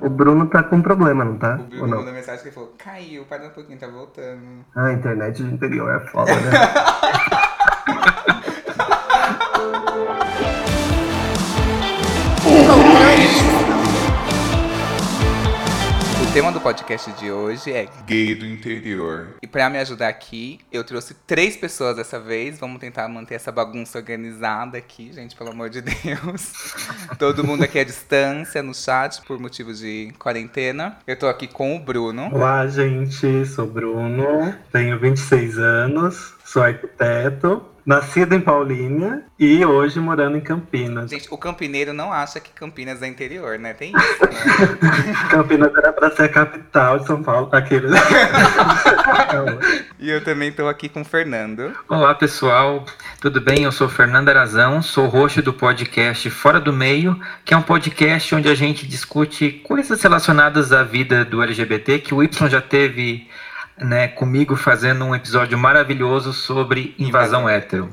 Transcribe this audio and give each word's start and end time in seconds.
O 0.00 0.08
Bruno 0.08 0.46
tá 0.46 0.62
com 0.62 0.80
problema, 0.80 1.24
não 1.24 1.36
tá? 1.36 1.56
O 1.56 1.64
Bruno 1.64 1.86
não? 1.86 1.98
mandou 1.98 2.14
mensagem 2.14 2.40
que 2.42 2.48
ele 2.48 2.54
falou: 2.54 2.74
caiu, 2.78 3.24
para 3.24 3.46
um 3.46 3.50
pouquinho, 3.50 3.78
tá 3.78 3.86
voltando. 3.86 4.64
Ah, 4.74 4.86
a 4.86 4.92
internet 4.92 5.42
do 5.42 5.54
interior 5.54 5.94
é 5.94 6.00
foda, 6.06 6.34
né? 6.34 6.50
O 16.30 16.32
tema 16.32 16.52
do 16.52 16.60
podcast 16.60 17.10
de 17.14 17.28
hoje 17.28 17.72
é 17.72 17.88
Gay 18.06 18.36
do 18.36 18.46
interior. 18.46 19.34
E 19.42 19.48
pra 19.48 19.68
me 19.68 19.78
ajudar 19.78 20.06
aqui, 20.06 20.60
eu 20.70 20.84
trouxe 20.84 21.12
três 21.26 21.56
pessoas 21.56 21.96
dessa 21.96 22.20
vez. 22.20 22.56
Vamos 22.56 22.78
tentar 22.78 23.08
manter 23.08 23.34
essa 23.34 23.50
bagunça 23.50 23.98
organizada 23.98 24.78
aqui, 24.78 25.12
gente, 25.12 25.34
pelo 25.34 25.50
amor 25.50 25.68
de 25.68 25.80
Deus. 25.80 26.76
Todo 27.18 27.42
mundo 27.42 27.64
aqui 27.64 27.80
à 27.80 27.84
distância, 27.84 28.62
no 28.62 28.72
chat, 28.72 29.20
por 29.22 29.40
motivos 29.40 29.80
de 29.80 30.14
quarentena. 30.20 30.98
Eu 31.04 31.18
tô 31.18 31.26
aqui 31.26 31.48
com 31.48 31.74
o 31.74 31.80
Bruno. 31.80 32.30
Olá, 32.32 32.64
gente. 32.68 33.44
Sou 33.46 33.66
Bruno, 33.66 34.54
tenho 34.70 35.00
26 35.00 35.58
anos, 35.58 36.34
sou 36.50 36.64
arquiteto, 36.64 37.62
nascido 37.86 38.34
em 38.34 38.40
Paulínia 38.40 39.22
e 39.38 39.64
hoje 39.64 40.00
morando 40.00 40.36
em 40.36 40.40
Campinas. 40.40 41.08
Gente, 41.08 41.28
o 41.30 41.38
campineiro 41.38 41.92
não 41.92 42.12
acha 42.12 42.40
que 42.40 42.50
Campinas 42.50 43.00
é 43.02 43.06
interior, 43.06 43.56
né? 43.56 43.72
Tem 43.72 43.92
isso, 43.96 44.24
né? 44.24 45.14
Campinas 45.30 45.72
era 45.76 45.92
pra 45.92 46.10
ser 46.10 46.24
a 46.24 46.28
capital 46.28 46.98
de 46.98 47.06
São 47.06 47.22
Paulo, 47.22 47.48
aquele. 47.52 47.86
E 49.98 50.08
eu 50.10 50.24
também 50.24 50.50
tô 50.50 50.66
aqui 50.66 50.88
com 50.88 51.02
o 51.02 51.04
Fernando. 51.04 51.74
Olá 51.88 52.14
pessoal, 52.14 52.84
tudo 53.20 53.40
bem? 53.40 53.64
Eu 53.64 53.72
sou 53.72 53.88
Fernando 53.88 54.30
Arazão, 54.30 54.82
sou 54.82 55.06
host 55.06 55.42
do 55.42 55.52
podcast 55.52 56.28
Fora 56.30 56.58
do 56.58 56.72
Meio, 56.72 57.20
que 57.44 57.52
é 57.52 57.56
um 57.56 57.62
podcast 57.62 58.34
onde 58.34 58.48
a 58.48 58.54
gente 58.54 58.86
discute 58.88 59.50
coisas 59.64 60.02
relacionadas 60.02 60.72
à 60.72 60.82
vida 60.82 61.24
do 61.24 61.42
LGBT, 61.42 61.98
que 61.98 62.14
o 62.14 62.22
Y 62.22 62.48
já 62.48 62.60
teve 62.60 63.28
né, 63.80 64.08
comigo 64.08 64.56
fazendo 64.56 65.04
um 65.04 65.14
episódio 65.14 65.58
maravilhoso 65.58 66.32
sobre 66.32 66.94
invasão 66.98 67.48
hétero. 67.48 67.88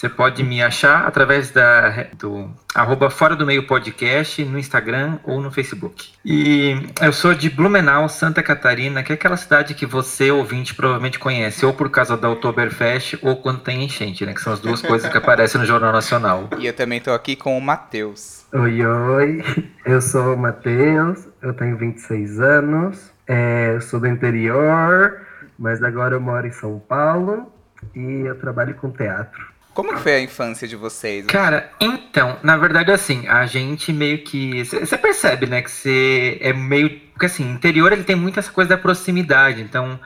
Você 0.00 0.08
pode 0.08 0.42
me 0.42 0.62
achar 0.62 1.06
através 1.06 1.50
da, 1.50 2.06
do 2.16 2.50
arroba 2.74 3.10
Fora 3.10 3.36
do 3.36 3.44
Meio 3.44 3.66
Podcast 3.66 4.42
no 4.46 4.58
Instagram 4.58 5.18
ou 5.24 5.42
no 5.42 5.50
Facebook. 5.50 6.12
E 6.24 6.74
eu 7.02 7.12
sou 7.12 7.34
de 7.34 7.50
Blumenau, 7.50 8.08
Santa 8.08 8.42
Catarina, 8.42 9.02
que 9.02 9.12
é 9.12 9.14
aquela 9.14 9.36
cidade 9.36 9.74
que 9.74 9.84
você, 9.84 10.30
ouvinte, 10.30 10.74
provavelmente 10.74 11.18
conhece, 11.18 11.66
ou 11.66 11.74
por 11.74 11.90
causa 11.90 12.16
da 12.16 12.30
Oktoberfest 12.30 13.18
ou 13.20 13.36
quando 13.36 13.60
tem 13.60 13.84
enchente, 13.84 14.24
né? 14.24 14.32
Que 14.32 14.40
são 14.40 14.54
as 14.54 14.60
duas 14.60 14.80
coisas 14.80 15.10
que 15.12 15.18
aparecem 15.18 15.60
no 15.60 15.66
Jornal 15.66 15.92
Nacional. 15.92 16.48
E 16.58 16.66
eu 16.66 16.72
também 16.72 16.98
tô 16.98 17.12
aqui 17.12 17.36
com 17.36 17.58
o 17.58 17.60
Matheus. 17.60 18.46
Oi, 18.54 18.82
oi. 18.82 19.44
Eu 19.84 20.00
sou 20.00 20.32
o 20.32 20.38
Matheus, 20.38 21.28
eu 21.42 21.52
tenho 21.52 21.76
26 21.76 22.40
anos, 22.40 23.12
é, 23.30 23.74
eu 23.76 23.80
sou 23.80 24.00
do 24.00 24.08
interior, 24.08 25.24
mas 25.56 25.80
agora 25.84 26.16
eu 26.16 26.20
moro 26.20 26.44
em 26.44 26.50
São 26.50 26.80
Paulo 26.80 27.52
e 27.94 28.26
eu 28.26 28.36
trabalho 28.36 28.74
com 28.74 28.90
teatro. 28.90 29.48
Como 29.72 29.94
que 29.94 30.00
foi 30.00 30.14
a 30.14 30.20
infância 30.20 30.66
de 30.66 30.74
vocês? 30.74 31.26
Cara, 31.26 31.70
então, 31.80 32.38
na 32.42 32.56
verdade, 32.56 32.90
assim, 32.90 33.28
a 33.28 33.46
gente 33.46 33.92
meio 33.92 34.24
que. 34.24 34.64
Você 34.64 34.98
percebe, 34.98 35.46
né, 35.46 35.62
que 35.62 35.70
você 35.70 36.38
é 36.40 36.52
meio. 36.52 36.90
Porque, 37.12 37.26
assim, 37.26 37.48
interior 37.48 37.92
ele 37.92 38.02
tem 38.02 38.16
muito 38.16 38.40
essa 38.40 38.50
coisa 38.50 38.70
da 38.70 38.76
proximidade. 38.76 39.62
Então, 39.62 40.00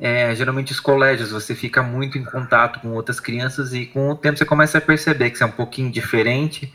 é, 0.00 0.34
geralmente 0.34 0.72
os 0.72 0.80
colégios 0.80 1.30
você 1.30 1.54
fica 1.54 1.80
muito 1.80 2.18
em 2.18 2.24
contato 2.24 2.80
com 2.80 2.88
outras 2.88 3.20
crianças 3.20 3.72
e 3.72 3.86
com 3.86 4.10
o 4.10 4.16
tempo 4.16 4.36
você 4.36 4.44
começa 4.44 4.78
a 4.78 4.80
perceber 4.80 5.30
que 5.30 5.38
você 5.38 5.44
é 5.44 5.46
um 5.46 5.52
pouquinho 5.52 5.92
diferente. 5.92 6.74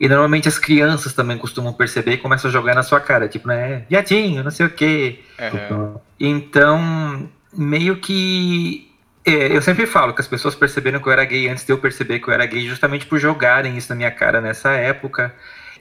E 0.00 0.08
normalmente 0.08 0.48
as 0.48 0.58
crianças 0.58 1.12
também 1.12 1.36
costumam 1.36 1.74
perceber 1.74 2.14
e 2.14 2.18
começam 2.18 2.48
a 2.48 2.52
jogar 2.52 2.74
na 2.74 2.82
sua 2.82 2.98
cara, 2.98 3.28
tipo, 3.28 3.46
né, 3.46 3.84
viadinho, 3.88 4.42
não 4.42 4.50
sei 4.50 4.64
o 4.64 4.70
quê. 4.70 5.20
Aham. 5.38 6.00
Então, 6.18 7.28
meio 7.52 7.96
que. 7.96 8.90
é, 9.26 9.54
eu 9.54 9.60
sempre 9.60 9.84
falo 9.86 10.14
que 10.14 10.22
as 10.22 10.26
pessoas 10.26 10.54
perceberam 10.54 11.00
que 11.00 11.06
eu 11.06 11.12
era 11.12 11.24
gay 11.26 11.48
antes 11.48 11.66
de 11.66 11.72
eu 11.72 11.76
perceber 11.76 12.18
que 12.18 12.28
eu 12.28 12.32
era 12.32 12.46
gay, 12.46 12.66
justamente 12.66 13.04
por 13.04 13.18
jogarem 13.18 13.76
isso 13.76 13.90
na 13.90 13.96
minha 13.96 14.10
cara 14.10 14.40
nessa 14.40 14.70
época. 14.70 15.34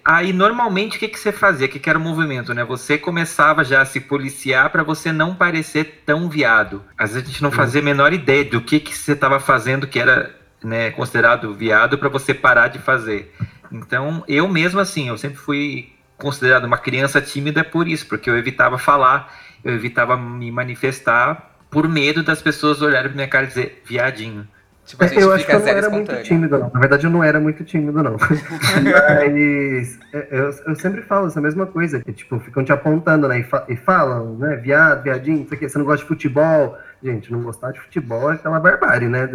Aí, 0.03 0.33
normalmente, 0.33 0.97
o 0.97 0.99
que, 0.99 1.07
que 1.07 1.19
você 1.19 1.31
fazia? 1.31 1.67
O 1.67 1.69
que, 1.69 1.79
que 1.79 1.89
era 1.89 1.99
o 1.99 2.01
movimento, 2.01 2.53
né? 2.53 2.63
Você 2.65 2.97
começava 2.97 3.63
já 3.63 3.81
a 3.81 3.85
se 3.85 4.01
policiar 4.01 4.69
para 4.69 4.83
você 4.83 5.11
não 5.11 5.35
parecer 5.35 6.03
tão 6.05 6.29
viado. 6.29 6.83
Às 6.97 7.13
vezes 7.13 7.27
a 7.27 7.31
gente 7.31 7.43
não 7.43 7.51
fazia 7.51 7.79
a 7.79 7.83
menor 7.83 8.11
ideia 8.11 8.43
do 8.43 8.59
que, 8.59 8.79
que 8.79 8.97
você 8.97 9.13
estava 9.13 9.39
fazendo 9.39 9.87
que 9.87 9.99
era 9.99 10.35
né, 10.63 10.91
considerado 10.91 11.53
viado 11.53 11.97
para 11.97 12.09
você 12.09 12.33
parar 12.33 12.67
de 12.67 12.79
fazer. 12.79 13.33
Então, 13.71 14.23
eu 14.27 14.47
mesmo 14.47 14.79
assim, 14.79 15.09
eu 15.09 15.17
sempre 15.17 15.37
fui 15.37 15.89
considerado 16.17 16.65
uma 16.65 16.77
criança 16.77 17.21
tímida 17.21 17.63
por 17.63 17.87
isso, 17.87 18.07
porque 18.07 18.29
eu 18.29 18.37
evitava 18.37 18.77
falar, 18.77 19.33
eu 19.63 19.73
evitava 19.73 20.17
me 20.17 20.51
manifestar 20.51 21.51
por 21.69 21.87
medo 21.87 22.23
das 22.23 22.41
pessoas 22.41 22.81
olharem 22.81 23.09
pra 23.09 23.15
minha 23.15 23.27
cara 23.27 23.45
e 23.45 23.47
dizer 23.47 23.81
viadinho. 23.85 24.47
Tipo, 24.85 25.03
a 25.03 25.07
gente 25.07 25.21
eu 25.21 25.31
acho 25.31 25.45
que 25.45 25.51
eu 25.51 25.59
não 25.59 25.67
era 25.67 25.89
muito 25.89 26.11
tímido, 26.23 26.57
não. 26.57 26.71
Na 26.73 26.79
verdade, 26.79 27.05
eu 27.05 27.11
não 27.11 27.23
era 27.23 27.39
muito 27.39 27.63
tímido, 27.63 28.01
não. 28.01 28.17
Mas 28.17 29.99
é, 30.13 30.27
eu, 30.31 30.49
eu 30.67 30.75
sempre 30.75 31.03
falo 31.03 31.27
essa 31.27 31.39
mesma 31.39 31.67
coisa, 31.67 31.99
que 31.99 32.11
tipo, 32.11 32.39
ficam 32.39 32.63
te 32.63 32.71
apontando, 32.71 33.27
né? 33.27 33.39
E, 33.39 33.43
fa- 33.43 33.65
e 33.69 33.75
falam, 33.75 34.35
né? 34.37 34.55
Viado, 34.55 35.03
viadinho, 35.03 35.39
não 35.39 35.47
sei 35.47 35.57
o 35.57 35.59
quê, 35.59 35.69
você 35.69 35.77
não 35.77 35.85
gosta 35.85 36.01
de 36.03 36.07
futebol. 36.07 36.75
Gente, 37.03 37.31
não 37.31 37.43
gostar 37.43 37.71
de 37.71 37.79
futebol 37.79 38.31
é 38.31 38.35
aquela 38.35 38.59
barbárie, 38.59 39.07
né? 39.07 39.29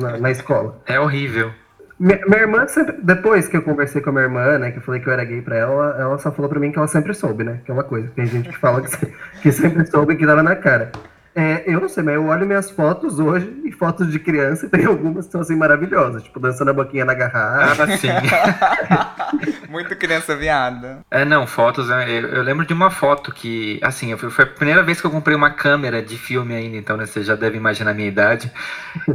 Na, 0.00 0.18
na 0.18 0.30
escola. 0.30 0.80
É 0.86 0.98
horrível. 1.00 1.52
Minha, 2.02 2.40
irmã 2.40 2.66
sempre, 2.66 2.96
depois 3.00 3.46
que 3.46 3.56
eu 3.56 3.62
conversei 3.62 4.02
com 4.02 4.10
a 4.10 4.12
minha 4.12 4.24
irmã, 4.24 4.58
né, 4.58 4.72
que 4.72 4.78
eu 4.78 4.82
falei 4.82 5.00
que 5.00 5.06
eu 5.08 5.12
era 5.12 5.24
gay 5.24 5.40
pra 5.40 5.56
ela, 5.56 5.96
ela 5.96 6.18
só 6.18 6.32
falou 6.32 6.48
pra 6.48 6.58
mim 6.58 6.72
que 6.72 6.78
ela 6.78 6.88
sempre 6.88 7.14
soube, 7.14 7.44
né? 7.44 7.60
Aquela 7.62 7.84
coisa. 7.84 8.10
Tem 8.16 8.26
gente 8.26 8.48
que 8.48 8.58
fala 8.58 8.82
que, 8.82 9.06
que 9.40 9.52
sempre 9.52 9.86
soube 9.86 10.16
que 10.16 10.26
tava 10.26 10.42
na 10.42 10.56
cara. 10.56 10.90
É, 11.32 11.62
eu 11.64 11.80
não 11.80 11.88
sei, 11.88 12.02
mas 12.02 12.16
eu 12.16 12.26
olho 12.26 12.44
minhas 12.44 12.72
fotos 12.72 13.20
hoje 13.20 13.62
e 13.64 13.70
fotos 13.70 14.10
de 14.10 14.18
criança 14.18 14.66
e 14.66 14.68
tem 14.70 14.84
algumas 14.84 15.26
que 15.26 15.32
são 15.32 15.42
assim 15.42 15.54
maravilhosas, 15.54 16.24
tipo 16.24 16.40
dançando 16.40 16.72
a 16.72 16.74
boquinha 16.74 17.04
na 17.04 17.14
garrafa. 17.14 17.84
Ah, 17.84 17.96
sim. 17.96 18.08
Muito 19.72 19.96
criança 19.96 20.36
viada. 20.36 21.02
É, 21.10 21.24
não, 21.24 21.46
fotos. 21.46 21.88
né, 21.88 22.04
Eu, 22.06 22.28
eu 22.28 22.42
lembro 22.42 22.66
de 22.66 22.74
uma 22.74 22.90
foto 22.90 23.32
que, 23.32 23.80
assim, 23.82 24.10
eu 24.10 24.18
foi 24.18 24.44
a 24.44 24.46
primeira 24.46 24.82
vez 24.82 25.00
que 25.00 25.06
eu 25.06 25.10
comprei 25.10 25.34
uma 25.34 25.48
câmera 25.48 26.02
de 26.02 26.18
filme 26.18 26.54
ainda, 26.54 26.76
então 26.76 26.94
né, 26.94 27.06
você 27.06 27.22
já 27.22 27.34
deve 27.34 27.56
imaginar 27.56 27.92
a 27.92 27.94
minha 27.94 28.06
idade. 28.06 28.52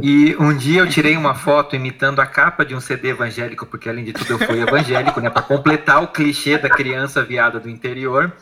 E 0.02 0.34
um 0.40 0.52
dia 0.52 0.80
eu 0.80 0.88
tirei 0.88 1.16
uma 1.16 1.32
foto 1.32 1.76
imitando 1.76 2.20
a 2.20 2.26
capa 2.26 2.64
de 2.64 2.74
um 2.74 2.80
CD 2.80 3.10
evangélico, 3.10 3.66
porque 3.66 3.88
além 3.88 4.02
de 4.02 4.12
tudo 4.12 4.32
eu 4.32 4.38
fui 4.40 4.60
evangélico, 4.60 5.20
né, 5.20 5.30
para 5.30 5.42
completar 5.42 6.02
o 6.02 6.08
clichê 6.08 6.58
da 6.58 6.68
criança 6.68 7.22
viada 7.22 7.60
do 7.60 7.70
interior. 7.70 8.32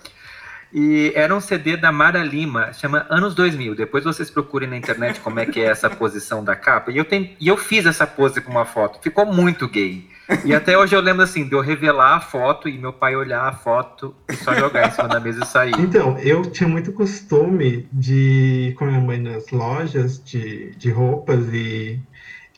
E 0.73 1.13
era 1.15 1.37
um 1.37 1.41
CD 1.41 1.77
da 1.77 1.93
Mara 1.93 2.23
Lima, 2.23 2.73
chama 2.73 3.05
Anos 3.11 3.35
2000. 3.35 3.75
Depois 3.75 4.05
vocês 4.05 4.31
procurem 4.31 4.71
na 4.71 4.79
internet 4.79 5.21
como 5.21 5.39
é 5.39 5.45
que 5.45 5.61
é 5.61 5.65
essa 5.65 5.91
posição 5.91 6.43
da 6.43 6.57
capa. 6.57 6.91
E 6.91 6.97
eu, 6.97 7.05
tem, 7.05 7.37
e 7.39 7.47
eu 7.47 7.59
fiz 7.59 7.85
essa 7.85 8.07
pose 8.07 8.41
com 8.41 8.53
uma 8.53 8.65
foto. 8.65 8.99
Ficou 9.03 9.27
muito 9.27 9.69
gay. 9.69 10.16
E 10.45 10.55
até 10.55 10.77
hoje 10.77 10.95
eu 10.95 11.01
lembro 11.01 11.23
assim, 11.23 11.49
de 11.49 11.55
eu 11.55 11.61
revelar 11.61 12.17
a 12.17 12.21
foto 12.21 12.69
e 12.69 12.77
meu 12.77 12.93
pai 12.93 13.15
olhar 13.15 13.47
a 13.49 13.53
foto 13.53 14.15
e 14.29 14.35
só 14.35 14.55
jogar 14.55 14.89
em 14.89 14.91
cima 14.91 15.09
da 15.09 15.21
mesa 15.21 15.45
e 15.45 15.47
sair. 15.47 15.75
Então, 15.79 16.19
eu 16.19 16.43
tinha 16.43 16.69
muito 16.69 16.93
costume 16.93 17.89
de 17.93 18.71
ir 18.71 18.75
com 18.75 18.85
a 18.85 18.89
minha 18.89 19.01
mãe 19.01 19.21
nas 19.21 19.51
lojas 19.51 20.23
de, 20.23 20.75
de 20.77 20.91
roupas 20.91 21.47
e 21.53 22.01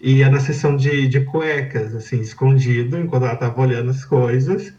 ia 0.00 0.30
na 0.30 0.40
seção 0.40 0.76
de, 0.76 1.08
de 1.08 1.20
cuecas, 1.20 1.94
assim, 1.94 2.20
escondido, 2.20 2.98
enquanto 2.98 3.24
ela 3.24 3.36
tava 3.36 3.60
olhando 3.60 3.90
as 3.90 4.04
coisas, 4.04 4.72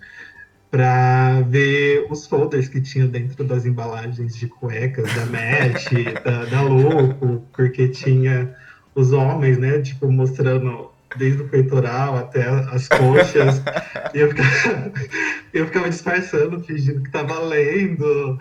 para 0.72 1.42
ver 1.42 2.08
os 2.10 2.26
folders 2.26 2.70
que 2.70 2.80
tinha 2.80 3.08
dentro 3.08 3.44
das 3.44 3.66
embalagens 3.66 4.36
de 4.36 4.48
cuecas 4.48 5.14
da 5.14 5.26
Match, 5.26 5.92
da, 6.24 6.46
da 6.46 6.62
Louco, 6.62 7.44
porque 7.52 7.88
tinha 7.88 8.56
os 8.96 9.12
homens, 9.12 9.58
né, 9.58 9.80
tipo, 9.82 10.12
mostrando 10.12 10.92
desde 11.16 11.42
o 11.42 11.48
peitoral 11.48 12.18
até 12.18 12.48
as 12.48 12.88
coxas, 12.88 13.62
e 14.14 14.20
eu 14.20 14.30
ficava, 14.30 14.92
eu 15.54 15.66
ficava 15.66 15.90
disfarçando, 15.90 16.60
fingindo 16.62 17.02
que 17.04 17.12
tava 17.12 17.40
lendo. 17.40 18.40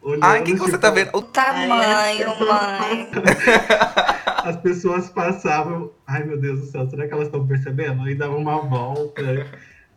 olhando, 0.00 0.24
Ai, 0.24 0.40
o 0.40 0.44
que, 0.44 0.52
que 0.52 0.58
você 0.58 0.66
tipo, 0.66 0.78
tá 0.78 0.90
vendo? 0.90 1.10
O 1.14 1.22
Tamanho, 1.22 2.28
mãe. 2.40 3.10
as 4.44 4.56
pessoas 4.56 5.08
passavam, 5.10 5.92
ai 6.06 6.24
meu 6.24 6.38
Deus 6.38 6.60
do 6.60 6.66
céu, 6.66 6.88
será 6.88 7.06
que 7.06 7.14
elas 7.14 7.26
estão 7.26 7.46
percebendo? 7.46 8.02
Aí 8.02 8.14
dava 8.14 8.36
uma 8.36 8.60
volta 8.60 9.46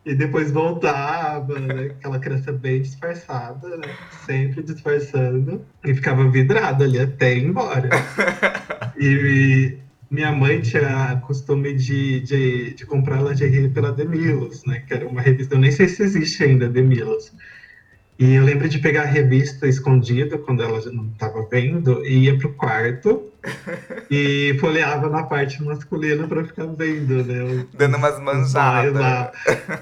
e 0.05 0.13
depois 0.13 0.51
voltava, 0.51 1.59
né? 1.59 1.91
Aquela 1.97 2.19
criança 2.19 2.51
bem 2.51 2.81
disfarçada, 2.81 3.75
né? 3.77 3.87
Sempre 4.25 4.61
disfarçando. 4.61 5.65
E 5.83 5.95
ficava 5.95 6.29
vidrada 6.29 6.83
ali 6.85 6.99
até 6.99 7.35
ir 7.35 7.45
embora. 7.45 7.89
E 8.97 9.77
minha 10.15 10.31
mãe 10.31 10.61
tinha 10.61 11.21
costume 11.27 11.73
de, 11.73 12.21
de, 12.21 12.73
de 12.73 12.85
comprar 12.85 13.21
lingerie 13.21 13.69
pela 13.69 13.91
Demilos, 13.91 14.63
né? 14.65 14.81
Que 14.87 14.93
era 14.93 15.07
uma 15.07 15.21
revista, 15.21 15.55
eu 15.55 15.59
nem 15.59 15.71
sei 15.71 15.87
se 15.87 16.01
existe 16.03 16.43
ainda 16.43 16.67
Demilos. 16.69 17.31
E 18.17 18.33
eu 18.35 18.45
lembro 18.45 18.69
de 18.69 18.79
pegar 18.79 19.01
a 19.01 19.05
revista 19.05 19.67
escondida 19.67 20.37
quando 20.37 20.63
ela 20.63 20.81
já 20.81 20.89
não 20.89 21.05
estava 21.07 21.45
vendo 21.51 22.03
e 22.05 22.19
ia 22.25 22.37
pro 22.37 22.53
quarto 22.53 23.29
e 24.09 24.55
folheava 24.59 25.09
na 25.09 25.23
parte 25.23 25.61
masculina 25.61 26.25
para 26.25 26.45
ficar 26.45 26.65
vendo, 26.67 27.23
né? 27.25 27.43
os- 27.43 27.65
Dando 27.77 27.97
umas 27.97 28.17
manjadas. 28.21 29.31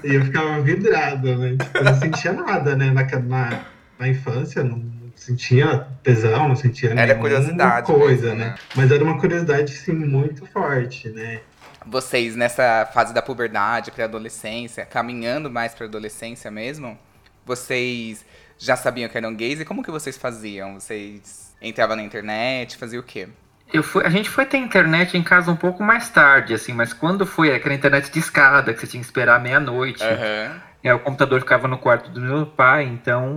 E 0.02 0.14
eu 0.14 0.24
ficava 0.24 0.60
vidrado, 0.60 1.38
né? 1.38 1.56
Tipo, 1.56 1.78
eu 1.78 1.84
não 1.84 1.94
sentia 2.00 2.32
nada, 2.32 2.74
né? 2.74 2.90
Na, 2.90 3.04
na, 3.20 3.64
na 4.00 4.08
infância, 4.08 4.64
não 4.64 4.82
sentia 5.24 5.86
tesão, 6.02 6.48
não 6.48 6.56
sentia 6.56 6.90
Era 6.90 7.06
nenhuma 7.06 7.20
curiosidade 7.20 7.86
coisa, 7.86 8.28
mesmo, 8.28 8.38
né? 8.38 8.44
né? 8.46 8.54
Mas 8.74 8.90
era 8.90 9.02
uma 9.02 9.18
curiosidade, 9.18 9.72
sim, 9.72 9.92
muito 9.92 10.46
forte, 10.46 11.08
né? 11.08 11.40
Vocês, 11.86 12.34
nessa 12.36 12.88
fase 12.92 13.12
da 13.12 13.20
puberdade, 13.20 13.90
pré-adolescência, 13.90 14.86
caminhando 14.86 15.50
mais 15.50 15.74
pra 15.74 15.86
adolescência 15.86 16.50
mesmo, 16.50 16.98
vocês 17.44 18.24
já 18.58 18.76
sabiam 18.76 19.08
que 19.08 19.16
eram 19.16 19.34
gays? 19.34 19.60
E 19.60 19.64
como 19.64 19.82
que 19.82 19.90
vocês 19.90 20.16
faziam? 20.16 20.74
Vocês 20.74 21.54
entravam 21.60 21.96
na 21.96 22.02
internet, 22.02 22.76
faziam 22.76 23.00
o 23.00 23.04
quê? 23.04 23.28
Eu 23.72 23.82
fui, 23.82 24.04
a 24.04 24.10
gente 24.10 24.28
foi 24.28 24.46
ter 24.46 24.58
internet 24.58 25.16
em 25.16 25.22
casa 25.22 25.50
um 25.50 25.56
pouco 25.56 25.82
mais 25.82 26.08
tarde, 26.08 26.54
assim, 26.54 26.72
mas 26.72 26.92
quando 26.92 27.26
foi 27.26 27.54
aquela 27.54 27.74
internet 27.74 28.10
de 28.10 28.18
escada, 28.18 28.72
que 28.72 28.80
você 28.80 28.86
tinha 28.86 29.00
que 29.00 29.06
esperar 29.06 29.40
meia-noite, 29.40 30.02
Aham. 30.02 30.60
É, 30.84 30.92
o 30.92 30.98
computador 30.98 31.40
ficava 31.40 31.66
no 31.66 31.78
quarto 31.78 32.10
do 32.10 32.20
meu 32.20 32.44
pai, 32.44 32.84
então 32.84 33.32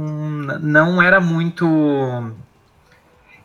não 0.61 1.01
era 1.01 1.21
muito 1.21 1.65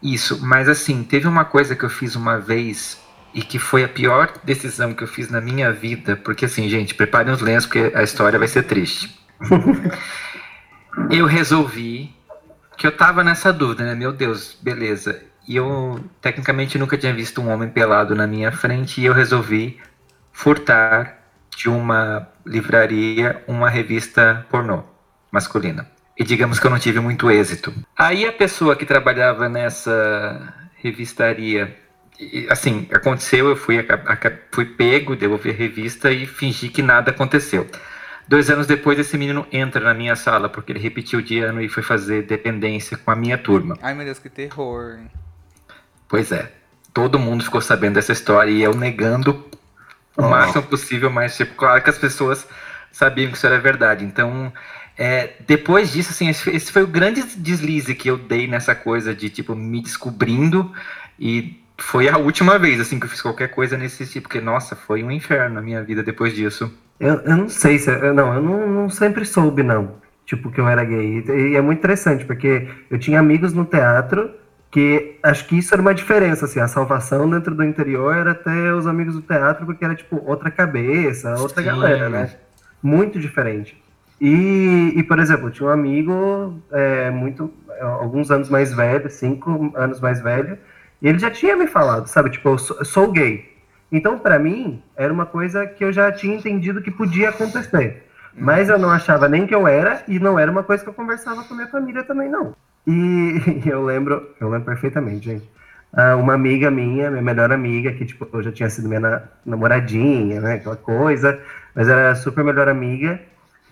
isso. 0.02 0.44
Mas 0.44 0.68
assim, 0.68 1.04
teve 1.04 1.28
uma 1.28 1.44
coisa 1.44 1.76
que 1.76 1.84
eu 1.84 1.88
fiz 1.88 2.16
uma 2.16 2.36
vez 2.36 3.00
e 3.32 3.42
que 3.42 3.60
foi 3.60 3.84
a 3.84 3.88
pior 3.88 4.32
decisão 4.42 4.92
que 4.92 5.04
eu 5.04 5.08
fiz 5.08 5.30
na 5.30 5.40
minha 5.40 5.72
vida, 5.72 6.16
porque 6.16 6.46
assim, 6.46 6.68
gente, 6.68 6.96
preparem 6.96 7.32
os 7.32 7.40
lenços 7.40 7.66
porque 7.66 7.96
a 7.96 8.02
história 8.02 8.40
vai 8.40 8.48
ser 8.48 8.64
triste. 8.64 9.16
eu 11.08 11.24
resolvi 11.24 12.12
que 12.76 12.84
eu 12.84 12.92
tava 12.96 13.22
nessa 13.22 13.52
dúvida, 13.52 13.84
né? 13.84 13.94
Meu 13.94 14.12
Deus, 14.12 14.58
beleza. 14.60 15.22
E 15.46 15.54
eu, 15.54 16.04
tecnicamente, 16.20 16.76
nunca 16.76 16.98
tinha 16.98 17.14
visto 17.14 17.40
um 17.40 17.48
homem 17.48 17.68
pelado 17.68 18.16
na 18.16 18.26
minha 18.26 18.50
frente 18.50 19.00
e 19.00 19.04
eu 19.04 19.12
resolvi 19.12 19.80
furtar 20.32 21.21
de 21.56 21.68
uma 21.68 22.28
livraria 22.44 23.42
uma 23.46 23.68
revista 23.68 24.46
pornô 24.50 24.82
masculina. 25.30 25.90
E 26.18 26.24
digamos 26.24 26.60
que 26.60 26.66
eu 26.66 26.70
não 26.70 26.78
tive 26.78 27.00
muito 27.00 27.30
êxito. 27.30 27.72
Aí 27.96 28.26
a 28.26 28.32
pessoa 28.32 28.76
que 28.76 28.84
trabalhava 28.84 29.48
nessa 29.48 30.54
revistaria, 30.74 31.76
assim, 32.50 32.88
aconteceu, 32.92 33.48
eu 33.48 33.56
fui, 33.56 33.84
fui 34.50 34.66
pego, 34.66 35.16
devolvi 35.16 35.50
a 35.50 35.54
revista 35.54 36.10
e 36.10 36.26
fingi 36.26 36.68
que 36.68 36.82
nada 36.82 37.10
aconteceu. 37.10 37.66
Dois 38.28 38.50
anos 38.50 38.66
depois, 38.66 38.98
esse 38.98 39.16
menino 39.16 39.46
entra 39.50 39.80
na 39.80 39.94
minha 39.94 40.14
sala, 40.14 40.48
porque 40.48 40.72
ele 40.72 40.78
repetiu 40.78 41.20
de 41.20 41.40
ano 41.40 41.60
e 41.60 41.68
foi 41.68 41.82
fazer 41.82 42.22
dependência 42.22 42.96
com 42.96 43.10
a 43.10 43.16
minha 43.16 43.36
turma. 43.36 43.76
Ai, 43.82 43.94
meu 43.94 44.04
Deus, 44.04 44.18
que 44.18 44.28
terror. 44.28 44.98
Pois 46.08 46.30
é. 46.30 46.52
Todo 46.94 47.18
mundo 47.18 47.42
ficou 47.42 47.60
sabendo 47.60 47.94
dessa 47.94 48.12
história 48.12 48.50
e 48.50 48.62
eu 48.62 48.74
negando 48.74 49.48
o 50.16 50.22
máximo 50.22 50.62
possível, 50.64 51.10
mas 51.10 51.36
tipo, 51.36 51.54
claro 51.54 51.82
que 51.82 51.90
as 51.90 51.98
pessoas 51.98 52.46
sabiam 52.90 53.30
que 53.30 53.36
isso 53.36 53.46
era 53.46 53.58
verdade. 53.58 54.04
Então, 54.04 54.52
é, 54.96 55.30
depois 55.46 55.92
disso, 55.92 56.10
assim, 56.10 56.28
esse, 56.28 56.50
esse 56.50 56.70
foi 56.70 56.82
o 56.82 56.86
grande 56.86 57.22
deslize 57.36 57.94
que 57.94 58.08
eu 58.08 58.18
dei 58.18 58.46
nessa 58.46 58.74
coisa 58.74 59.14
de, 59.14 59.30
tipo, 59.30 59.54
me 59.54 59.80
descobrindo 59.80 60.70
e 61.18 61.58
foi 61.78 62.08
a 62.08 62.18
última 62.18 62.58
vez, 62.58 62.80
assim, 62.80 63.00
que 63.00 63.06
eu 63.06 63.10
fiz 63.10 63.22
qualquer 63.22 63.48
coisa 63.48 63.76
nesse 63.76 64.06
tipo, 64.06 64.28
porque, 64.28 64.40
nossa, 64.40 64.76
foi 64.76 65.02
um 65.02 65.10
inferno 65.10 65.58
a 65.58 65.62
minha 65.62 65.82
vida 65.82 66.02
depois 66.02 66.34
disso. 66.34 66.72
Eu, 67.00 67.14
eu 67.22 67.36
não 67.36 67.48
sei 67.48 67.78
se. 67.78 67.90
Eu, 67.90 68.14
não, 68.14 68.34
eu 68.34 68.42
não, 68.42 68.68
não 68.68 68.90
sempre 68.90 69.24
soube, 69.24 69.62
não. 69.62 69.96
Tipo, 70.24 70.50
que 70.50 70.60
eu 70.60 70.68
era 70.68 70.84
gay. 70.84 71.24
E 71.26 71.56
é 71.56 71.60
muito 71.60 71.78
interessante, 71.78 72.24
porque 72.24 72.68
eu 72.88 72.98
tinha 72.98 73.18
amigos 73.18 73.52
no 73.52 73.64
teatro 73.64 74.30
que 74.72 75.18
acho 75.22 75.46
que 75.46 75.58
isso 75.58 75.74
era 75.74 75.82
uma 75.82 75.94
diferença, 75.94 76.46
assim. 76.46 76.58
A 76.58 76.66
salvação 76.66 77.28
dentro 77.28 77.54
do 77.54 77.62
interior 77.62 78.16
era 78.16 78.34
ter 78.34 78.72
os 78.72 78.86
amigos 78.86 79.14
do 79.14 79.20
teatro, 79.20 79.66
porque 79.66 79.84
era, 79.84 79.94
tipo, 79.94 80.20
outra 80.26 80.50
cabeça, 80.50 81.34
outra 81.38 81.62
Sim. 81.62 81.68
galera, 81.68 82.08
né? 82.08 82.34
Muito 82.82 83.20
diferente. 83.20 83.80
E, 84.18 84.94
e, 84.96 85.02
por 85.02 85.18
exemplo, 85.18 85.48
eu 85.48 85.50
tinha 85.50 85.68
um 85.68 85.72
amigo 85.72 86.58
é, 86.72 87.10
muito. 87.10 87.52
alguns 87.80 88.30
anos 88.30 88.48
mais 88.48 88.72
velho, 88.72 89.10
cinco 89.10 89.70
anos 89.76 90.00
mais 90.00 90.22
velho, 90.22 90.58
e 91.02 91.08
ele 91.08 91.18
já 91.18 91.30
tinha 91.30 91.54
me 91.54 91.66
falado, 91.66 92.06
sabe? 92.06 92.30
Tipo, 92.30 92.48
eu 92.48 92.58
sou, 92.58 92.78
eu 92.78 92.84
sou 92.86 93.12
gay. 93.12 93.52
Então, 93.90 94.18
pra 94.18 94.38
mim, 94.38 94.82
era 94.96 95.12
uma 95.12 95.26
coisa 95.26 95.66
que 95.66 95.84
eu 95.84 95.92
já 95.92 96.10
tinha 96.10 96.34
entendido 96.34 96.80
que 96.80 96.90
podia 96.90 97.28
acontecer. 97.28 98.06
Mas 98.34 98.70
eu 98.70 98.78
não 98.78 98.88
achava 98.88 99.28
nem 99.28 99.46
que 99.46 99.54
eu 99.54 99.68
era, 99.68 100.02
e 100.08 100.18
não 100.18 100.38
era 100.38 100.50
uma 100.50 100.62
coisa 100.62 100.82
que 100.82 100.88
eu 100.88 100.94
conversava 100.94 101.44
com 101.44 101.52
a 101.52 101.56
minha 101.58 101.68
família 101.68 102.02
também, 102.02 102.30
não. 102.30 102.56
E 102.86 103.62
eu 103.66 103.84
lembro, 103.84 104.30
eu 104.40 104.48
lembro 104.48 104.66
perfeitamente, 104.66 105.26
gente. 105.26 105.50
Ah, 105.92 106.16
uma 106.16 106.32
amiga 106.34 106.70
minha, 106.70 107.10
minha 107.10 107.22
melhor 107.22 107.52
amiga, 107.52 107.92
que 107.92 108.04
tipo, 108.06 108.26
eu 108.32 108.42
já 108.42 108.50
tinha 108.50 108.70
sido 108.70 108.88
minha 108.88 109.00
na- 109.00 109.22
namoradinha, 109.44 110.40
né? 110.40 110.54
Aquela 110.54 110.76
coisa, 110.76 111.38
mas 111.74 111.86
era 111.88 112.14
super 112.14 112.42
melhor 112.42 112.68
amiga. 112.68 113.20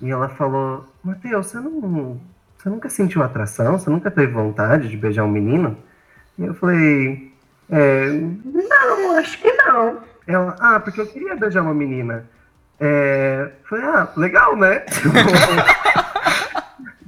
E 0.03 0.11
ela 0.11 0.29
falou, 0.29 0.87
Matheus, 1.03 1.47
você 1.47 1.59
não. 1.59 2.21
Você 2.59 2.69
nunca 2.69 2.91
sentiu 2.91 3.23
atração? 3.23 3.79
Você 3.79 3.89
nunca 3.89 4.11
teve 4.11 4.33
vontade 4.33 4.89
de 4.89 4.97
beijar 4.97 5.25
um 5.25 5.31
menino? 5.31 5.79
E 6.39 6.45
eu 6.45 6.55
falei, 6.55 7.33
é, 7.71 8.07
não, 8.11 9.17
acho 9.19 9.39
que 9.41 9.51
não. 9.53 9.99
Ela, 10.27 10.57
ah, 10.61 10.79
porque 10.81 11.01
eu 11.01 11.07
queria 11.07 11.37
beijar 11.37 11.63
uma 11.63 11.75
menina. 11.75 12.29
É, 12.79 13.51
falei, 13.65 13.85
ah, 13.85 14.09
legal, 14.17 14.57
né? 14.57 14.83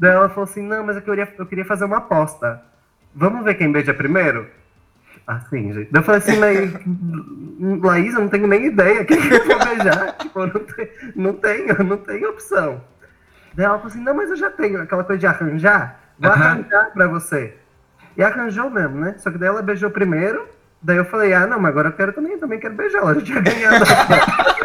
Daí 0.02 0.10
ela 0.10 0.28
falou 0.28 0.42
assim, 0.42 0.62
não, 0.62 0.84
mas 0.84 0.96
eu 0.96 1.02
queria, 1.02 1.32
eu 1.38 1.46
queria 1.46 1.64
fazer 1.64 1.84
uma 1.84 1.98
aposta. 1.98 2.60
Vamos 3.14 3.44
ver 3.44 3.54
quem 3.54 3.70
beija 3.70 3.94
primeiro? 3.94 4.48
Assim, 5.24 5.72
gente. 5.72 5.92
Daí 5.92 6.00
eu 6.00 6.04
falei 6.04 6.18
assim, 6.18 6.36
mas 6.40 6.72
Laís, 7.80 8.12
eu 8.12 8.22
não 8.22 8.28
tenho 8.28 8.48
nem 8.48 8.66
ideia 8.66 9.04
quem 9.04 9.16
que 9.16 9.32
eu 9.32 9.46
vou 9.46 9.64
beijar. 9.64 10.12
tipo, 10.18 10.40
eu 10.40 10.46
não, 10.48 10.64
tenho, 10.64 10.88
não 11.14 11.32
tenho, 11.34 11.84
não 11.84 11.96
tenho 11.98 12.30
opção. 12.30 12.82
Daí 13.54 13.64
ela 13.64 13.76
falou 13.76 13.92
assim, 13.92 14.02
não, 14.02 14.12
mas 14.12 14.28
eu 14.28 14.34
já 14.34 14.50
tenho 14.50 14.82
aquela 14.82 15.04
coisa 15.04 15.20
de 15.20 15.26
arranjar. 15.28 16.00
Vou 16.18 16.32
Aham. 16.32 16.46
arranjar 16.46 16.90
pra 16.92 17.06
você. 17.06 17.56
E 18.16 18.24
arranjou 18.24 18.68
mesmo, 18.70 18.98
né? 18.98 19.14
Só 19.18 19.30
que 19.30 19.38
daí 19.38 19.50
ela 19.50 19.62
beijou 19.62 19.88
primeiro. 19.88 20.48
Daí 20.82 20.96
eu 20.96 21.04
falei, 21.04 21.32
ah, 21.32 21.46
não, 21.46 21.60
mas 21.60 21.70
agora 21.70 21.90
eu 21.90 21.92
quero 21.92 22.12
também, 22.12 22.36
também 22.38 22.58
quero 22.58 22.74
beijar. 22.74 23.02
Ela 23.02 23.14
já 23.14 23.20
tinha 23.20 23.40
ganhado. 23.40 23.84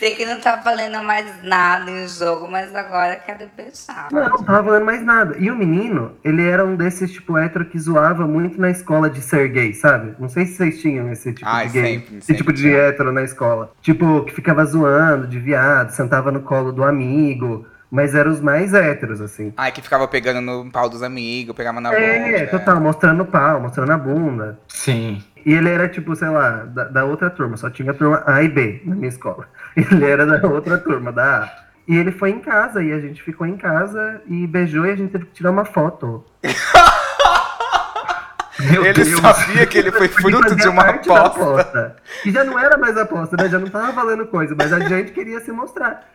Sei 0.00 0.14
que 0.14 0.24
não 0.24 0.40
tá 0.40 0.56
valendo 0.56 1.04
mais 1.04 1.26
nada 1.44 1.90
em 1.90 2.08
jogo, 2.08 2.48
mas 2.50 2.74
agora 2.74 3.16
quero 3.16 3.46
beijar. 3.54 4.08
Não, 4.10 4.30
não 4.30 4.42
tava 4.42 4.64
falando 4.64 4.84
mais 4.86 5.04
nada. 5.04 5.36
E 5.38 5.50
o 5.50 5.54
menino, 5.54 6.12
ele 6.24 6.42
era 6.48 6.64
um 6.64 6.74
desses, 6.74 7.12
tipo, 7.12 7.36
hétero 7.36 7.66
que 7.66 7.78
zoava 7.78 8.26
muito 8.26 8.58
na 8.58 8.70
escola 8.70 9.10
de 9.10 9.20
ser 9.20 9.48
gay, 9.48 9.74
sabe? 9.74 10.14
Não 10.18 10.30
sei 10.30 10.46
se 10.46 10.54
vocês 10.54 10.80
tinham 10.80 11.12
esse 11.12 11.34
tipo 11.34 11.46
Ai, 11.46 11.66
de 11.66 11.72
gay. 11.74 11.98
sempre, 11.98 12.16
esse 12.16 12.26
sempre 12.28 12.36
tipo 12.38 12.52
de 12.54 12.62
tinha. 12.62 12.76
hétero 12.78 13.12
na 13.12 13.22
escola. 13.22 13.70
Tipo, 13.82 14.24
que 14.24 14.32
ficava 14.34 14.64
zoando 14.64 15.26
de 15.26 15.38
viado, 15.38 15.90
sentava 15.90 16.32
no 16.32 16.40
colo 16.40 16.72
do 16.72 16.82
amigo. 16.82 17.66
Mas 17.92 18.14
eram 18.14 18.30
os 18.30 18.40
mais 18.40 18.72
héteros, 18.72 19.20
assim. 19.20 19.52
Ai, 19.56 19.72
que 19.72 19.82
ficava 19.82 20.06
pegando 20.08 20.40
no 20.40 20.70
pau 20.70 20.88
dos 20.88 21.02
amigos, 21.02 21.54
pegava 21.56 21.78
na 21.80 21.92
É, 21.92 22.44
boca. 22.46 22.58
total, 22.58 22.80
mostrando 22.80 23.24
o 23.24 23.26
pau, 23.26 23.60
mostrando 23.60 23.90
a 23.92 23.98
bunda. 23.98 24.58
Sim. 24.68 25.20
E 25.44 25.52
ele 25.54 25.68
era, 25.70 25.88
tipo, 25.88 26.14
sei 26.14 26.28
lá, 26.28 26.66
da, 26.66 26.84
da 26.84 27.04
outra 27.04 27.28
turma, 27.30 27.56
só 27.56 27.68
tinha 27.68 27.90
a 27.90 27.94
turma 27.94 28.22
A 28.26 28.42
e 28.44 28.48
B 28.48 28.80
na 28.84 28.94
minha 28.94 29.08
escola. 29.08 29.48
Ele 29.90 30.04
era 30.04 30.26
da 30.26 30.46
outra 30.48 30.78
turma, 30.78 31.12
da 31.12 31.44
A. 31.44 31.70
E 31.88 31.96
ele 31.96 32.12
foi 32.12 32.30
em 32.30 32.38
casa, 32.38 32.82
e 32.84 32.92
a 32.92 33.00
gente 33.00 33.20
ficou 33.20 33.44
em 33.46 33.56
casa 33.56 34.22
e 34.28 34.46
beijou 34.46 34.86
e 34.86 34.92
a 34.92 34.96
gente 34.96 35.10
teve 35.10 35.24
que 35.24 35.32
tirar 35.32 35.50
uma 35.50 35.64
foto. 35.64 36.24
Meu 38.60 38.84
Ele 38.84 39.04
Deus. 39.04 39.20
sabia 39.20 39.66
que 39.66 39.78
ele 39.78 39.90
foi 39.90 40.06
fruto 40.06 40.54
de 40.54 40.68
uma 40.68 40.84
da 40.84 41.26
aposta. 41.26 41.96
Que 42.22 42.30
já 42.30 42.44
não 42.44 42.58
era 42.58 42.76
mais 42.76 42.96
aposta, 42.96 43.36
né? 43.36 43.48
Já 43.48 43.58
não 43.58 43.68
tava 43.68 43.90
valendo 43.92 44.26
coisa, 44.26 44.54
mas 44.56 44.72
a 44.72 44.80
gente 44.80 45.12
queria 45.12 45.40
se 45.40 45.50
mostrar. 45.50 46.06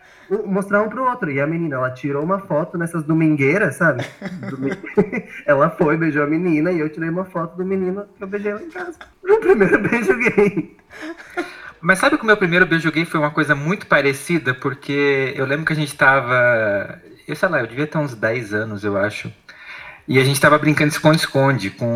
Mostrar 0.44 0.82
um 0.82 0.88
pro 0.88 1.04
outro. 1.04 1.30
E 1.30 1.40
a 1.40 1.46
menina, 1.46 1.76
ela 1.76 1.90
tirou 1.90 2.22
uma 2.22 2.38
foto 2.38 2.78
nessas 2.78 3.04
domingueiras, 3.04 3.76
sabe? 3.76 4.04
Ela 5.46 5.70
foi, 5.70 5.96
beijou 5.96 6.24
a 6.24 6.26
menina 6.26 6.72
e 6.72 6.80
eu 6.80 6.88
tirei 6.88 7.08
uma 7.08 7.24
foto 7.24 7.56
do 7.56 7.64
menino 7.64 8.06
que 8.16 8.24
eu 8.24 8.26
beijei 8.26 8.52
lá 8.52 8.60
em 8.62 8.70
casa. 8.70 8.98
No 9.22 9.38
primeiro 9.38 9.78
beijo 9.78 10.16
gay. 10.16 10.76
Mas 11.80 11.98
sabe 11.98 12.16
que 12.16 12.22
o 12.22 12.26
meu 12.26 12.36
primeiro 12.36 12.66
beijo 12.66 12.90
gay 12.90 13.04
foi 13.04 13.20
uma 13.20 13.30
coisa 13.30 13.54
muito 13.54 13.86
parecida, 13.86 14.54
porque 14.54 15.32
eu 15.36 15.46
lembro 15.46 15.66
que 15.66 15.72
a 15.72 15.76
gente 15.76 15.94
tava. 15.94 17.00
Eu 17.26 17.36
sei 17.36 17.48
lá, 17.48 17.60
eu 17.60 17.66
devia 17.66 17.86
ter 17.86 17.98
uns 17.98 18.14
10 18.14 18.54
anos, 18.54 18.84
eu 18.84 18.96
acho. 18.96 19.32
E 20.08 20.18
a 20.20 20.24
gente 20.24 20.40
tava 20.40 20.56
brincando 20.58 20.90
de 20.90 20.94
esconde-esconde 20.96 21.70
com 21.70 21.86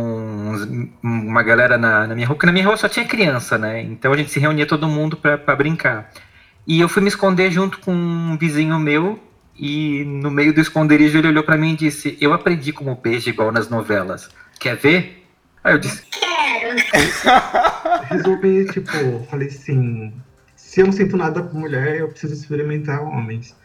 uns- 0.51 0.69
uma 1.03 1.43
galera 1.45 1.79
na, 1.79 2.09
na 2.09 2.15
minha 2.15 2.27
rua, 2.27 2.35
porque 2.35 2.47
na 2.47 2.53
minha 2.53 2.67
rua 2.67 2.77
só 2.77 2.89
tinha 2.89 3.07
criança, 3.07 3.57
né? 3.57 3.83
Então 3.83 4.13
a 4.13 4.17
gente 4.17 4.31
se 4.33 4.41
reunia 4.41 4.67
todo 4.67 4.89
mundo 4.89 5.17
pra, 5.17 5.37
brincar. 5.55 6.11
E 6.67 6.81
eu 6.81 6.89
fui 6.89 7.03
me 7.03 7.09
esconder 7.09 7.51
junto 7.53 7.79
com 7.79 7.93
um 7.95 8.37
vizinho 8.37 8.79
meu, 8.81 9.23
e 9.57 10.05
no 10.05 10.31
meio 10.31 10.53
do 10.53 10.61
esconderijo 10.61 11.19
ele 11.19 11.29
olhou 11.29 11.45
pra 11.45 11.57
mim 11.57 11.73
e 11.75 11.77
disse: 11.77 12.19
Eu 12.21 12.33
aprendi 12.33 12.73
como 12.73 12.95
beijo 12.97 13.29
igual 13.31 13.53
nas 13.53 13.69
novelas. 13.69 14.29
Quer 14.59 14.77
ver? 14.77 15.25
Aí 15.63 15.73
eu 15.75 15.79
disse: 15.79 16.03
Resolvi, 18.11 18.67
tipo, 18.67 19.25
falei 19.31 19.49
assim, 19.49 20.13
se 20.57 20.81
eu 20.81 20.87
não 20.87 20.93
sinto 20.93 21.17
nada 21.17 21.43
por 21.43 21.55
mulher, 21.55 22.01
eu 22.01 22.09
preciso 22.09 22.35
experimentar 22.35 23.03
homens. 23.03 23.57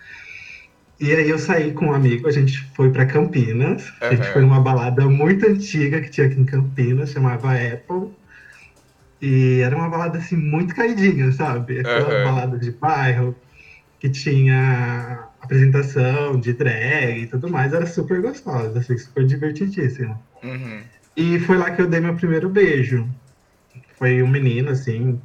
E 0.99 1.11
aí 1.13 1.29
eu 1.29 1.37
saí 1.37 1.73
com 1.73 1.87
um 1.87 1.93
amigo, 1.93 2.27
a 2.27 2.31
gente 2.31 2.63
foi 2.73 2.89
para 2.89 3.05
Campinas. 3.05 3.91
A 3.99 4.15
gente 4.15 4.27
foi 4.31 4.41
numa 4.41 4.61
balada 4.61 5.05
muito 5.07 5.45
antiga 5.45 5.99
que 5.99 6.09
tinha 6.09 6.27
aqui 6.27 6.39
em 6.39 6.45
Campinas, 6.45 7.11
chamava 7.11 7.53
Apple. 7.53 8.11
E 9.21 9.59
era 9.59 9.75
uma 9.75 9.89
balada 9.89 10.17
assim 10.17 10.37
muito 10.37 10.73
caidinha, 10.73 11.31
sabe? 11.31 11.79
Aquela 11.79 12.13
Aham. 12.13 12.23
balada 12.23 12.57
de 12.57 12.71
bairro 12.71 13.35
que 13.99 14.09
tinha 14.09 15.27
apresentação 15.41 16.39
de 16.39 16.53
drag 16.53 17.23
e 17.23 17.27
tudo 17.27 17.49
mais, 17.49 17.73
era 17.73 17.85
super 17.85 18.21
gostosa, 18.21 18.79
assim, 18.79 18.97
super 18.97 19.25
divertidíssima. 19.25 20.19
Uhum. 20.43 20.81
E 21.15 21.39
foi 21.39 21.57
lá 21.57 21.71
que 21.71 21.81
eu 21.81 21.87
dei 21.87 21.99
meu 21.99 22.15
primeiro 22.15 22.49
beijo. 22.49 23.07
Foi 23.97 24.21
um 24.21 24.27
menino, 24.27 24.69
assim, 24.69 25.19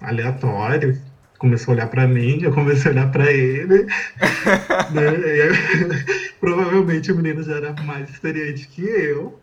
aleatório. 0.00 1.00
Começou 1.38 1.72
a 1.72 1.76
olhar 1.76 1.88
pra 1.88 2.08
mim, 2.08 2.40
eu 2.42 2.52
comecei 2.52 2.90
a 2.90 2.94
olhar 2.94 3.12
pra 3.12 3.30
ele. 3.30 3.84
né? 4.90 5.12
E 5.24 6.34
provavelmente 6.40 7.12
o 7.12 7.16
menino 7.16 7.42
já 7.42 7.56
era 7.56 7.72
mais 7.82 8.10
experiente 8.10 8.66
que 8.68 8.82
eu. 8.82 9.38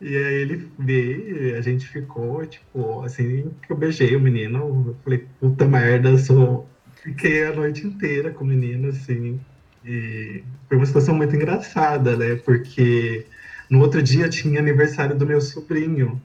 E 0.00 0.16
aí 0.16 0.34
ele 0.34 0.68
veio, 0.78 1.46
e 1.46 1.54
a 1.54 1.60
gente 1.60 1.86
ficou, 1.86 2.44
tipo, 2.44 3.02
assim, 3.02 3.50
que 3.62 3.72
eu 3.72 3.76
beijei 3.76 4.16
o 4.16 4.20
menino. 4.20 4.58
Eu 4.88 4.96
falei, 5.04 5.26
puta 5.40 5.64
merda, 5.66 6.18
sou. 6.18 6.68
Fiquei 7.02 7.46
a 7.46 7.52
noite 7.52 7.86
inteira 7.86 8.30
com 8.30 8.44
o 8.44 8.46
menino, 8.46 8.88
assim. 8.88 9.40
E 9.84 10.42
foi 10.68 10.76
uma 10.76 10.86
situação 10.86 11.14
muito 11.14 11.36
engraçada, 11.36 12.16
né? 12.16 12.36
Porque 12.36 13.26
no 13.74 13.80
outro 13.80 14.00
dia 14.02 14.28
tinha 14.28 14.60
aniversário 14.60 15.16
do 15.16 15.26
meu 15.26 15.40
sobrinho. 15.40 16.22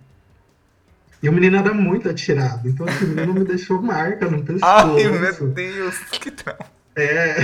E 1.22 1.28
o 1.28 1.34
menino 1.34 1.58
era 1.58 1.74
muito 1.74 2.08
atirado. 2.08 2.70
Então, 2.70 2.88
assim, 2.88 3.06
o 3.06 3.08
menino 3.10 3.34
me 3.34 3.44
deixou 3.44 3.82
marca 3.82 4.30
no 4.30 4.44
pescoço. 4.44 4.96
Ai, 4.96 5.10
meu 5.10 5.48
Deus, 5.50 5.98
que 6.12 6.32
trauma. 6.32 6.66
É. 6.96 7.36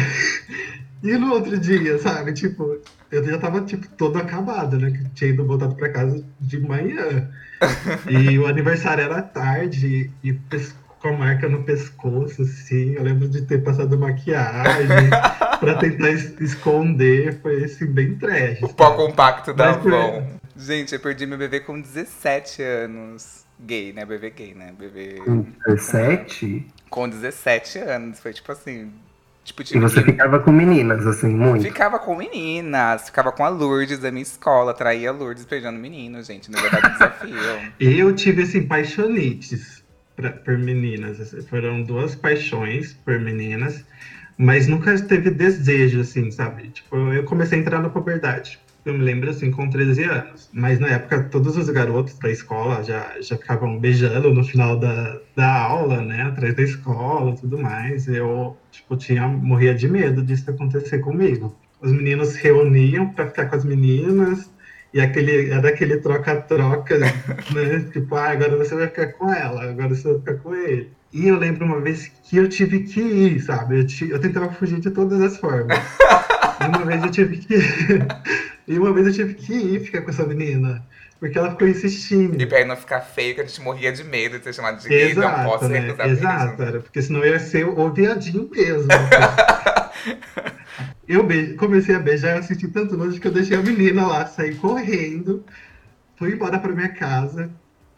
E 1.03 1.17
no 1.17 1.33
outro 1.33 1.57
dia, 1.57 1.97
sabe? 1.99 2.33
Tipo, 2.33 2.77
eu 3.11 3.23
já 3.25 3.37
tava, 3.37 3.61
tipo, 3.61 3.87
todo 3.97 4.17
acabado, 4.17 4.77
né? 4.79 4.91
Que 4.91 5.09
tinha 5.09 5.29
ido 5.31 5.45
voltado 5.45 5.75
pra 5.75 5.89
casa 5.89 6.23
de 6.39 6.59
manhã. 6.59 7.29
E 8.09 8.37
o 8.37 8.45
aniversário 8.47 9.03
era 9.05 9.21
tarde 9.21 10.11
e 10.21 10.33
pes- 10.33 10.75
com 11.05 11.09
a 11.09 11.17
marca 11.17 11.47
no 11.47 11.61
pescoço, 11.63 12.41
assim. 12.41 12.93
Eu 12.95 13.03
lembro 13.03 13.27
de 13.29 13.43
ter 13.43 13.59
passado 13.63 13.97
maquiagem 13.97 14.87
pra 15.59 15.75
tentar 15.75 16.09
es- 16.09 16.33
esconder. 16.41 17.39
Foi, 17.41 17.63
assim, 17.63 17.85
bem 17.85 18.15
trash. 18.15 18.63
O 18.63 18.69
pó 18.73 18.91
compacto 18.95 19.53
da 19.53 19.69
Avon. 19.71 20.25
Gente, 20.57 20.93
eu 20.93 20.99
perdi 20.99 21.25
meu 21.27 21.37
bebê 21.37 21.59
com 21.59 21.79
17 21.79 22.63
anos. 22.63 23.45
Gay, 23.59 23.93
né? 23.93 24.03
Bebê 24.03 24.31
gay, 24.31 24.53
né? 24.53 24.73
Bebê 24.77 25.21
Com 25.23 25.45
17? 25.67 26.65
com 26.89 27.07
17 27.07 27.77
anos. 27.79 28.19
Foi 28.19 28.33
tipo 28.33 28.51
assim. 28.51 28.91
Tipo, 29.43 29.61
E 29.61 29.65
tive 29.65 29.79
você 29.79 30.01
que- 30.01 30.11
ficava 30.11 30.39
com 30.39 30.51
meninas, 30.51 31.05
assim, 31.05 31.27
muito. 31.27 31.61
Ficava 31.63 31.99
com 31.99 32.15
meninas, 32.15 33.05
ficava 33.05 33.31
com 33.31 33.45
a 33.45 33.49
Lourdes 33.49 33.99
da 33.99 34.09
minha 34.09 34.23
escola, 34.23 34.73
traía 34.73 35.09
a 35.09 35.13
Lourdes 35.13 35.45
beijando 35.45 35.77
menino, 35.77 36.23
gente, 36.23 36.49
no 36.49 36.57
verdade 36.59 36.91
desafio. 36.93 37.35
Eu 37.79 38.15
tive, 38.15 38.41
assim, 38.41 38.63
paixonites 38.63 39.74
pra, 40.15 40.31
por 40.31 40.57
meninas. 40.57 41.35
Foram 41.49 41.83
duas 41.83 42.15
paixões 42.15 42.93
por 42.93 43.19
meninas, 43.19 43.85
mas 44.37 44.67
nunca 44.67 44.97
teve 45.01 45.29
desejo, 45.29 46.01
assim, 46.01 46.31
sabe? 46.31 46.69
Tipo, 46.69 46.95
eu 47.13 47.23
comecei 47.23 47.57
a 47.59 47.61
entrar 47.61 47.81
na 47.81 47.89
puberdade. 47.89 48.59
Eu 48.85 48.93
me 48.93 49.03
lembro, 49.03 49.31
assim, 49.31 49.49
com 49.49 49.67
13 49.67 50.03
anos. 50.03 50.49
Mas 50.53 50.79
na 50.79 50.89
época, 50.89 51.23
todos 51.23 51.57
os 51.57 51.69
garotos 51.69 52.19
da 52.19 52.29
escola 52.29 52.83
já, 52.83 53.19
já 53.19 53.35
ficavam 53.35 53.79
beijando 53.79 54.31
no 54.31 54.43
final 54.43 54.77
da, 54.77 55.19
da 55.35 55.51
aula, 55.63 56.01
né? 56.03 56.21
Atrás 56.23 56.53
da 56.55 56.61
escola 56.61 57.35
tudo 57.35 57.57
mais. 57.57 58.07
Eu, 58.07 58.55
tipo, 58.71 58.95
tinha, 58.95 59.27
morria 59.27 59.73
de 59.73 59.87
medo 59.87 60.23
disso 60.23 60.49
acontecer 60.51 60.99
comigo. 60.99 61.55
Os 61.81 61.91
meninos 61.91 62.35
reuniam 62.35 63.09
pra 63.09 63.27
ficar 63.27 63.47
com 63.47 63.55
as 63.55 63.65
meninas, 63.65 64.51
e 64.95 65.01
aquele, 65.01 65.51
era 65.51 65.67
aquele 65.67 65.97
troca-troca, 65.97 66.97
né? 66.97 67.11
Tipo, 67.91 68.15
ah, 68.15 68.29
agora 68.29 68.55
você 68.55 68.73
vai 68.75 68.87
ficar 68.87 69.07
com 69.07 69.29
ela, 69.29 69.69
agora 69.69 69.89
você 69.89 70.07
vai 70.07 70.19
ficar 70.19 70.35
com 70.35 70.55
ele. 70.55 70.89
E 71.11 71.27
eu 71.27 71.37
lembro 71.37 71.65
uma 71.65 71.81
vez 71.81 72.09
que 72.23 72.37
eu 72.37 72.47
tive 72.47 72.79
que 72.79 73.01
ir, 73.01 73.41
sabe? 73.41 73.81
Eu, 73.81 74.09
eu 74.09 74.19
tentava 74.21 74.49
fugir 74.53 74.79
de 74.79 74.89
todas 74.89 75.21
as 75.21 75.37
formas. 75.37 75.77
E 76.57 76.67
uma 76.67 76.85
vez 76.85 77.03
eu 77.03 77.11
tive 77.11 77.37
que. 77.37 77.55
e 78.65 78.79
uma 78.79 78.93
vez 78.93 79.07
eu 79.07 79.13
tive 79.13 79.33
que 79.33 79.53
ir 79.53 79.81
ficar 79.81 80.01
com 80.01 80.09
essa 80.09 80.25
menina. 80.25 80.81
Porque 81.19 81.37
ela 81.37 81.51
ficou 81.51 81.67
insistindo. 81.67 82.41
E 82.41 82.45
pra 82.45 82.59
ele 82.59 82.69
não 82.69 82.77
ficar 82.77 83.01
feio, 83.01 83.35
que 83.35 83.41
a 83.41 83.43
gente 83.43 83.59
morria 83.59 83.91
de 83.91 84.05
medo 84.05 84.37
de 84.37 84.45
ser 84.45 84.53
chamado 84.53 84.81
de 84.81 84.87
gay, 84.87 85.13
não 85.13 85.43
posso 85.43 85.65
Exato, 85.65 85.97
né? 85.97 86.07
Exato, 86.07 86.63
era, 86.63 86.79
porque 86.79 87.01
senão 87.01 87.25
eu 87.25 87.33
ia 87.33 87.39
ser 87.39 87.67
o 87.67 87.91
viadinho 87.91 88.49
mesmo. 88.49 88.87
Eu 91.07 91.23
be- 91.23 91.53
comecei 91.55 91.95
a 91.95 91.99
beijar, 91.99 92.37
eu 92.37 92.43
senti 92.43 92.67
tanto 92.67 92.97
nojo 92.97 93.19
que 93.19 93.27
eu 93.27 93.31
deixei 93.31 93.57
a 93.57 93.61
menina 93.61 94.05
lá, 94.07 94.25
saí 94.25 94.55
correndo, 94.55 95.43
fui 96.15 96.33
embora 96.33 96.59
pra 96.59 96.71
minha 96.73 96.89
casa, 96.89 97.49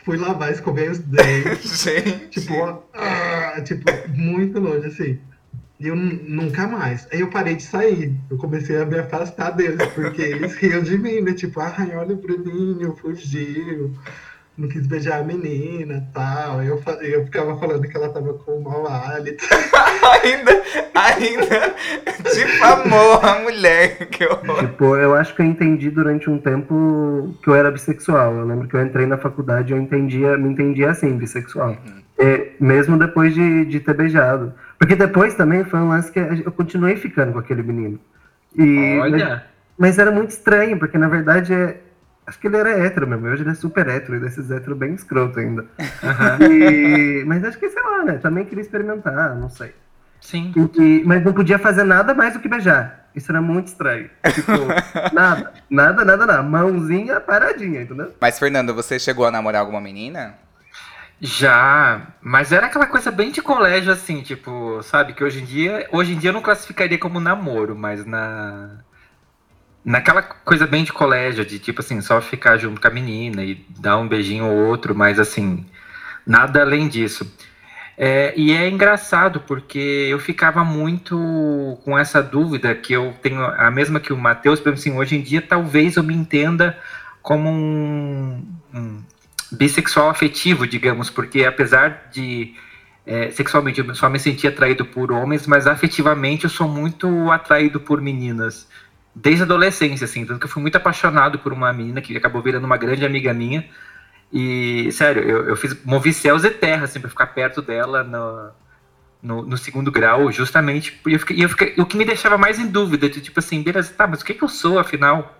fui 0.04 0.18
lavar, 0.18 0.52
escovei 0.52 0.90
os 0.90 1.00
dentes, 1.00 1.84
Gente, 1.84 2.42
tipo, 2.42 2.84
ah, 2.94 3.62
tipo, 3.64 3.84
muito 4.16 4.60
nojo, 4.60 4.88
assim. 4.88 5.20
E 5.80 5.88
eu 5.88 5.96
nu- 5.96 6.24
nunca 6.44 6.68
mais. 6.68 7.08
Aí 7.12 7.20
eu 7.20 7.30
parei 7.30 7.56
de 7.56 7.62
sair. 7.62 8.16
Eu 8.32 8.38
comecei 8.38 8.76
a 8.82 8.86
me 8.86 8.98
afastar 8.98 9.52
deles, 9.52 9.78
porque 9.94 10.24
eles 10.24 10.56
riam 10.56 10.82
de 10.82 10.98
mim, 10.98 11.22
né? 11.22 11.34
Tipo, 11.34 11.60
ai, 11.60 11.96
olha 11.96 12.16
o 12.16 12.18
Bruninho, 12.18 12.96
fugiu. 12.96 13.94
Não 14.58 14.68
quis 14.68 14.88
beijar 14.88 15.20
a 15.20 15.24
menina 15.24 16.10
tal. 16.14 16.64
Eu, 16.64 16.82
eu 17.02 17.26
ficava 17.26 17.56
falando 17.60 17.88
que 17.88 17.96
ela 17.96 18.10
tava 18.10 18.34
com 18.34 18.60
mau 18.62 18.88
hálito. 18.88 19.46
ainda, 20.24 20.64
ainda 20.96 21.76
difamou 22.34 23.20
a 23.22 23.40
mulher. 23.42 24.08
Que 24.08 24.26
horror. 24.26 24.60
Tipo, 24.62 24.96
eu 24.96 25.14
acho 25.14 25.36
que 25.36 25.44
eu 25.44 25.46
entendi 25.46 25.92
durante 25.92 26.28
um 26.28 26.40
tempo 26.40 27.36
que 27.44 27.50
eu 27.50 27.56
era 27.56 27.70
bissexual. 27.70 28.34
Eu 28.34 28.46
lembro 28.46 28.68
que 28.68 28.76
eu 28.76 28.84
entrei 28.84 29.06
na 29.06 29.18
faculdade 29.18 29.72
e 29.72 29.78
eu 29.78 29.82
entendia, 29.82 30.36
me 30.38 30.50
entendia 30.50 30.90
assim, 30.90 31.16
bissexual. 31.16 31.78
É, 32.18 32.54
mesmo 32.60 32.98
depois 32.98 33.36
de, 33.36 33.66
de 33.66 33.80
ter 33.80 33.94
beijado. 33.94 34.56
Porque 34.80 34.96
depois 34.96 35.36
também 35.36 35.64
foi 35.66 35.80
um 35.80 35.90
lance 35.90 36.12
que 36.12 36.20
eu 36.20 36.52
continuei 36.52 36.96
ficando 36.96 37.34
com 37.34 37.40
aquele 37.40 37.62
menino. 37.62 38.00
E, 38.56 38.98
mas, 38.98 39.14
Olha, 39.14 39.46
mas 39.78 40.00
era 40.00 40.10
muito 40.10 40.32
estranho, 40.32 40.80
porque 40.80 40.98
na 40.98 41.08
verdade 41.08 41.54
é. 41.54 41.82
Acho 42.28 42.38
que 42.40 42.48
ele 42.48 42.58
era 42.58 42.70
hétero 42.78 43.08
mesmo. 43.08 43.26
Hoje 43.28 43.44
ele 43.44 43.52
é 43.52 43.56
super 43.56 43.88
hétero, 43.88 44.18
e 44.18 44.20
desses 44.20 44.52
hétero 44.52 44.76
bem 44.76 44.94
escroto 44.94 45.40
ainda. 45.40 45.66
E- 46.52 47.24
mas 47.26 47.42
acho 47.46 47.58
que, 47.58 47.70
sei 47.70 47.82
lá, 47.82 48.04
né? 48.04 48.18
Também 48.18 48.44
queria 48.46 48.62
experimentar, 48.62 49.34
não 49.36 49.50
sei. 49.50 49.74
sim. 50.20 50.52
E- 50.56 50.82
e- 50.82 51.04
mas 51.06 51.24
não 51.24 51.32
podia 51.34 51.58
fazer 51.58 51.86
nada 51.86 52.14
mais 52.14 52.34
do 52.34 52.40
que 52.40 52.50
beijar. 52.50 53.06
Isso 53.16 53.32
era 53.32 53.42
muito 53.42 53.68
estranho. 53.68 54.10
Tipo, 54.34 54.52
nada, 55.14 55.54
nada, 55.70 56.04
nada, 56.06 56.26
nada. 56.26 56.44
Mãozinha 56.44 57.20
paradinha, 57.22 57.82
entendeu? 57.82 58.14
Mas, 58.20 58.38
Fernando, 58.38 58.74
você 58.76 59.00
chegou 59.00 59.26
a 59.26 59.32
namorar 59.32 59.62
alguma 59.62 59.80
menina? 59.80 60.36
Já, 61.20 62.08
mas 62.22 62.52
era 62.52 62.68
aquela 62.68 62.86
coisa 62.86 63.10
bem 63.10 63.32
de 63.32 63.42
colégio, 63.42 63.92
assim, 63.92 64.22
tipo, 64.22 64.84
sabe, 64.84 65.14
que 65.14 65.24
hoje 65.24 65.42
em 65.42 65.46
dia, 65.46 65.88
hoje 65.92 66.14
em 66.14 66.18
dia 66.18 66.30
eu 66.30 66.34
não 66.34 66.44
classificaria 66.44 66.98
como 67.00 67.20
namoro, 67.20 67.76
mas 67.76 68.06
na 68.06 68.70
naquela 69.84 70.22
coisa 70.22 70.68
bem 70.68 70.84
de 70.84 70.94
colégio, 70.94 71.46
de 71.46 71.60
tipo 71.60 71.82
assim, 71.82 72.02
só 72.02 72.22
ficar 72.22 72.58
junto 72.58 72.82
com 72.82 72.88
a 72.88 72.92
menina 72.92 73.44
e 73.44 73.66
dar 73.80 73.98
um 73.98 74.08
beijinho 74.08 74.46
ou 74.46 74.68
outro, 74.68 74.94
mas 74.94 75.20
assim, 75.20 75.66
nada 76.26 76.62
além 76.62 76.88
disso. 76.88 77.32
É, 77.98 78.32
e 78.38 78.54
é 78.54 78.70
engraçado 78.70 79.40
porque 79.40 79.80
eu 79.80 80.20
ficava 80.20 80.64
muito 80.64 81.80
com 81.84 81.98
essa 81.98 82.22
dúvida 82.22 82.76
que 82.76 82.94
eu 82.94 83.16
tenho 83.24 83.44
a 83.44 83.72
mesma 83.72 84.00
que 84.00 84.14
o 84.14 84.18
Matheus, 84.18 84.60
por 84.60 84.70
exemplo, 84.70 84.82
assim, 84.82 85.00
hoje 85.00 85.16
em 85.16 85.22
dia 85.22 85.42
talvez 85.42 85.96
eu 85.96 86.04
me 86.04 86.14
entenda 86.14 86.78
como 87.24 87.50
um, 87.50 88.46
um 88.72 89.04
bissexual 89.52 90.10
afetivo, 90.10 90.68
digamos, 90.68 91.10
porque 91.10 91.44
apesar 91.44 92.10
de 92.12 92.54
é, 93.06 93.32
sexualmente 93.32 93.80
eu 93.80 93.96
só 93.96 94.10
me 94.10 94.20
sentir 94.20 94.48
atraído 94.48 94.86
por 94.86 95.12
homens, 95.12 95.48
mas 95.48 95.66
afetivamente 95.66 96.44
eu 96.44 96.50
sou 96.50 96.68
muito 96.68 97.32
atraído 97.32 97.80
por 97.80 98.00
meninas. 98.00 98.68
Desde 99.20 99.42
a 99.42 99.46
adolescência, 99.46 100.06
assim, 100.06 100.26
tanto 100.26 100.40
que 100.40 100.46
eu 100.46 100.50
fui 100.50 100.62
muito 100.62 100.76
apaixonado 100.76 101.40
por 101.40 101.52
uma 101.52 101.74
menina 101.74 102.02
que 102.02 102.16
acabou 102.16 102.42
virando 102.42 102.66
uma 102.66 102.78
grande 102.78 103.04
amiga 103.04 103.34
minha. 103.34 103.68
E, 104.32 104.92
sério, 104.92 105.24
eu, 105.24 105.50
eu 105.50 105.56
fiz, 105.56 105.76
movi 105.84 106.14
céus 106.14 106.44
e 106.44 106.52
terra, 106.52 106.84
assim, 106.84 107.00
pra 107.00 107.10
ficar 107.10 107.28
perto 107.28 107.60
dela 107.60 108.04
no, 108.04 108.52
no, 109.24 109.42
no 109.42 109.58
segundo 109.58 109.92
grau, 109.92 110.32
justamente. 110.32 111.02
E 111.08 111.14
eu 111.14 111.20
fiquei, 111.20 111.44
eu 111.44 111.50
fiquei, 111.50 111.74
o 111.78 111.86
que 111.86 111.98
me 111.98 112.06
deixava 112.06 112.38
mais 112.38 112.60
em 112.60 112.68
dúvida, 112.68 113.10
de, 113.10 113.20
tipo 113.20 113.40
assim, 113.40 113.64
beleza, 113.64 113.92
tá, 113.92 114.06
mas 114.06 114.22
o 114.22 114.26
que, 114.26 114.36
que 114.36 114.44
eu 114.44 114.50
sou, 114.50 114.78
afinal? 114.78 115.36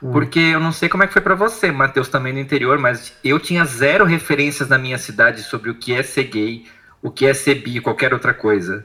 Porque 0.00 0.40
eu 0.40 0.60
não 0.60 0.72
sei 0.72 0.88
como 0.88 1.04
é 1.04 1.06
que 1.06 1.12
foi 1.12 1.22
pra 1.22 1.36
você, 1.36 1.70
Matheus, 1.70 2.08
também 2.08 2.32
no 2.32 2.40
interior, 2.40 2.76
mas 2.78 3.16
eu 3.22 3.38
tinha 3.38 3.64
zero 3.64 4.04
referências 4.04 4.68
na 4.68 4.78
minha 4.78 4.98
cidade 4.98 5.44
sobre 5.44 5.70
o 5.70 5.76
que 5.76 5.94
é 5.94 6.02
ser 6.02 6.24
gay, 6.24 6.66
o 7.00 7.10
que 7.10 7.24
é 7.24 7.32
ser 7.32 7.54
bi, 7.54 7.80
qualquer 7.80 8.12
outra 8.12 8.34
coisa. 8.34 8.84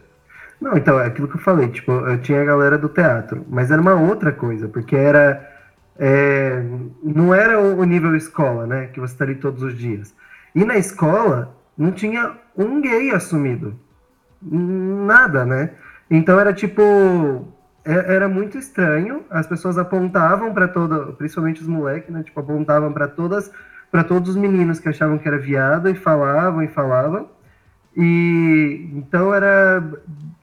Não, 0.59 0.75
então, 0.75 0.99
é 0.99 1.05
aquilo 1.05 1.27
que 1.27 1.35
eu 1.35 1.41
falei, 1.41 1.69
tipo, 1.69 1.91
eu 1.91 2.21
tinha 2.21 2.41
a 2.41 2.45
galera 2.45 2.77
do 2.77 2.89
teatro, 2.89 3.45
mas 3.49 3.71
era 3.71 3.81
uma 3.81 3.93
outra 3.93 4.31
coisa, 4.31 4.67
porque 4.67 4.95
era. 4.95 5.49
é, 5.97 6.61
não 7.01 7.33
era 7.33 7.59
o 7.59 7.83
nível 7.85 8.15
escola, 8.15 8.67
né? 8.67 8.87
Que 8.87 8.99
você 8.99 9.15
tá 9.15 9.23
ali 9.23 9.35
todos 9.35 9.63
os 9.63 9.77
dias. 9.77 10.13
E 10.53 10.65
na 10.65 10.77
escola 10.77 11.55
não 11.77 11.91
tinha 11.91 12.33
um 12.57 12.81
gay 12.81 13.11
assumido. 13.11 13.79
Nada, 14.41 15.45
né? 15.45 15.71
Então 16.09 16.39
era 16.39 16.53
tipo. 16.53 16.81
é, 17.85 18.15
era 18.15 18.27
muito 18.27 18.57
estranho. 18.57 19.23
As 19.29 19.47
pessoas 19.47 19.77
apontavam 19.77 20.53
para 20.53 20.67
todo, 20.67 21.13
principalmente 21.13 21.61
os 21.61 21.67
moleques, 21.67 22.09
né? 22.13 22.23
Tipo, 22.23 22.39
apontavam 22.41 22.91
para 22.91 23.07
todas, 23.07 23.51
para 23.89 24.03
todos 24.03 24.31
os 24.31 24.35
meninos 24.35 24.79
que 24.79 24.89
achavam 24.89 25.17
que 25.17 25.27
era 25.27 25.37
viado 25.37 25.89
e 25.89 25.95
falavam 25.95 26.61
e 26.63 26.67
falavam. 26.67 27.29
E 27.96 28.89
então 28.93 29.34
era, 29.34 29.84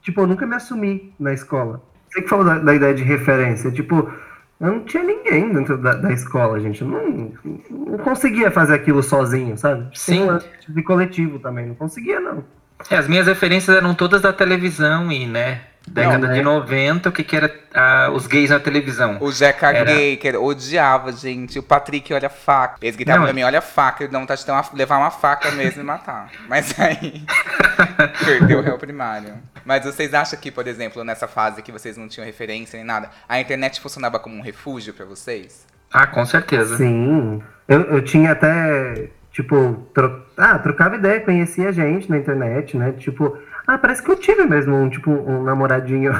tipo, 0.01 0.21
eu 0.21 0.27
nunca 0.27 0.45
me 0.45 0.55
assumi 0.55 1.13
na 1.19 1.33
escola. 1.33 1.81
Você 2.09 2.21
que 2.21 2.29
falou 2.29 2.45
da, 2.45 2.59
da 2.59 2.73
ideia 2.73 2.93
de 2.93 3.03
referência, 3.03 3.71
tipo, 3.71 4.11
eu 4.59 4.67
não 4.67 4.79
tinha 4.85 5.03
ninguém 5.03 5.53
dentro 5.53 5.77
da, 5.77 5.93
da 5.93 6.11
escola, 6.11 6.59
gente. 6.59 6.81
Eu 6.81 6.87
não, 6.87 7.31
não 7.69 7.97
conseguia 7.99 8.49
fazer 8.49 8.73
aquilo 8.75 9.03
sozinho, 9.03 9.57
sabe? 9.57 9.89
Sim. 9.93 10.27
De 10.67 10.81
coletivo 10.81 11.39
também, 11.39 11.67
não 11.67 11.75
conseguia, 11.75 12.19
não. 12.19 12.43
É, 12.89 12.95
as 12.95 13.07
minhas 13.07 13.27
referências 13.27 13.75
eram 13.75 13.93
todas 13.93 14.21
da 14.21 14.31
televisão 14.31 15.11
e, 15.11 15.25
né, 15.25 15.61
década 15.89 16.27
Não, 16.27 16.33
de 16.33 16.41
90, 16.41 17.09
o 17.09 17.11
que 17.11 17.23
que 17.23 17.35
era 17.35 17.53
ah, 17.73 18.09
os 18.13 18.27
gays 18.27 18.49
na 18.49 18.59
televisão? 18.59 19.17
O 19.21 19.31
Jeca 19.31 19.71
Era- 19.71 19.85
Gay, 19.85 20.17
que 20.17 20.27
era- 20.27 20.39
odiava, 20.39 21.11
gente. 21.11 21.57
O 21.59 21.63
Patrick 21.63 22.13
olha 22.13 22.27
a 22.27 22.29
faca. 22.29 22.75
Eles 22.81 22.95
gritavam 22.95 23.21
Não, 23.21 23.27
pra 23.27 23.33
mim, 23.33 23.43
olha 23.43 23.59
a 23.59 23.61
faca. 23.61 24.03
Ele 24.03 24.11
dá 24.11 24.19
vontade 24.19 24.39
de 24.41 24.45
ter 24.45 24.51
uma- 24.51 24.65
levar 24.73 24.97
uma 24.97 25.11
faca 25.11 25.51
mesmo 25.51 25.81
e 25.81 25.85
matar. 25.85 26.29
Mas 26.47 26.77
aí. 26.79 27.23
perdeu 28.25 28.59
o 28.59 28.61
réu 28.61 28.77
primário. 28.77 29.33
Mas 29.65 29.83
vocês 29.85 30.13
acham 30.13 30.39
que, 30.39 30.51
por 30.51 30.67
exemplo, 30.67 31.03
nessa 31.03 31.27
fase 31.27 31.61
que 31.61 31.71
vocês 31.71 31.97
não 31.97 32.07
tinham 32.07 32.25
referência 32.25 32.77
nem 32.77 32.85
nada, 32.85 33.09
a 33.27 33.39
internet 33.39 33.79
funcionava 33.81 34.19
como 34.19 34.35
um 34.35 34.41
refúgio 34.41 34.93
pra 34.93 35.05
vocês? 35.05 35.65
Ah, 35.91 36.07
com 36.07 36.25
certeza. 36.25 36.77
Sim. 36.77 37.41
Eu, 37.67 37.81
eu 37.83 38.01
tinha 38.01 38.31
até, 38.31 39.09
tipo, 39.31 39.87
tro... 39.93 40.25
ah, 40.37 40.57
trocava 40.59 40.95
ideia, 40.95 41.19
conhecia 41.21 41.71
gente 41.71 42.09
na 42.09 42.17
internet, 42.17 42.75
né? 42.77 42.93
Tipo, 42.97 43.37
ah, 43.67 43.77
parece 43.77 44.01
que 44.01 44.09
eu 44.09 44.15
tive 44.15 44.45
mesmo 44.45 44.73
um, 44.75 44.89
tipo, 44.89 45.11
um 45.11 45.43
namoradinho 45.43 46.11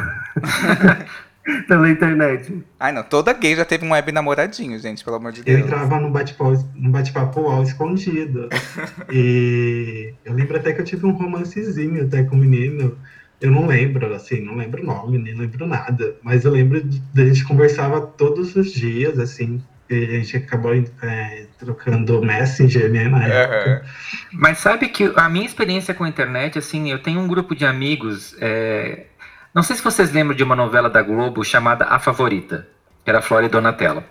pela 1.67 1.89
internet. 1.89 2.63
Ai, 2.79 2.91
não. 2.91 3.03
Toda 3.03 3.31
gay 3.33 3.55
já 3.55 3.63
teve 3.63 3.85
um 3.85 3.91
web 3.91 4.11
namoradinho, 4.11 4.77
gente, 4.79 5.03
pelo 5.03 5.15
amor 5.15 5.31
de 5.31 5.39
Eu 5.39 5.45
Deus. 5.45 5.59
entrava 5.61 5.99
num 5.99 6.11
bate-papo 6.11 6.65
num 6.75 6.91
bate-papo 6.91 7.39
UOL 7.41 7.63
escondido. 7.63 8.49
E 9.11 10.13
eu 10.25 10.33
lembro 10.33 10.57
até 10.57 10.73
que 10.73 10.81
eu 10.81 10.85
tive 10.85 11.05
um 11.05 11.11
romancezinho 11.11 12.03
até 12.05 12.23
com 12.23 12.35
o 12.35 12.39
menino. 12.39 12.97
Eu 13.39 13.51
não 13.51 13.67
lembro, 13.67 14.13
assim, 14.13 14.41
não 14.41 14.55
lembro 14.55 14.81
o 14.81 14.85
nome, 14.85 15.17
nem 15.17 15.33
lembro 15.35 15.65
nada. 15.65 16.15
Mas 16.23 16.43
eu 16.43 16.51
lembro 16.51 16.83
de, 16.83 16.99
de 16.99 17.21
a 17.21 17.25
gente 17.25 17.45
conversava 17.45 18.01
todos 18.01 18.55
os 18.55 18.71
dias, 18.71 19.17
assim. 19.19 19.61
E 19.89 20.03
a 20.06 20.20
gente 20.20 20.38
acabou 20.38 20.74
é, 21.01 21.46
trocando 21.58 22.22
Messenger, 22.22 22.91
né, 22.91 23.08
na 23.08 23.25
época. 23.25 23.86
Mas 24.34 24.58
sabe 24.60 24.89
que 24.89 25.12
a 25.15 25.29
minha 25.29 25.46
experiência 25.46 25.94
com 25.94 26.03
a 26.03 26.10
internet, 26.10 26.58
assim, 26.60 26.91
eu 26.91 27.00
tenho 27.00 27.20
um 27.20 27.27
grupo 27.27 27.56
de 27.56 27.65
amigos. 27.65 28.36
é, 28.39 29.06
Não 29.53 29.63
sei 29.63 29.75
se 29.75 29.84
vocês 29.84 30.12
lembram 30.12 30.36
de 30.36 30.44
uma 30.44 30.56
novela 30.56 30.89
da 30.89 31.01
Globo 31.01 31.44
chamada 31.44 31.86
A 31.86 32.00
Favorita, 32.00 32.67
que 33.03 33.10
era 33.10 33.22
Flora 33.22 33.46
e 33.46 33.50
Donatella. 33.50 34.06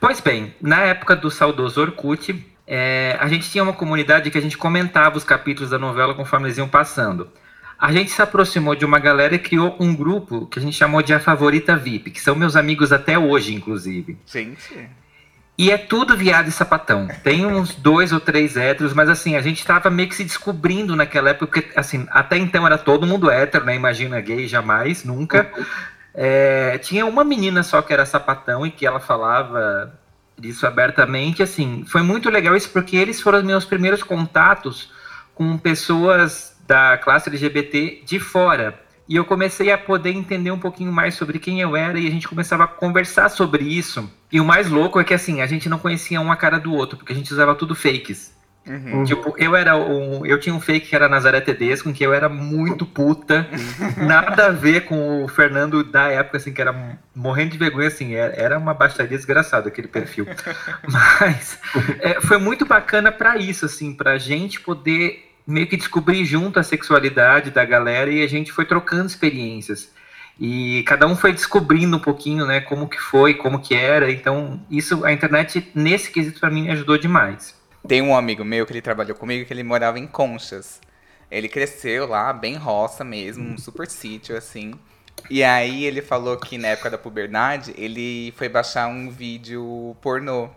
Pois 0.00 0.20
bem, 0.20 0.54
na 0.60 0.80
época 0.82 1.14
do 1.14 1.30
saudoso 1.30 1.80
Orkut, 1.80 2.44
é, 2.66 3.16
a 3.20 3.28
gente 3.28 3.50
tinha 3.50 3.62
uma 3.62 3.72
comunidade 3.72 4.30
que 4.30 4.38
a 4.38 4.42
gente 4.42 4.58
comentava 4.58 5.16
os 5.16 5.24
capítulos 5.24 5.70
da 5.70 5.78
novela 5.78 6.14
conforme 6.14 6.46
eles 6.46 6.58
iam 6.58 6.68
passando. 6.68 7.28
A 7.78 7.92
gente 7.92 8.10
se 8.10 8.20
aproximou 8.20 8.74
de 8.74 8.84
uma 8.84 8.98
galera 8.98 9.34
e 9.34 9.38
criou 9.38 9.74
um 9.80 9.94
grupo 9.94 10.46
que 10.46 10.58
a 10.58 10.62
gente 10.62 10.76
chamou 10.76 11.02
de 11.02 11.14
A 11.14 11.18
Favorita 11.20 11.76
VIP, 11.76 12.10
que 12.10 12.20
são 12.20 12.34
meus 12.36 12.54
amigos 12.54 12.92
até 12.92 13.18
hoje, 13.18 13.54
inclusive. 13.54 14.18
Gente. 14.26 14.88
E 15.60 15.70
é 15.70 15.76
tudo 15.76 16.16
viado 16.16 16.48
e 16.48 16.50
sapatão. 16.50 17.06
Tem 17.22 17.44
uns 17.44 17.74
dois 17.74 18.14
ou 18.14 18.18
três 18.18 18.56
héteros, 18.56 18.94
mas 18.94 19.10
assim, 19.10 19.36
a 19.36 19.42
gente 19.42 19.62
tava 19.62 19.90
meio 19.90 20.08
que 20.08 20.14
se 20.14 20.24
descobrindo 20.24 20.96
naquela 20.96 21.28
época, 21.28 21.60
porque 21.60 21.78
assim, 21.78 22.06
até 22.10 22.38
então 22.38 22.64
era 22.64 22.78
todo 22.78 23.06
mundo 23.06 23.30
hétero, 23.30 23.66
né? 23.66 23.76
Imagina 23.76 24.22
gay, 24.22 24.48
jamais, 24.48 25.04
nunca. 25.04 25.52
É, 26.14 26.78
tinha 26.78 27.04
uma 27.04 27.22
menina 27.22 27.62
só 27.62 27.82
que 27.82 27.92
era 27.92 28.06
sapatão 28.06 28.64
e 28.64 28.70
que 28.70 28.86
ela 28.86 29.00
falava 29.00 29.92
disso 30.38 30.66
abertamente, 30.66 31.42
assim, 31.42 31.84
foi 31.86 32.00
muito 32.00 32.30
legal 32.30 32.56
isso 32.56 32.70
porque 32.70 32.96
eles 32.96 33.20
foram 33.20 33.40
os 33.40 33.44
meus 33.44 33.66
primeiros 33.66 34.02
contatos 34.02 34.90
com 35.34 35.58
pessoas 35.58 36.56
da 36.66 36.96
classe 36.96 37.28
LGBT 37.28 38.02
de 38.06 38.18
fora. 38.18 38.80
E 39.10 39.16
eu 39.16 39.24
comecei 39.24 39.72
a 39.72 39.76
poder 39.76 40.12
entender 40.12 40.52
um 40.52 40.58
pouquinho 40.60 40.92
mais 40.92 41.16
sobre 41.16 41.40
quem 41.40 41.60
eu 41.60 41.74
era 41.74 41.98
e 41.98 42.06
a 42.06 42.10
gente 42.12 42.28
começava 42.28 42.62
a 42.62 42.68
conversar 42.68 43.28
sobre 43.28 43.64
isso. 43.64 44.08
E 44.30 44.40
o 44.40 44.44
mais 44.44 44.70
louco 44.70 45.00
é 45.00 45.04
que 45.04 45.12
assim, 45.12 45.40
a 45.40 45.46
gente 45.48 45.68
não 45.68 45.80
conhecia 45.80 46.20
um 46.20 46.30
a 46.30 46.36
cara 46.36 46.60
do 46.60 46.72
outro, 46.72 46.96
porque 46.96 47.12
a 47.12 47.16
gente 47.16 47.32
usava 47.32 47.56
tudo 47.56 47.74
fakes. 47.74 48.32
Uhum. 48.64 49.02
Tipo, 49.02 49.34
eu 49.36 49.56
era 49.56 49.76
um. 49.76 50.24
Eu 50.24 50.38
tinha 50.38 50.54
um 50.54 50.60
fake 50.60 50.90
que 50.90 50.94
era 50.94 51.08
Nazaré 51.08 51.40
Tedesco, 51.40 51.88
em 51.88 51.92
que 51.92 52.04
eu 52.06 52.14
era 52.14 52.28
muito 52.28 52.86
puta. 52.86 53.48
nada 53.96 54.46
a 54.46 54.50
ver 54.50 54.82
com 54.82 55.24
o 55.24 55.28
Fernando 55.28 55.82
da 55.82 56.08
época, 56.08 56.36
assim, 56.36 56.52
que 56.52 56.60
era 56.60 56.98
morrendo 57.12 57.50
de 57.50 57.58
vergonha, 57.58 57.88
assim, 57.88 58.14
era, 58.14 58.32
era 58.34 58.58
uma 58.58 58.74
baixaria 58.74 59.16
desgraçada 59.16 59.68
aquele 59.68 59.88
perfil. 59.88 60.24
Mas 60.86 61.58
é, 61.98 62.20
foi 62.20 62.38
muito 62.38 62.64
bacana 62.64 63.10
pra 63.10 63.36
isso, 63.36 63.64
assim, 63.64 63.92
pra 63.92 64.18
gente 64.18 64.60
poder 64.60 65.29
meio 65.46 65.66
que 65.66 65.76
descobrir 65.76 66.24
junto 66.24 66.58
a 66.58 66.62
sexualidade 66.62 67.50
da 67.50 67.64
galera 67.64 68.10
e 68.10 68.22
a 68.22 68.28
gente 68.28 68.52
foi 68.52 68.64
trocando 68.64 69.06
experiências. 69.06 69.90
E 70.38 70.82
cada 70.84 71.06
um 71.06 71.14
foi 71.14 71.32
descobrindo 71.32 71.96
um 71.96 72.00
pouquinho, 72.00 72.46
né, 72.46 72.60
como 72.60 72.88
que 72.88 72.98
foi, 72.98 73.34
como 73.34 73.60
que 73.60 73.74
era. 73.74 74.10
Então, 74.10 74.64
isso, 74.70 75.04
a 75.04 75.12
internet, 75.12 75.70
nesse 75.74 76.10
quesito, 76.10 76.40
pra 76.40 76.50
mim, 76.50 76.70
ajudou 76.70 76.96
demais. 76.96 77.54
Tem 77.86 78.00
um 78.00 78.16
amigo 78.16 78.44
meu 78.44 78.64
que 78.64 78.72
ele 78.72 78.80
trabalhou 78.80 79.14
comigo 79.14 79.44
que 79.44 79.52
ele 79.52 79.62
morava 79.62 79.98
em 79.98 80.06
Conchas. 80.06 80.80
Ele 81.30 81.48
cresceu 81.48 82.06
lá, 82.06 82.32
bem 82.32 82.56
roça 82.56 83.04
mesmo, 83.04 83.50
um 83.50 83.58
super 83.58 83.86
sítio, 83.86 84.36
assim. 84.36 84.74
E 85.28 85.44
aí 85.44 85.84
ele 85.84 86.00
falou 86.00 86.36
que 86.36 86.56
na 86.56 86.68
época 86.68 86.90
da 86.90 86.98
puberdade, 86.98 87.74
ele 87.76 88.32
foi 88.36 88.48
baixar 88.48 88.88
um 88.88 89.10
vídeo 89.10 89.96
pornô. 90.00 90.48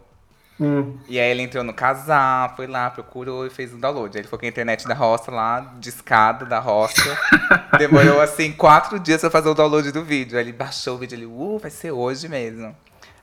Hum. 0.60 0.98
E 1.08 1.20
aí 1.20 1.32
ele 1.32 1.42
entrou 1.42 1.64
no 1.64 1.74
casar, 1.74 2.56
foi 2.56 2.68
lá, 2.68 2.90
procurou 2.90 3.46
e 3.46 3.50
fez 3.50 3.74
o 3.74 3.78
download. 3.78 4.16
Aí 4.16 4.22
ele 4.22 4.28
foi 4.28 4.38
com 4.38 4.46
a 4.46 4.50
internet 4.50 4.88
da 4.88 4.94
roça 4.94 5.32
lá, 5.32 5.74
discada 5.80 6.46
da 6.46 6.60
roça. 6.60 7.18
Demorou 7.78 8.22
assim 8.22 8.52
quatro 8.52 9.00
dias 9.00 9.22
pra 9.22 9.30
fazer 9.32 9.50
o 9.50 9.54
download 9.54 9.92
do 9.92 10.04
vídeo. 10.04 10.38
Aí 10.38 10.44
ele 10.44 10.54
baixou 10.54 10.96
o 10.96 10.98
vídeo, 11.00 11.16
ele, 11.16 11.26
uh, 11.26 11.58
vai 11.58 11.72
ser 11.72 11.92
hoje 11.92 12.28
mesmo. 12.30 12.76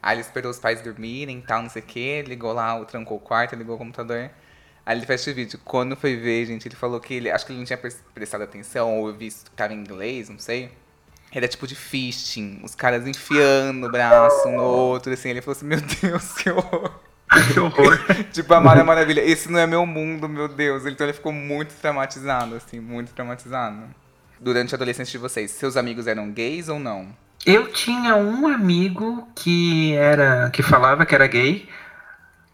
Aí 0.02 0.16
ele 0.16 0.22
esperou 0.22 0.50
os 0.50 0.58
pais 0.58 0.80
dormirem 0.80 1.38
e 1.38 1.42
tal, 1.42 1.62
não 1.62 1.70
sei 1.70 1.82
o 1.82 1.84
que, 1.84 2.22
ligou 2.22 2.52
lá, 2.52 2.82
trancou 2.84 3.18
o 3.18 3.20
quarto, 3.20 3.54
ligou 3.54 3.76
o 3.76 3.78
computador. 3.78 4.30
Aí 4.84 4.96
ele 4.96 5.06
fez 5.06 5.26
o 5.26 5.34
vídeo. 5.34 5.60
Quando 5.64 5.94
foi 5.94 6.16
ver, 6.16 6.46
gente, 6.46 6.66
ele 6.66 6.74
falou 6.74 6.98
que 7.00 7.14
ele. 7.14 7.30
Acho 7.30 7.46
que 7.46 7.52
ele 7.52 7.58
não 7.58 7.66
tinha 7.66 7.76
pres- 7.76 8.02
prestado 8.14 8.42
atenção, 8.42 8.98
ou 8.98 9.12
visto 9.12 9.50
que 9.50 9.56
tava 9.56 9.72
em 9.72 9.76
inglês, 9.78 10.28
não 10.28 10.38
sei. 10.38 10.72
Era 11.32 11.46
tipo 11.46 11.66
de 11.66 11.76
fisting, 11.76 12.60
os 12.64 12.74
caras 12.74 13.06
enfiando 13.06 13.86
o 13.86 13.90
braço 13.90 14.48
um 14.48 14.56
no 14.56 14.62
outro, 14.64 15.12
assim. 15.12 15.28
Ele 15.28 15.40
falou 15.42 15.56
assim: 15.56 15.66
Meu 15.66 15.80
Deus, 15.80 16.32
que 16.42 16.50
horror. 16.50 17.09
Que 17.52 17.60
horror. 17.60 17.98
Tipo, 18.32 18.54
a 18.54 18.60
Mara 18.60 18.82
Maravilha, 18.82 19.20
esse 19.20 19.50
não 19.50 19.58
é 19.58 19.66
meu 19.66 19.86
mundo, 19.86 20.28
meu 20.28 20.48
Deus. 20.48 20.84
Então 20.86 21.06
ele 21.06 21.14
ficou 21.14 21.32
muito 21.32 21.74
traumatizado, 21.74 22.56
assim, 22.56 22.80
muito 22.80 23.12
traumatizado. 23.12 23.82
Durante 24.40 24.74
a 24.74 24.76
adolescência 24.76 25.12
de 25.12 25.18
vocês, 25.18 25.50
seus 25.50 25.76
amigos 25.76 26.06
eram 26.06 26.30
gays 26.30 26.68
ou 26.68 26.78
não? 26.78 27.08
Eu 27.46 27.72
tinha 27.72 28.16
um 28.16 28.46
amigo 28.46 29.28
que 29.34 29.94
era 29.94 30.50
que 30.50 30.62
falava 30.62 31.06
que 31.06 31.14
era 31.14 31.26
gay, 31.26 31.68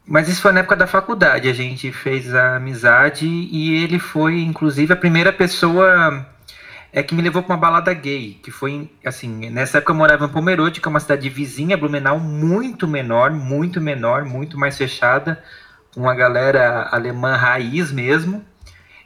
mas 0.06 0.28
isso 0.28 0.42
foi 0.42 0.52
na 0.52 0.60
época 0.60 0.76
da 0.76 0.86
faculdade. 0.86 1.48
A 1.48 1.52
gente 1.52 1.90
fez 1.90 2.34
a 2.34 2.56
amizade 2.56 3.26
e 3.26 3.82
ele 3.82 3.98
foi, 3.98 4.40
inclusive, 4.42 4.92
a 4.92 4.96
primeira 4.96 5.32
pessoa 5.32 6.26
é 6.96 7.02
que 7.02 7.14
me 7.14 7.20
levou 7.20 7.42
para 7.42 7.54
uma 7.54 7.60
balada 7.60 7.92
gay, 7.92 8.40
que 8.42 8.50
foi 8.50 8.90
assim, 9.04 9.50
nessa 9.50 9.76
época 9.76 9.92
eu 9.92 9.96
morava 9.96 10.24
em 10.24 10.28
Pomerode, 10.30 10.80
que 10.80 10.88
é 10.88 10.90
uma 10.90 10.98
cidade 10.98 11.28
vizinha, 11.28 11.76
Blumenau, 11.76 12.18
muito 12.18 12.88
menor, 12.88 13.30
muito 13.32 13.82
menor, 13.82 14.24
muito 14.24 14.58
mais 14.58 14.78
fechada, 14.78 15.44
com 15.92 16.00
uma 16.00 16.14
galera 16.14 16.88
alemã 16.90 17.36
raiz 17.36 17.92
mesmo. 17.92 18.42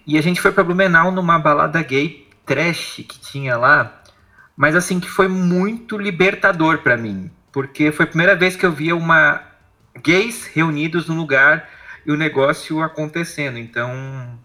E 0.07 0.17
a 0.17 0.23
gente 0.23 0.41
foi 0.41 0.53
para 0.53 0.63
Blumenau 0.63 1.11
numa 1.11 1.37
balada 1.41 1.83
gay 1.83 2.29
trash 2.47 3.05
que 3.09 3.19
tinha 3.19 3.57
lá, 3.57 4.01
mas 4.57 4.77
assim 4.77 5.01
que 5.01 5.11
foi 5.11 5.27
muito 5.27 5.99
libertador 5.99 6.79
para 6.79 6.97
mim, 6.97 7.29
porque 7.51 7.91
foi 7.91 8.05
a 8.05 8.09
primeira 8.09 8.37
vez 8.37 8.55
que 8.55 8.65
eu 8.65 8.71
via 8.71 8.95
uma 8.95 9.43
gays 10.01 10.47
reunidos 10.47 11.09
num 11.09 11.17
lugar 11.17 11.69
e 12.07 12.13
o 12.13 12.17
negócio 12.17 12.81
acontecendo. 12.85 13.59
Então, 13.59 14.39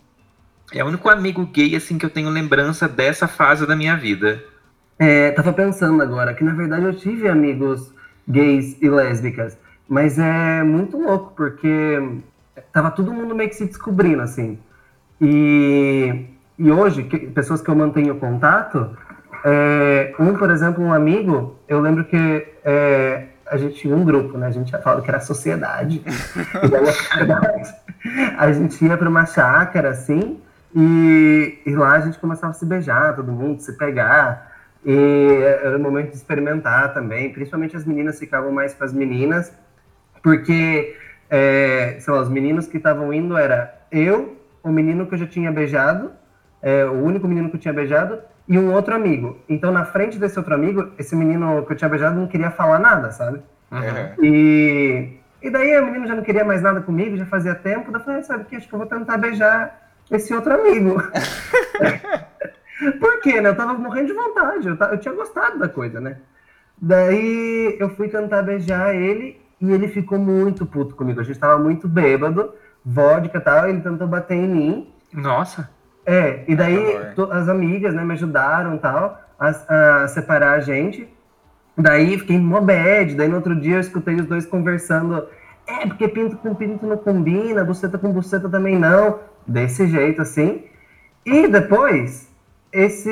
é 0.80 0.84
o 0.84 0.88
único 0.88 1.10
amigo 1.10 1.46
gay 1.46 1.76
assim 1.76 1.98
que 1.98 2.06
eu 2.06 2.10
tenho 2.10 2.30
lembrança 2.30 2.88
dessa 2.88 3.28
fase 3.28 3.66
da 3.66 3.76
minha 3.76 3.96
vida. 3.96 4.44
É, 5.00 5.32
tava 5.32 5.52
pensando 5.54 6.02
agora 6.02 6.34
que 6.34 6.44
na 6.44 6.54
verdade 6.54 6.86
eu 6.86 6.94
tive 6.94 7.28
amigos 7.28 7.94
gays 8.28 8.78
e 8.82 8.90
lésbicas, 8.90 9.58
mas 9.88 10.18
é 10.18 10.64
muito 10.64 10.98
louco 10.98 11.34
porque 11.36 12.00
tava 12.72 12.92
todo 12.92 13.14
mundo 13.14 13.36
meio 13.36 13.50
que 13.50 13.56
se 13.56 13.66
descobrindo 13.66 14.22
assim. 14.22 14.58
E, 15.22 16.26
e 16.58 16.72
hoje, 16.72 17.04
que- 17.04 17.20
pessoas 17.28 17.62
que 17.62 17.70
eu 17.70 17.76
mantenho 17.76 18.16
contato, 18.16 18.90
é, 19.44 20.14
um, 20.20 20.34
por 20.36 20.50
exemplo, 20.50 20.84
um 20.84 20.94
amigo, 20.94 21.58
eu 21.68 21.80
lembro 21.80 22.04
que 22.06 22.48
é, 22.64 23.26
a 23.46 23.58
gente 23.58 23.76
tinha 23.76 23.96
um 23.96 24.04
grupo, 24.04 24.38
né? 24.38 24.48
A 24.48 24.52
gente 24.52 24.72
falava 24.72 25.02
que 25.02 25.10
era 25.10 25.20
sociedade. 25.20 26.02
E 26.64 26.68
daí, 26.68 26.84
a 26.88 26.92
sociedade, 26.92 27.76
a 28.38 28.52
gente 28.52 28.86
ia 28.86 28.98
para 28.98 29.10
uma 29.10 29.26
chácara 29.26 29.90
assim, 29.90 30.40
e, 30.76 31.58
e 31.66 31.74
lá 31.74 31.94
a 31.94 32.00
gente 32.02 32.20
começava 32.20 32.52
a 32.52 32.54
se 32.54 32.66
beijar, 32.66 33.16
todo 33.16 33.32
mundo, 33.32 33.62
se 33.62 33.78
pegar. 33.78 34.54
E 34.84 35.40
era 35.64 35.78
o 35.78 35.80
momento 35.80 36.10
de 36.10 36.18
experimentar 36.18 36.94
também, 36.94 37.32
principalmente 37.32 37.76
as 37.76 37.86
meninas 37.86 38.20
ficavam 38.20 38.52
mais 38.52 38.74
com 38.74 38.84
as 38.84 38.94
meninas, 38.94 39.52
porque, 40.22 40.96
é, 41.30 41.96
sei 42.00 42.14
lá, 42.14 42.20
os 42.20 42.30
meninos 42.30 42.68
que 42.68 42.78
estavam 42.78 43.12
indo 43.14 43.38
era 43.38 43.74
eu, 43.90 44.38
o 44.62 44.70
menino 44.70 45.08
que 45.08 45.16
eu 45.16 45.18
já 45.18 45.26
tinha 45.26 45.52
beijado, 45.52 46.12
é, 46.62 46.86
o 46.86 47.04
único 47.04 47.28
menino 47.28 47.50
que 47.50 47.56
eu 47.56 47.60
tinha 47.60 47.74
beijado, 47.74 48.20
e 48.48 48.60
um 48.60 48.72
outro 48.74 48.94
amigo. 48.94 49.40
Então, 49.50 49.72
na 49.72 49.86
frente 49.86 50.20
desse 50.20 50.38
outro 50.38 50.54
amigo, 50.54 50.92
esse 51.00 51.16
menino 51.16 51.66
que 51.66 51.74
eu 51.74 51.78
tinha 51.78 51.90
beijado 51.90 52.20
não 52.20 52.28
queria 52.28 52.52
falar 52.52 52.80
nada, 52.80 53.12
sabe? 53.12 53.42
Uhum. 53.72 54.24
E, 54.24 55.18
e 55.42 55.50
daí 55.50 55.80
o 55.80 55.86
menino 55.86 56.06
já 56.06 56.16
não 56.16 56.22
queria 56.22 56.44
mais 56.44 56.62
nada 56.62 56.82
comigo, 56.82 57.18
já 57.18 57.26
fazia 57.26 57.56
tempo. 57.56 57.92
Daí 57.92 58.02
eu 58.02 58.06
falei, 58.06 58.24
sabe 58.24 58.44
o 58.44 58.46
que? 58.46 58.56
Acho 58.56 58.68
que 58.68 58.76
eu 58.76 58.80
vou 58.80 58.88
tentar 58.88 59.18
beijar 59.18 59.85
esse 60.12 60.34
outro 60.34 60.54
amigo. 60.54 60.96
Por 63.00 63.22
quê, 63.22 63.40
né? 63.40 63.50
Eu 63.50 63.56
tava 63.56 63.74
morrendo 63.74 64.08
de 64.08 64.14
vontade, 64.14 64.68
eu, 64.68 64.76
eu 64.76 64.98
tinha 64.98 65.14
gostado 65.14 65.58
da 65.58 65.68
coisa, 65.70 66.00
né? 66.00 66.18
Daí 66.82 67.78
eu 67.80 67.90
fui 67.90 68.10
tentar 68.10 68.42
beijar 68.42 68.94
ele 68.94 69.42
e 69.62 69.72
ele 69.72 69.88
ficou 69.88 70.20
muito 70.20 70.66
puto 70.66 70.94
comigo. 70.96 71.20
A 71.22 71.24
gente 71.24 71.40
tava 71.40 71.58
muito 71.58 71.88
bêbado, 71.88 72.54
vodka 72.86 73.38
e 73.38 73.42
tal, 73.42 73.70
ele 73.70 73.80
tentou 73.82 74.08
bater 74.08 74.36
em 74.36 74.48
mim. 74.48 74.94
Nossa. 75.14 75.70
É, 76.06 76.44
e 76.48 76.56
daí 76.56 77.14
to- 77.16 77.32
as 77.32 77.48
amigas, 77.48 77.94
né, 77.94 78.04
me 78.04 78.14
ajudaram 78.14 78.78
tal, 78.78 79.20
a, 79.40 80.04
a 80.04 80.08
separar 80.10 80.52
a 80.56 80.60
gente. 80.60 81.08
Daí 81.78 82.20
fiquei 82.20 82.38
mó 82.38 82.60
bad, 82.62 83.16
daí 83.16 83.28
no 83.28 83.38
outro 83.38 83.56
dia 83.60 83.76
eu 83.76 83.80
escutei 83.80 84.16
os 84.16 84.26
dois 84.26 84.46
conversando. 84.46 85.26
É, 85.66 85.88
porque 85.88 86.08
pinto 86.08 86.38
com 86.38 86.54
pinto 86.54 86.86
não 86.86 86.98
combina, 86.98 87.64
buceta 87.64 87.98
com 87.98 88.12
buceta 88.12 88.48
também 88.50 88.78
não. 88.78 89.20
Desse 89.48 89.88
jeito, 89.88 90.22
assim. 90.22 90.64
E 91.26 91.48
depois, 91.48 92.30
esse 92.72 93.10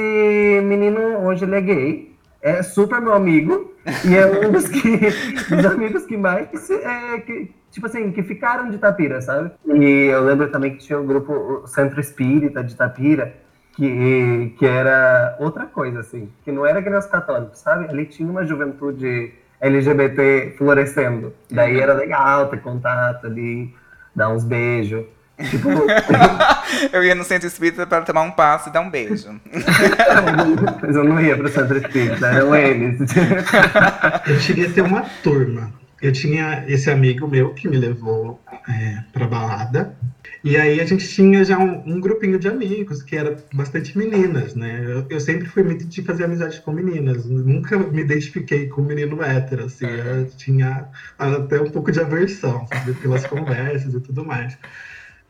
menino, 0.63 1.25
hoje 1.25 1.45
ele 1.45 1.55
é 1.55 1.61
gay, 1.61 2.15
é 2.41 2.61
super 2.61 3.01
meu 3.01 3.13
amigo, 3.13 3.73
e 4.05 4.15
é 4.15 4.25
um 4.25 4.51
dos, 4.51 4.67
que, 4.67 4.97
dos 5.55 5.65
amigos 5.65 6.05
que 6.05 6.17
mais, 6.17 6.69
é, 6.69 7.19
que, 7.19 7.51
tipo 7.71 7.85
assim, 7.87 8.11
que 8.11 8.21
ficaram 8.21 8.69
de 8.69 8.77
Tapira, 8.77 9.21
sabe? 9.21 9.51
E 9.65 10.09
eu 10.11 10.23
lembro 10.23 10.49
também 10.51 10.75
que 10.75 10.77
tinha 10.77 10.99
o 10.99 11.03
grupo 11.03 11.63
Centro 11.67 11.99
Espírita 11.99 12.63
de 12.63 12.75
Tapira, 12.75 13.33
que, 13.75 14.53
que 14.57 14.65
era 14.65 15.35
outra 15.39 15.65
coisa, 15.65 16.01
assim, 16.01 16.29
que 16.43 16.51
não 16.51 16.65
era 16.65 16.81
que 16.81 16.89
nem 16.89 16.99
os 16.99 17.05
católicos, 17.05 17.59
sabe? 17.59 17.89
Ali 17.89 18.05
tinha 18.05 18.29
uma 18.29 18.45
juventude 18.45 19.33
LGBT 19.59 20.55
florescendo. 20.57 21.33
Daí 21.49 21.79
era 21.79 21.93
legal 21.93 22.49
ter 22.49 22.61
contato 22.61 23.25
ali, 23.25 23.73
dar 24.15 24.29
uns 24.29 24.43
beijos. 24.43 25.05
Tipo, 25.49 25.69
Eu 26.91 27.03
ia 27.03 27.15
no 27.15 27.23
centro 27.23 27.47
espírita 27.47 27.85
para 27.87 28.01
tomar 28.03 28.21
um 28.21 28.31
passo 28.31 28.69
e 28.69 28.71
dar 28.71 28.81
um 28.81 28.89
beijo. 28.89 29.39
mas 30.81 30.95
eu 30.95 31.03
não 31.03 31.19
ia 31.19 31.37
pro 31.37 31.49
Centro 31.49 31.77
Espírita, 31.77 32.27
eram 32.27 32.55
eles. 32.55 32.99
Eu 34.27 34.37
queria 34.39 34.69
ter 34.69 34.81
uma 34.81 35.01
turma. 35.23 35.71
Eu 36.01 36.11
tinha 36.11 36.65
esse 36.67 36.91
amigo 36.91 37.27
meu 37.27 37.53
que 37.53 37.67
me 37.67 37.77
levou 37.77 38.41
é, 38.67 38.99
pra 39.13 39.25
balada. 39.25 39.95
E 40.43 40.57
aí 40.57 40.81
a 40.81 40.85
gente 40.85 41.07
tinha 41.07 41.45
já 41.45 41.57
um, 41.57 41.81
um 41.85 42.01
grupinho 42.01 42.37
de 42.37 42.49
amigos, 42.49 43.01
que 43.01 43.15
era 43.15 43.37
bastante 43.53 43.97
meninas, 43.97 44.53
né? 44.53 44.83
Eu, 44.85 45.05
eu 45.09 45.19
sempre 45.21 45.47
fui 45.47 45.63
muito 45.63 45.85
de 45.85 46.03
fazer 46.03 46.25
amizade 46.25 46.59
com 46.59 46.73
meninas. 46.73 47.25
Nunca 47.25 47.77
me 47.77 48.01
identifiquei 48.01 48.67
com 48.67 48.81
menino 48.81 49.23
hétero, 49.23 49.63
assim. 49.63 49.85
Eu 49.85 50.25
tinha 50.35 50.89
até 51.17 51.61
um 51.61 51.69
pouco 51.69 51.89
de 51.89 52.01
aversão, 52.01 52.67
sabe? 52.67 52.93
Pelas 52.95 53.25
conversas 53.25 53.93
e 53.93 54.01
tudo 54.01 54.25
mais. 54.25 54.57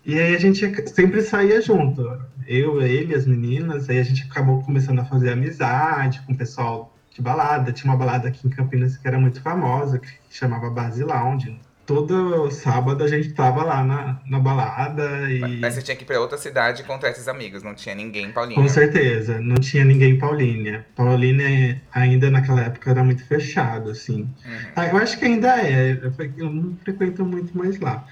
E 0.05 0.19
aí 0.19 0.35
a 0.35 0.39
gente 0.39 0.89
sempre 0.89 1.21
saía 1.21 1.61
junto. 1.61 2.21
Eu, 2.47 2.81
ele, 2.81 3.15
as 3.15 3.25
meninas. 3.25 3.89
Aí 3.89 3.99
a 3.99 4.03
gente 4.03 4.23
acabou 4.29 4.61
começando 4.63 4.99
a 4.99 5.05
fazer 5.05 5.31
amizade 5.31 6.21
com 6.25 6.33
o 6.33 6.37
pessoal 6.37 6.93
de 7.09 7.21
balada. 7.21 7.71
Tinha 7.71 7.91
uma 7.91 7.97
balada 7.97 8.27
aqui 8.27 8.45
em 8.45 8.49
Campinas 8.49 8.97
que 8.97 9.07
era 9.07 9.17
muito 9.17 9.41
famosa, 9.41 9.99
que 9.99 10.09
chamava 10.29 10.69
Base 10.69 11.03
Lounge. 11.03 11.59
Todo 11.85 12.49
sábado 12.49 13.03
a 13.03 13.07
gente 13.09 13.33
tava 13.33 13.61
lá 13.61 13.83
na, 13.83 14.21
na 14.25 14.39
balada 14.39 15.29
e. 15.29 15.59
Mas 15.59 15.73
você 15.73 15.81
tinha 15.81 15.97
que 15.97 16.03
ir 16.03 16.05
pra 16.05 16.17
outra 16.17 16.37
cidade 16.37 16.81
e 16.81 16.83
encontrar 16.83 17.09
esses 17.09 17.27
amigos, 17.27 17.61
não 17.61 17.75
tinha 17.75 17.93
ninguém, 17.93 18.31
Paulinho. 18.31 18.61
Com 18.61 18.69
certeza, 18.69 19.41
não 19.41 19.55
tinha 19.55 19.83
ninguém 19.83 20.11
em 20.11 20.17
Paulínia. 20.17 20.85
Paulínia 20.95 21.81
ainda 21.91 22.31
naquela 22.31 22.61
época 22.61 22.89
era 22.89 23.03
muito 23.03 23.25
fechado, 23.25 23.89
assim. 23.89 24.21
Uhum. 24.21 24.59
Ah, 24.77 24.87
eu 24.87 24.97
acho 24.97 25.19
que 25.19 25.25
ainda 25.25 25.59
é, 25.59 25.99
eu 26.37 26.49
não 26.49 26.73
frequento 26.77 27.25
muito 27.25 27.57
mais 27.57 27.77
lá. 27.81 28.07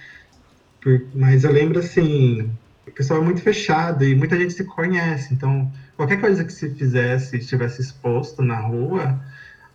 Por- 0.81 1.01
mas 1.13 1.43
eu 1.43 1.51
lembro 1.51 1.79
assim, 1.79 2.49
o 2.87 2.91
pessoal 2.91 3.21
é 3.21 3.23
muito 3.23 3.41
fechado 3.41 4.03
e 4.03 4.15
muita 4.15 4.37
gente 4.37 4.53
se 4.53 4.63
conhece, 4.63 5.33
então 5.33 5.71
qualquer 5.95 6.19
coisa 6.19 6.43
que 6.43 6.51
se 6.51 6.73
fizesse, 6.73 7.37
estivesse 7.37 7.81
exposto 7.81 8.41
na 8.41 8.59
rua, 8.59 9.19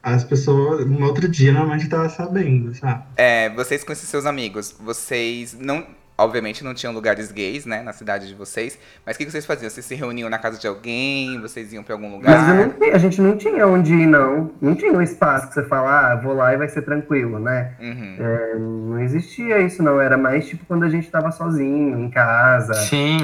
as 0.02 0.22
pessoas, 0.24 0.86
no 0.86 1.04
outro 1.04 1.28
dia, 1.28 1.52
normalmente 1.52 1.84
estavam 1.84 2.08
sabendo, 2.08 2.74
sabe? 2.74 3.04
É, 3.16 3.50
vocês 3.50 3.84
esses 3.88 4.08
seus 4.08 4.26
amigos, 4.26 4.74
vocês 4.78 5.56
não. 5.58 5.86
Obviamente 6.18 6.64
não 6.64 6.72
tinham 6.72 6.94
lugares 6.94 7.30
gays, 7.30 7.66
né, 7.66 7.82
na 7.82 7.92
cidade 7.92 8.26
de 8.26 8.34
vocês. 8.34 8.78
Mas 9.04 9.16
o 9.16 9.18
que 9.18 9.26
que 9.26 9.30
vocês 9.30 9.44
faziam? 9.44 9.68
Vocês 9.68 9.84
se 9.84 9.94
reuniam 9.94 10.30
na 10.30 10.38
casa 10.38 10.58
de 10.58 10.66
alguém? 10.66 11.38
Vocês 11.40 11.72
iam 11.72 11.82
pra 11.82 11.94
algum 11.94 12.18
Mas 12.22 12.48
eu 12.48 12.54
lugar? 12.54 12.78
não 12.78 12.94
a 12.94 12.98
gente 12.98 13.20
não 13.20 13.36
tinha 13.36 13.66
onde 13.66 13.92
ir, 13.92 14.06
não. 14.06 14.50
Não 14.60 14.74
tinha 14.74 14.92
um 14.92 15.02
espaço 15.02 15.48
que 15.48 15.54
você 15.54 15.62
fala, 15.64 16.12
ah, 16.12 16.16
vou 16.16 16.32
lá 16.32 16.54
e 16.54 16.56
vai 16.56 16.68
ser 16.68 16.82
tranquilo, 16.82 17.38
né? 17.38 17.72
Uhum. 17.78 18.16
É, 18.18 18.54
não 18.58 19.00
existia 19.00 19.58
isso, 19.58 19.82
não. 19.82 20.00
Era 20.00 20.16
mais 20.16 20.48
tipo 20.48 20.64
quando 20.64 20.84
a 20.84 20.88
gente 20.88 21.10
tava 21.10 21.30
sozinho, 21.30 21.98
em 21.98 22.08
casa. 22.08 22.74
Sim. 22.74 23.18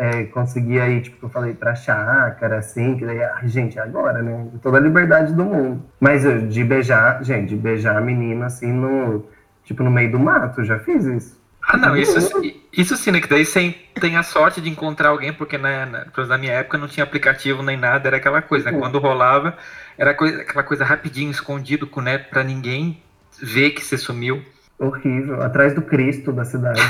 É, 0.00 0.24
conseguia 0.26 0.88
ir, 0.88 1.02
tipo, 1.02 1.18
que 1.18 1.24
eu 1.24 1.28
falei, 1.28 1.54
pra 1.54 1.74
chácara, 1.74 2.58
assim, 2.58 2.96
que 2.96 3.04
daí, 3.04 3.20
ah, 3.20 3.40
gente, 3.42 3.80
agora, 3.80 4.22
né? 4.22 4.46
Toda 4.62 4.78
a 4.78 4.80
liberdade 4.80 5.34
do 5.34 5.44
mundo. 5.44 5.82
Mas 5.98 6.24
eu, 6.24 6.46
de 6.46 6.62
beijar, 6.62 7.22
gente, 7.24 7.48
de 7.48 7.56
beijar 7.56 7.96
a 7.96 8.00
menina, 8.00 8.46
assim, 8.46 8.72
no, 8.72 9.26
tipo, 9.64 9.82
no 9.82 9.90
meio 9.90 10.12
do 10.12 10.18
mato, 10.20 10.64
já 10.64 10.78
fiz 10.78 11.04
isso. 11.04 11.37
Ah, 11.70 11.76
não, 11.76 11.94
isso, 11.94 12.18
isso 12.72 12.96
sim, 12.96 13.10
né? 13.10 13.20
Que 13.20 13.28
daí 13.28 13.44
você 13.44 13.74
tem 14.00 14.16
a 14.16 14.22
sorte 14.22 14.58
de 14.58 14.70
encontrar 14.70 15.10
alguém, 15.10 15.34
porque 15.34 15.58
né, 15.58 15.84
na, 15.84 16.06
menos 16.06 16.28
na 16.28 16.38
minha 16.38 16.52
época 16.54 16.78
não 16.78 16.88
tinha 16.88 17.04
aplicativo 17.04 17.62
nem 17.62 17.76
nada, 17.76 18.08
era 18.08 18.16
aquela 18.16 18.40
coisa, 18.40 18.72
né? 18.72 18.78
Quando 18.78 18.98
rolava, 18.98 19.54
era 19.98 20.14
coisa, 20.14 20.40
aquela 20.40 20.62
coisa 20.62 20.82
rapidinho, 20.82 21.30
escondido, 21.30 21.86
com, 21.86 22.00
né, 22.00 22.16
pra 22.16 22.42
ninguém 22.42 23.02
ver 23.38 23.72
que 23.72 23.84
você 23.84 23.98
sumiu. 23.98 24.42
Horrível, 24.78 25.42
atrás 25.42 25.74
do 25.74 25.82
Cristo 25.82 26.32
da 26.32 26.44
cidade. 26.46 26.80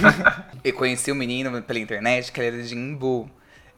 Eu 0.64 0.72
conheci 0.72 1.12
o 1.12 1.14
menino 1.14 1.60
pela 1.60 1.78
internet 1.78 2.32
que 2.32 2.40
ele 2.40 2.56
era 2.56 2.62
de 2.62 2.74
Imbu. 2.74 3.28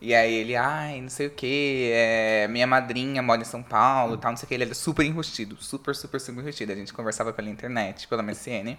E 0.01 0.15
aí 0.15 0.33
ele, 0.33 0.55
ai, 0.55 1.01
não 1.01 1.09
sei 1.09 1.27
o 1.27 1.31
que, 1.31 1.91
é, 1.93 2.47
minha 2.49 2.67
madrinha 2.67 3.23
mora 3.23 3.41
em 3.41 3.45
São 3.45 3.63
Paulo 3.63 4.15
e 4.15 4.19
tal, 4.19 4.31
não 4.31 4.37
sei 4.37 4.45
o 4.45 4.49
que. 4.49 4.55
Ele 4.55 4.65
era 4.65 4.75
super 4.75 5.05
enrustido, 5.05 5.57
super, 5.59 5.97
super, 5.97 6.21
super 6.21 6.43
enrustido. 6.43 6.71
A 6.71 6.77
gente 6.77 6.93
conversava 6.93 7.33
pela 7.33 7.49
internet, 7.49 8.07
pela 8.07 8.23
MSN. 8.23 8.77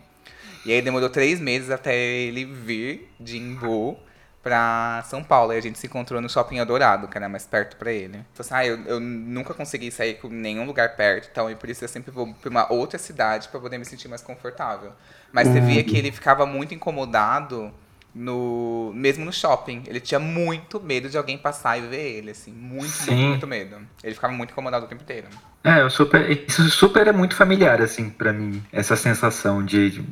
E 0.67 0.71
aí 0.73 0.81
demorou 0.81 1.09
três 1.09 1.39
meses 1.39 1.71
até 1.71 1.95
ele 1.95 2.43
vir 2.43 3.09
de 3.17 3.37
Imbu 3.37 3.97
pra 4.43 5.01
São 5.05 5.23
Paulo. 5.23 5.53
E 5.53 5.57
a 5.57 5.61
gente 5.61 5.79
se 5.79 5.87
encontrou 5.87 6.19
no 6.19 6.29
Shopping 6.29 6.57
Eldorado, 6.57 7.07
que 7.07 7.17
era 7.17 7.29
mais 7.29 7.45
perto 7.45 7.77
pra 7.77 7.89
ele. 7.89 8.17
Então, 8.17 8.41
assim, 8.41 8.53
ah, 8.53 8.65
eu, 8.65 8.77
eu 8.83 8.99
nunca 8.99 9.53
consegui 9.53 9.89
sair 9.89 10.15
com 10.15 10.27
nenhum 10.27 10.65
lugar 10.65 10.97
perto, 10.97 11.29
então 11.31 11.49
e 11.49 11.55
por 11.55 11.69
isso 11.69 11.85
eu 11.85 11.87
sempre 11.87 12.11
vou 12.11 12.33
pra 12.33 12.49
uma 12.49 12.69
outra 12.69 12.99
cidade 12.99 13.47
pra 13.47 13.61
poder 13.61 13.77
me 13.77 13.85
sentir 13.85 14.09
mais 14.09 14.21
confortável. 14.21 14.91
Mas 15.31 15.47
você 15.47 15.61
via 15.61 15.81
que 15.85 15.97
ele 15.97 16.11
ficava 16.11 16.45
muito 16.45 16.73
incomodado 16.73 17.73
no 18.17 18.91
mesmo 18.95 19.23
no 19.23 19.31
shopping. 19.31 19.83
Ele 19.87 19.99
tinha 19.99 20.19
muito 20.19 20.79
medo 20.79 21.09
de 21.09 21.17
alguém 21.17 21.37
passar 21.37 21.77
e 21.77 21.81
ver 21.81 22.17
ele, 22.17 22.31
assim. 22.31 22.51
Muito, 22.51 22.89
Sim. 22.89 23.11
muito, 23.11 23.27
muito 23.29 23.47
medo. 23.47 23.77
Ele 24.03 24.15
ficava 24.15 24.33
muito 24.33 24.51
incomodado 24.51 24.85
o 24.85 24.89
tempo 24.89 25.03
inteiro. 25.03 25.27
É, 25.63 25.81
eu 25.81 25.89
super, 25.89 26.29
isso 26.47 26.63
super 26.69 27.07
é 27.07 27.11
muito 27.11 27.35
familiar, 27.35 27.81
assim, 27.81 28.09
pra 28.09 28.31
mim, 28.31 28.63
essa 28.71 28.95
sensação 28.95 29.63
de, 29.63 29.91
de 29.91 30.05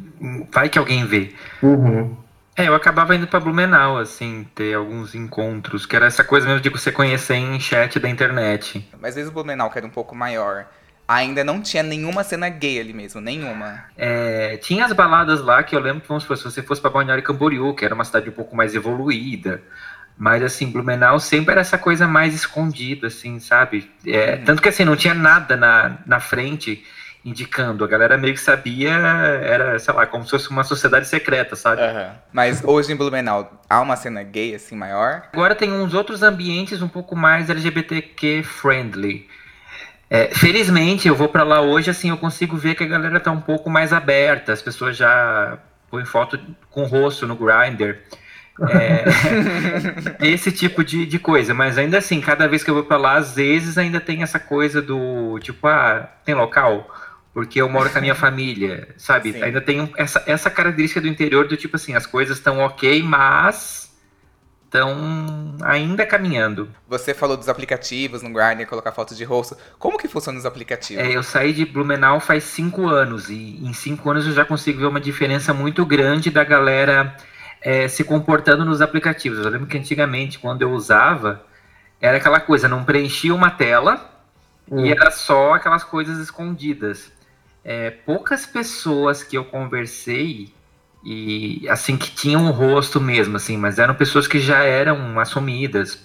vai 0.51 0.69
que 0.69 0.77
alguém 0.77 1.05
vê. 1.05 1.33
Uhum. 1.63 2.15
É, 2.57 2.67
eu 2.67 2.75
acabava 2.75 3.15
indo 3.15 3.27
pra 3.27 3.39
Blumenau, 3.39 3.97
assim, 3.97 4.47
ter 4.55 4.75
alguns 4.75 5.13
encontros, 5.13 5.85
que 5.85 5.95
era 5.95 6.05
essa 6.05 6.23
coisa 6.23 6.47
mesmo 6.47 6.61
de 6.61 6.69
você 6.69 6.91
conhecer 6.91 7.35
em 7.35 7.59
chat 7.59 7.99
da 7.99 8.09
internet. 8.09 8.87
Mas 8.99 9.09
às 9.09 9.15
vezes 9.15 9.29
o 9.29 9.33
Blumenau, 9.33 9.69
que 9.69 9.77
era 9.77 9.85
um 9.85 9.89
pouco 9.89 10.15
maior, 10.15 10.65
ainda 11.07 11.43
não 11.43 11.61
tinha 11.61 11.83
nenhuma 11.83 12.23
cena 12.23 12.49
gay 12.49 12.79
ali 12.79 12.93
mesmo, 12.93 13.21
nenhuma. 13.21 13.83
É, 13.97 14.57
tinha 14.57 14.85
as 14.85 14.93
baladas 14.93 15.41
lá 15.41 15.63
que 15.63 15.75
eu 15.75 15.79
lembro 15.79 16.01
que, 16.01 16.07
vamos 16.07 16.23
supor, 16.23 16.37
se 16.37 16.43
você 16.43 16.61
fosse 16.63 16.81
pra 16.81 16.89
Balneário 16.89 17.23
Camboriú, 17.23 17.73
que 17.75 17.85
era 17.85 17.93
uma 17.93 18.03
cidade 18.05 18.29
um 18.29 18.33
pouco 18.33 18.55
mais 18.55 18.73
evoluída, 18.75 19.61
mas 20.17 20.41
assim, 20.41 20.71
Blumenau 20.71 21.19
sempre 21.19 21.51
era 21.51 21.61
essa 21.61 21.77
coisa 21.77 22.07
mais 22.07 22.33
escondida, 22.33 23.07
assim, 23.07 23.39
sabe? 23.39 23.89
É, 24.05 24.35
Uhum. 24.35 24.45
Tanto 24.45 24.61
que 24.61 24.69
assim, 24.69 24.85
não 24.85 24.95
tinha 24.95 25.13
nada 25.13 25.55
na, 25.57 25.97
na 26.05 26.19
frente 26.19 26.83
indicando, 27.23 27.83
a 27.83 27.87
galera 27.87 28.17
meio 28.19 28.35
que 28.35 28.39
sabia, 28.39 28.91
era, 28.91 29.79
sei 29.79 29.91
lá, 29.95 30.05
como 30.05 30.23
se 30.23 30.29
fosse 30.29 30.47
uma 30.51 30.63
sociedade 30.63 31.07
secreta, 31.07 31.55
sabe? 31.55 31.81
Mas 32.31 32.63
hoje 32.63 32.93
em 32.93 32.95
Blumenau, 32.95 33.51
há 33.67 33.81
uma 33.81 33.95
cena 33.95 34.21
gay, 34.21 34.53
assim, 34.53 34.75
maior? 34.75 35.23
Agora 35.33 35.55
tem 35.55 35.71
uns 35.73 35.95
outros 35.95 36.21
ambientes 36.21 36.83
um 36.83 36.87
pouco 36.87 37.15
mais 37.15 37.49
LGBTQ 37.49 38.43
friendly. 38.43 39.27
É, 40.15 40.29
felizmente, 40.33 41.09
eu 41.09 41.15
vou 41.15 41.27
pra 41.27 41.43
lá 41.43 41.59
hoje, 41.59 41.89
assim, 41.89 42.09
eu 42.09 42.17
consigo 42.17 42.55
ver 42.55 42.75
que 42.75 42.83
a 42.83 42.87
galera 42.87 43.19
tá 43.19 43.31
um 43.31 43.41
pouco 43.41 43.69
mais 43.69 43.91
aberta. 43.91 44.53
As 44.53 44.61
pessoas 44.61 44.95
já 44.95 45.57
põem 45.89 46.05
foto 46.05 46.39
com 46.71 46.83
o 46.83 46.85
rosto 46.85 47.27
no 47.27 47.35
Grindr. 47.35 47.97
É, 48.69 49.03
esse 50.25 50.53
tipo 50.53 50.81
de, 50.85 51.05
de 51.05 51.19
coisa, 51.19 51.53
mas 51.53 51.77
ainda 51.77 51.97
assim, 51.97 52.21
cada 52.21 52.47
vez 52.47 52.63
que 52.63 52.69
eu 52.69 52.73
vou 52.73 52.85
pra 52.85 52.95
lá, 52.95 53.17
às 53.17 53.35
vezes 53.35 53.77
ainda 53.77 53.99
tem 53.99 54.23
essa 54.23 54.39
coisa 54.39 54.81
do 54.81 55.37
tipo, 55.39 55.67
ah, 55.67 56.09
tem 56.23 56.33
local? 56.33 56.89
Porque 57.33 57.59
eu 57.59 57.67
moro 57.67 57.89
com 57.89 57.97
a 57.97 58.01
minha 58.01 58.15
família, 58.15 58.87
sabe? 58.95 59.33
Sim. 59.33 59.43
Ainda 59.43 59.59
tem 59.59 59.91
essa, 59.97 60.23
essa 60.25 60.49
característica 60.49 61.01
do 61.01 61.09
interior 61.09 61.45
do 61.45 61.57
tipo 61.57 61.75
assim, 61.75 61.93
as 61.93 62.05
coisas 62.05 62.37
estão 62.37 62.59
ok, 62.59 63.03
mas 63.03 63.84
estão 64.77 65.55
ainda 65.61 66.05
caminhando. 66.05 66.69
Você 66.87 67.13
falou 67.13 67.37
dos 67.37 67.49
aplicativos 67.49 68.21
no 68.21 68.31
Grindr, 68.31 68.67
colocar 68.67 68.91
fotos 68.91 69.17
de 69.17 69.23
rosto. 69.23 69.57
Como 69.79 69.97
que 69.97 70.07
funciona 70.07 70.37
os 70.37 70.45
aplicativos? 70.45 71.03
É, 71.03 71.15
eu 71.15 71.23
saí 71.23 71.53
de 71.53 71.65
Blumenau 71.65 72.19
faz 72.19 72.43
cinco 72.43 72.87
anos 72.87 73.29
e 73.29 73.59
em 73.63 73.73
cinco 73.73 74.09
anos 74.09 74.25
eu 74.25 74.33
já 74.33 74.45
consigo 74.45 74.79
ver 74.79 74.87
uma 74.87 75.01
diferença 75.01 75.53
muito 75.53 75.85
grande 75.85 76.29
da 76.29 76.43
galera 76.43 77.15
é, 77.61 77.87
se 77.87 78.03
comportando 78.03 78.63
nos 78.65 78.81
aplicativos. 78.81 79.39
Eu 79.39 79.49
lembro 79.49 79.67
que 79.67 79.77
antigamente, 79.77 80.39
quando 80.39 80.61
eu 80.61 80.71
usava, 80.71 81.43
era 81.99 82.17
aquela 82.17 82.39
coisa, 82.39 82.67
não 82.67 82.83
preenchia 82.83 83.33
uma 83.33 83.49
tela 83.49 84.13
Hum. 84.69 84.85
e 84.85 84.91
era 84.91 85.11
só 85.11 85.53
aquelas 85.53 85.83
coisas 85.83 86.17
escondidas. 86.17 87.11
É, 87.63 87.89
poucas 87.89 88.45
pessoas 88.45 89.23
que 89.23 89.37
eu 89.37 89.45
conversei 89.45 90.53
e 91.05 91.69
assim 91.69 91.97
que 91.97 92.11
tinham 92.11 92.43
um 92.45 92.51
rosto 92.51 92.99
mesmo, 92.99 93.37
assim, 93.37 93.57
mas 93.57 93.79
eram 93.79 93.95
pessoas 93.95 94.27
que 94.27 94.39
já 94.39 94.63
eram 94.63 95.19
assumidas 95.19 96.03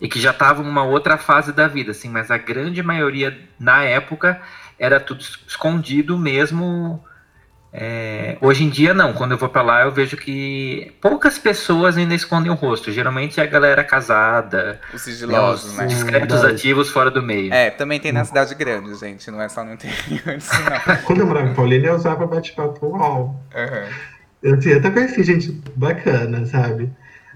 e 0.00 0.08
que 0.08 0.20
já 0.20 0.30
estavam 0.32 0.64
numa 0.64 0.82
outra 0.84 1.16
fase 1.18 1.52
da 1.52 1.68
vida, 1.68 1.92
assim, 1.92 2.08
mas 2.08 2.30
a 2.30 2.38
grande 2.38 2.82
maioria 2.82 3.38
na 3.58 3.84
época 3.84 4.40
era 4.78 4.98
tudo 4.98 5.20
es- 5.20 5.38
escondido 5.46 6.18
mesmo. 6.18 7.04
É, 7.74 8.36
hoje 8.42 8.64
em 8.64 8.68
dia 8.68 8.92
não, 8.92 9.14
quando 9.14 9.32
eu 9.32 9.38
vou 9.38 9.48
pra 9.48 9.62
lá 9.62 9.80
eu 9.82 9.90
vejo 9.90 10.14
que 10.16 10.92
poucas 11.00 11.38
pessoas 11.38 11.96
ainda 11.96 12.14
escondem 12.14 12.52
o 12.52 12.54
rosto. 12.54 12.92
Geralmente 12.92 13.40
é 13.40 13.42
a 13.42 13.46
galera 13.46 13.82
casada, 13.82 14.78
Os 14.88 14.92
né, 14.92 14.98
sigilosos, 14.98 15.70
os 15.72 15.78
né? 15.78 15.86
discretos 15.86 16.44
ativos 16.44 16.90
fora 16.90 17.10
do 17.10 17.22
meio. 17.22 17.52
É, 17.52 17.70
também 17.70 17.98
tem 17.98 18.12
na 18.12 18.24
cidade 18.26 18.54
grande, 18.54 18.94
gente. 18.98 19.30
Não 19.30 19.40
é 19.40 19.48
só 19.48 19.64
no 19.64 19.72
interior 19.72 19.96
disso, 20.36 20.52
não. 20.86 20.96
Quando 21.04 21.20
eu 21.20 21.26
morava 21.26 21.48
em 21.48 21.54
Paulínia, 21.54 21.88
eu 21.88 21.94
usava 21.94 22.26
bate-papo 22.26 22.86
UOL. 22.86 23.34
Aham. 23.54 23.84
Eu 24.42 24.58
tinha 24.58 24.76
até 24.76 24.90
conheci 24.90 25.22
gente 25.22 25.52
bacana, 25.74 26.44
sabe? 26.44 26.90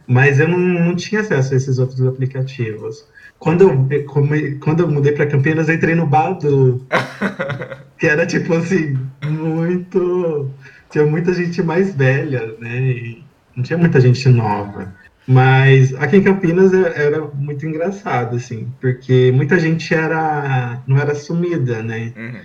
Mas 0.07 0.38
eu 0.38 0.49
não, 0.49 0.59
não 0.59 0.94
tinha 0.96 1.22
acesso 1.22 1.55
a 1.55 1.57
esses 1.57 1.79
outros 1.79 2.05
aplicativos. 2.07 3.09
Quando 3.38 3.88
eu, 3.90 4.05
come- 4.05 4.57
quando 4.57 4.81
eu 4.81 4.88
mudei 4.88 5.12
pra 5.12 5.27
Campinas, 5.27 5.68
eu 5.68 5.77
entrei 5.77 5.94
no 5.94 6.07
Badu. 6.07 6.85
que 7.98 8.06
era 8.06 8.26
tipo 8.26 8.54
assim, 8.54 8.98
muito. 9.24 10.50
Tinha 10.90 11.04
muita 11.04 11.32
gente 11.35 11.62
mais 11.62 11.94
velha, 11.94 12.54
né? 12.59 12.80
E 12.80 13.24
não 13.54 13.62
tinha 13.62 13.78
muita 13.78 14.00
gente 14.00 14.28
nova. 14.28 14.94
Mas 15.26 15.92
aqui 15.96 16.18
em 16.18 16.22
Campinas 16.22 16.72
é- 16.72 17.06
era 17.06 17.20
muito 17.22 17.66
engraçado, 17.66 18.37
assim, 18.37 18.72
porque 18.80 19.32
muita 19.35 19.59
gente 19.59 19.92
era 19.92 20.80
não 20.87 20.98
era 20.98 21.14
sumida, 21.14 21.82
né? 21.82 22.12
Uhum. 22.16 22.40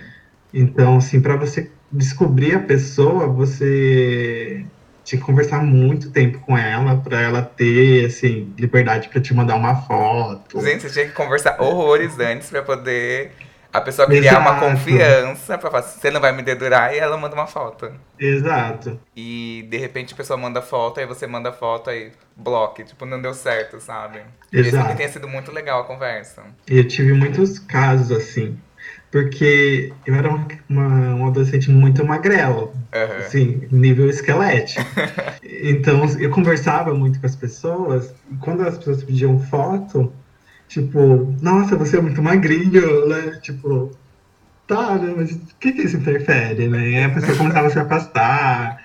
Então, 0.52 0.96
assim, 0.96 1.20
para 1.20 1.36
você 1.36 1.70
descobrir 1.90 2.54
a 2.54 2.58
pessoa, 2.58 3.26
você 3.28 4.64
tinha 5.04 5.20
que 5.20 5.24
conversar 5.26 5.62
muito 5.62 6.10
tempo 6.10 6.38
com 6.40 6.56
ela, 6.56 6.96
para 6.96 7.20
ela 7.20 7.42
ter, 7.42 8.06
assim, 8.06 8.52
liberdade 8.58 9.08
para 9.08 9.20
te 9.20 9.32
mandar 9.34 9.56
uma 9.56 9.76
foto. 9.82 10.60
Gente, 10.60 10.82
você 10.82 10.90
tinha 10.90 11.06
que 11.06 11.12
conversar 11.12 11.60
horrores 11.60 12.18
antes 12.18 12.50
pra 12.50 12.62
poder 12.62 13.32
a 13.72 13.80
pessoa 13.80 14.06
criar 14.06 14.38
uma 14.38 14.50
Exato. 14.50 14.66
confiança 14.66 15.56
pra 15.58 15.70
falar, 15.70 15.82
você 15.82 16.10
não 16.10 16.20
vai 16.20 16.32
me 16.32 16.42
dedurar 16.42 16.94
e 16.94 16.98
ela 16.98 17.16
manda 17.16 17.34
uma 17.34 17.46
foto. 17.46 17.90
Exato. 18.18 19.00
E 19.16 19.66
de 19.70 19.78
repente 19.78 20.12
a 20.12 20.16
pessoa 20.16 20.36
manda 20.36 20.60
foto, 20.60 21.00
aí 21.00 21.06
você 21.06 21.26
manda 21.26 21.50
foto 21.52 21.88
aí, 21.88 22.12
bloque, 22.36 22.84
tipo, 22.84 23.06
não 23.06 23.20
deu 23.20 23.32
certo, 23.32 23.80
sabe? 23.80 24.20
Exato. 24.52 24.76
também 24.76 24.96
tenha 24.96 25.08
sido 25.08 25.26
muito 25.26 25.50
legal 25.50 25.80
a 25.80 25.84
conversa. 25.84 26.42
Eu 26.68 26.86
tive 26.86 27.14
muitos 27.14 27.58
casos, 27.58 28.12
assim, 28.12 28.58
porque 29.10 29.92
eu 30.06 30.14
era 30.14 30.28
uma, 30.28 30.46
uma, 30.68 31.14
um 31.14 31.26
adolescente 31.26 31.70
muito 31.70 32.04
magrelo, 32.04 32.74
Aham. 32.92 33.16
assim, 33.18 33.66
nível 33.70 34.08
esquelete. 34.08 34.76
Então, 35.64 36.04
eu 36.18 36.30
conversava 36.30 36.92
muito 36.94 37.20
com 37.20 37.26
as 37.26 37.36
pessoas, 37.36 38.12
e 38.30 38.34
quando 38.36 38.62
as 38.62 38.78
pessoas 38.78 39.04
pediam 39.04 39.38
foto, 39.38 40.12
tipo, 40.72 41.34
nossa, 41.42 41.76
você 41.76 41.98
é 41.98 42.00
muito 42.00 42.22
magrinho, 42.22 43.06
né? 43.06 43.38
Tipo, 43.42 43.90
tá, 44.66 44.94
né? 44.94 45.12
Mas 45.16 45.32
o 45.32 45.40
que 45.60 45.72
que 45.72 45.82
isso 45.82 45.96
interfere, 45.96 46.68
né? 46.68 47.04
A 47.04 47.10
pessoa 47.10 47.36
começava 47.36 47.66
a 47.66 47.70
se 47.70 47.78
afastar. 47.78 48.82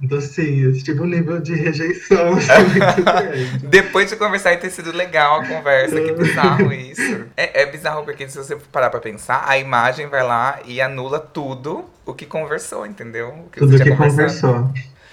Então, 0.00 0.18
assim, 0.18 0.72
tive 0.74 1.00
um 1.00 1.06
nível 1.06 1.40
de 1.40 1.54
rejeição 1.54 2.34
assim, 2.36 3.02
grande. 3.02 3.66
Depois 3.66 4.10
de 4.10 4.16
conversar 4.16 4.52
e 4.52 4.58
ter 4.58 4.70
sido 4.70 4.92
legal 4.92 5.40
a 5.40 5.46
conversa, 5.46 6.00
que 6.00 6.12
bizarro 6.12 6.70
isso. 6.72 7.26
É, 7.36 7.62
é 7.62 7.66
bizarro 7.66 8.04
porque 8.04 8.28
se 8.28 8.36
você 8.36 8.56
parar 8.70 8.90
pra 8.90 9.00
pensar, 9.00 9.42
a 9.48 9.58
imagem 9.58 10.06
vai 10.06 10.22
lá 10.22 10.60
e 10.66 10.80
anula 10.80 11.18
tudo 11.18 11.84
o 12.04 12.12
que 12.12 12.26
conversou, 12.26 12.86
entendeu? 12.86 13.28
O 13.46 13.50
que 13.50 13.58
Tudo 13.58 13.82
que 13.82 13.96
conversou. 13.96 14.70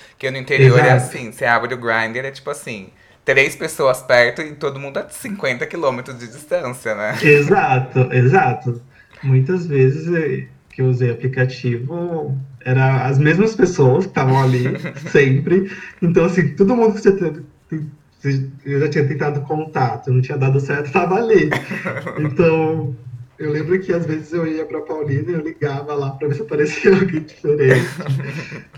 Porque 0.09 0.29
no 0.29 0.37
interior 0.37 0.79
é 0.79 0.95
Exato. 0.95 0.95
assim, 0.95 1.31
você 1.31 1.45
abre 1.45 1.73
o 1.73 1.77
grinder, 1.77 2.25
é 2.25 2.31
tipo 2.31 2.49
assim, 2.49 2.89
três 3.25 3.55
pessoas 3.55 4.01
perto 4.01 4.41
e 4.41 4.53
todo 4.53 4.79
mundo 4.79 4.97
a 4.97 5.09
50 5.09 5.65
quilômetros 5.65 6.17
de 6.19 6.27
distância, 6.27 6.95
né? 6.95 7.17
Exato, 7.21 7.99
exato. 8.11 8.81
Muitas 9.23 9.65
vezes 9.65 10.13
eh, 10.13 10.47
que 10.69 10.81
eu 10.81 10.87
usei 10.87 11.11
aplicativo, 11.11 12.37
era 12.65 13.05
as 13.05 13.17
mesmas 13.17 13.55
pessoas 13.55 14.05
que 14.05 14.11
estavam 14.11 14.41
ali 14.41 14.63
sempre. 15.11 15.71
Então, 16.01 16.25
assim, 16.25 16.49
todo 16.55 16.75
mundo 16.75 16.99
que 16.99 17.83
que 18.23 18.49
eu 18.65 18.79
já 18.79 18.89
tinha 18.89 19.05
tentado 19.05 19.41
contato, 19.41 20.11
não 20.11 20.21
tinha 20.21 20.37
dado 20.37 20.59
certo, 20.59 20.85
estava 20.85 21.15
ali. 21.15 21.49
Então, 22.19 22.95
eu 23.37 23.51
lembro 23.51 23.77
que 23.81 23.91
às 23.91 24.05
vezes 24.05 24.31
eu 24.31 24.47
ia 24.47 24.65
para 24.65 24.79
Paulina 24.79 25.29
e 25.29 25.33
eu 25.33 25.41
ligava 25.41 25.93
lá 25.93 26.11
para 26.11 26.29
ver 26.29 26.35
se 26.35 26.41
aparecia 26.41 26.91
alguém 26.95 27.21
diferente. 27.21 27.85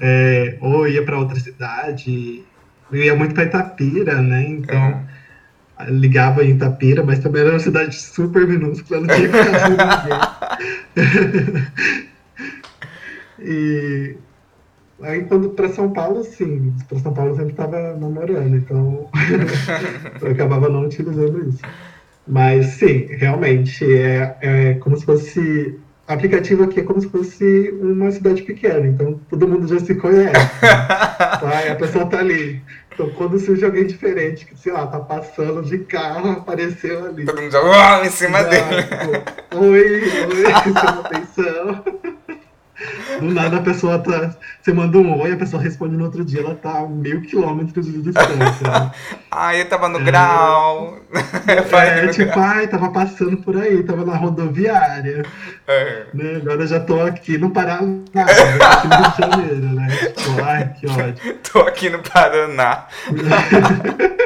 É, 0.02 0.58
ou 0.60 0.88
ia 0.88 1.04
para 1.04 1.20
outra 1.20 1.40
cidade. 1.40 2.44
Eu 2.92 3.04
ia 3.04 3.16
muito 3.16 3.34
para 3.34 3.46
Itapira, 3.46 4.22
né? 4.22 4.44
Então 4.48 5.06
ligava 5.90 6.44
em 6.44 6.52
Itapira, 6.52 7.04
mas 7.04 7.20
também 7.20 7.42
era 7.42 7.52
uma 7.52 7.60
cidade 7.60 7.96
super 7.96 8.48
minúscula, 8.48 9.02
não 9.02 9.08
tinha 9.08 9.28
ninguém. 10.96 11.68
e 13.40 14.16
aí 15.02 15.24
quando 15.24 15.50
para 15.50 15.70
São 15.70 15.92
Paulo, 15.92 16.24
sim, 16.24 16.74
para 16.88 17.00
São 17.00 17.14
Paulo 17.14 17.32
eu 17.32 17.36
sempre 17.36 17.52
estava 17.52 17.96
namorando, 17.98 18.56
então 18.56 19.10
eu 20.22 20.32
acabava 20.32 20.70
não 20.70 20.86
utilizando 20.86 21.50
isso. 21.50 21.62
Mas 22.28 22.66
sim, 22.68 23.06
realmente 23.10 23.86
é, 23.86 24.38
é 24.42 24.74
como 24.76 24.98
se 24.98 25.06
fosse 25.06 25.80
aplicativo 26.08 26.64
aqui 26.64 26.80
é 26.80 26.84
como 26.84 27.02
se 27.02 27.10
fosse 27.10 27.74
uma 27.82 28.12
cidade 28.12 28.44
pequena, 28.44 28.86
então 28.88 29.20
todo 29.30 29.48
mundo 29.48 29.68
já 29.68 29.80
se 29.80 29.96
conhece. 29.96 30.34
Tá? 31.16 31.66
E 31.66 31.70
a 31.70 31.76
pessoa 31.76 32.06
tá 32.06 32.20
ali. 32.20 32.62
Então 32.94 33.10
quando 33.12 33.40
surge 33.40 33.64
alguém 33.64 33.86
diferente, 33.86 34.46
que 34.46 34.58
sei 34.58 34.72
lá, 34.72 34.88
tá 34.88 35.00
passando 35.00 35.62
de 35.62 35.80
carro, 35.80 36.32
apareceu 36.32 37.06
ali. 37.06 37.26
Todo 37.26 37.42
mundo 37.42 37.52
já 37.52 37.62
uau, 37.62 38.06
em 38.06 38.10
cima 38.10 38.40
Já, 38.40 38.50
dele. 38.50 38.84
tipo, 38.84 39.58
oi, 39.58 40.02
oi, 40.02 40.44
chama 40.74 41.02
atenção. 41.02 41.84
Do 43.20 43.34
nada 43.34 43.58
a 43.58 43.62
pessoa 43.62 44.00
tá. 44.00 44.36
Você 44.62 44.74
manda 44.74 44.98
um 44.98 45.20
oi, 45.22 45.32
a 45.32 45.38
pessoa 45.38 45.62
responde 45.62 45.96
no 45.96 46.04
outro 46.06 46.26
dia, 46.26 46.42
ela 46.42 46.56
tá 46.56 46.80
a 46.80 46.88
mil 46.88 47.22
quilômetros 47.22 47.86
de 47.86 48.02
distância. 48.02 48.70
né? 48.70 48.92
Ai, 49.32 49.62
eu 49.62 49.70
tava 49.70 49.88
no 49.90 50.00
grau. 50.00 50.98
É, 51.48 52.02
no 52.06 52.12
tipo, 52.12 52.32
grau. 52.32 52.44
ai, 52.44 52.68
tava 52.68 52.90
passando 52.92 53.38
por 53.38 53.56
aí, 53.58 53.84
tava 53.84 54.04
na 54.04 54.16
rodoviária. 54.16 55.24
É. 55.68 56.06
Né? 56.14 56.36
Agora 56.38 56.62
eu 56.64 56.68
já 56.68 56.80
tô 56.80 57.00
aqui 57.02 57.38
no 57.38 57.52
Paraná, 57.52 57.92
tô 58.14 58.20
aqui 58.20 58.88
no 58.88 58.96
Rio 58.96 59.12
de 59.12 59.18
Janeiro, 59.18 59.76
né? 59.76 59.88
Tipo, 60.16 60.44
ai, 60.44 60.74
que 60.74 60.88
ódio. 60.90 61.38
Tô 61.52 61.60
aqui 61.60 61.90
no 61.90 62.00
Paraná. 62.00 62.88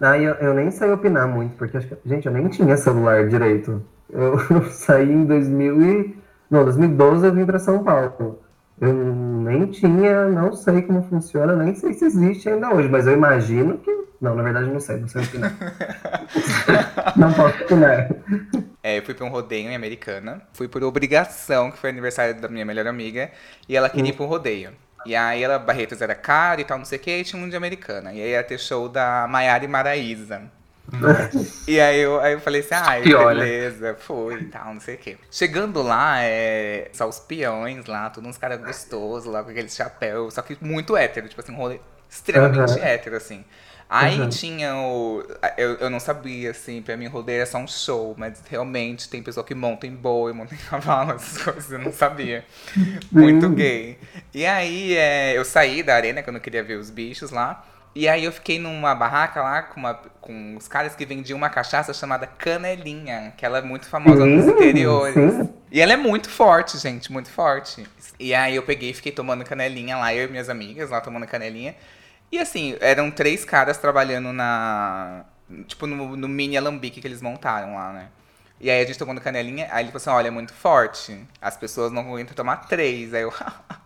Ah, 0.00 0.18
eu, 0.18 0.34
eu 0.34 0.52
nem 0.54 0.70
sei 0.70 0.90
opinar 0.90 1.26
muito, 1.26 1.56
porque 1.56 1.76
acho 1.76 1.88
que, 1.88 1.96
gente, 2.04 2.26
eu 2.26 2.32
nem 2.32 2.48
tinha 2.48 2.76
celular 2.76 3.26
direito. 3.28 3.82
Eu, 4.12 4.38
eu 4.50 4.64
saí 4.70 5.10
em 5.10 5.24
2000 5.24 5.82
e, 5.82 6.16
não, 6.50 6.64
2012 6.64 7.26
eu 7.26 7.34
vim 7.34 7.44
para 7.44 7.58
São 7.58 7.82
Paulo. 7.82 8.40
Eu 8.80 8.92
nem 8.92 9.66
tinha, 9.66 10.26
não 10.26 10.52
sei 10.54 10.82
como 10.82 11.02
funciona, 11.02 11.56
nem 11.56 11.74
sei 11.74 11.94
se 11.94 12.04
existe 12.04 12.48
ainda 12.48 12.74
hoje, 12.74 12.88
mas 12.88 13.06
eu 13.06 13.14
imagino 13.14 13.78
que. 13.78 14.06
Não, 14.20 14.34
na 14.34 14.42
verdade 14.42 14.70
não 14.70 14.80
sei, 14.80 14.98
não 14.98 15.08
sei 15.08 15.22
opinar. 15.22 15.52
não 17.16 17.32
posso 17.32 17.62
opinar. 17.64 18.08
É, 18.82 18.98
eu 18.98 19.02
fui 19.02 19.14
pra 19.14 19.26
um 19.26 19.30
rodeio 19.30 19.68
em 19.68 19.76
Americana. 19.76 20.42
Fui 20.52 20.68
por 20.68 20.82
obrigação, 20.82 21.70
que 21.70 21.78
foi 21.78 21.90
aniversário 21.90 22.40
da 22.40 22.48
minha 22.48 22.64
melhor 22.64 22.86
amiga. 22.86 23.30
E 23.68 23.76
ela 23.76 23.90
queria 23.90 24.10
ir 24.10 24.14
pro 24.14 24.26
rodeio. 24.26 24.72
E 25.04 25.14
aí 25.14 25.42
ela, 25.42 25.58
Barretos 25.58 26.00
era 26.00 26.14
caro 26.14 26.60
e 26.60 26.64
tal, 26.64 26.78
não 26.78 26.84
sei 26.84 26.98
o 26.98 27.00
que, 27.00 27.10
e 27.10 27.24
tinha 27.24 27.42
um 27.42 27.48
de 27.48 27.56
Americana. 27.56 28.12
E 28.12 28.20
aí 28.20 28.30
ia 28.30 28.42
ter 28.42 28.58
show 28.58 28.88
da 28.88 29.26
Maiara 29.28 29.64
e 29.64 29.68
Maraíza. 29.68 30.42
E 31.66 31.80
aí 31.80 31.98
eu, 31.98 32.20
aí 32.20 32.34
eu 32.34 32.40
falei 32.40 32.60
assim, 32.60 32.74
ai, 32.74 33.08
beleza, 33.08 33.96
fui 33.98 34.42
e 34.42 34.44
tal, 34.44 34.72
não 34.72 34.80
sei 34.80 34.94
o 34.94 34.98
quê. 34.98 35.18
Chegando 35.30 35.82
lá, 35.82 36.22
é, 36.22 36.88
só 36.92 37.08
os 37.08 37.18
peões 37.18 37.86
lá, 37.86 38.08
todos 38.08 38.30
uns 38.30 38.38
caras 38.38 38.62
gostosos 38.62 39.32
lá, 39.32 39.42
com 39.42 39.50
aqueles 39.50 39.74
chapéus, 39.74 40.34
só 40.34 40.42
que 40.42 40.56
muito 40.64 40.96
hétero, 40.96 41.28
tipo 41.28 41.40
assim, 41.40 41.52
um 41.52 41.56
rolê 41.56 41.80
extremamente 42.08 42.78
Aham. 42.78 42.80
hétero, 42.80 43.16
assim. 43.16 43.44
Aí 43.88 44.26
Aham. 44.26 44.28
tinha 44.28 44.76
o. 44.76 45.22
Eu, 45.56 45.74
eu 45.76 45.90
não 45.90 46.00
sabia, 46.00 46.50
assim, 46.50 46.82
pra 46.82 46.96
mim 46.96 47.06
rodeio 47.06 47.42
é 47.42 47.46
só 47.46 47.58
um 47.58 47.68
show, 47.68 48.14
mas 48.18 48.42
realmente 48.48 49.08
tem 49.08 49.22
pessoa 49.22 49.44
que 49.44 49.54
monta 49.54 49.86
em 49.86 49.94
boi, 49.94 50.32
monta 50.32 50.54
em 50.54 50.58
cavalo, 50.58 51.12
essas 51.14 51.42
coisas, 51.42 51.70
eu 51.70 51.78
não 51.78 51.92
sabia. 51.92 52.44
Muito 53.10 53.48
gay. 53.50 53.98
E 54.34 54.44
aí 54.46 54.96
é, 54.96 55.36
eu 55.36 55.44
saí 55.44 55.82
da 55.82 55.94
arena, 55.94 56.22
que 56.22 56.28
eu 56.28 56.32
não 56.32 56.40
queria 56.40 56.62
ver 56.62 56.78
os 56.78 56.90
bichos 56.90 57.30
lá. 57.30 57.64
E 57.96 58.06
aí 58.08 58.24
eu 58.24 58.32
fiquei 58.32 58.58
numa 58.58 58.94
barraca 58.94 59.42
lá 59.42 59.62
com, 59.62 59.80
uma, 59.80 59.94
com 60.20 60.56
os 60.56 60.68
caras 60.68 60.94
que 60.94 61.06
vendiam 61.06 61.36
uma 61.38 61.48
cachaça 61.48 61.94
chamada 61.94 62.26
Canelinha, 62.26 63.32
que 63.38 63.46
ela 63.46 63.58
é 63.58 63.62
muito 63.62 63.88
famosa 63.88 64.26
nos 64.26 64.46
Hum, 64.46 64.50
interiores. 64.50 65.40
sim. 65.40 65.54
E 65.70 65.80
ela 65.80 65.94
é 65.94 65.96
muito 65.96 66.28
forte, 66.28 66.76
gente, 66.78 67.10
muito 67.10 67.30
forte. 67.30 67.86
E 68.20 68.34
aí 68.34 68.54
eu 68.54 68.62
peguei 68.62 68.90
e 68.90 68.94
fiquei 68.94 69.12
tomando 69.12 69.44
canelinha 69.44 69.96
lá, 69.96 70.14
eu 70.14 70.26
e 70.28 70.30
minhas 70.30 70.48
amigas 70.50 70.90
lá 70.90 71.00
tomando 71.00 71.26
canelinha. 71.26 71.74
E 72.30 72.38
assim, 72.38 72.76
eram 72.80 73.10
três 73.10 73.44
caras 73.44 73.78
trabalhando 73.78 74.32
na. 74.32 75.24
Tipo, 75.66 75.86
no, 75.86 76.16
no 76.16 76.28
mini 76.28 76.56
alambique 76.56 77.00
que 77.00 77.06
eles 77.08 77.22
montaram 77.22 77.76
lá, 77.76 77.92
né? 77.92 78.08
E 78.60 78.70
aí 78.70 78.82
a 78.82 78.86
gente 78.86 78.98
tomando 78.98 79.20
canelinha, 79.20 79.68
aí 79.70 79.84
ele 79.84 79.92
falou 79.92 79.96
assim, 79.98 80.10
olha, 80.10 80.28
é 80.28 80.30
muito 80.30 80.52
forte. 80.54 81.18
As 81.40 81.56
pessoas 81.56 81.92
não 81.92 82.02
aguentam 82.02 82.34
tomar 82.34 82.56
três. 82.68 83.14
Aí 83.14 83.22
eu. 83.22 83.32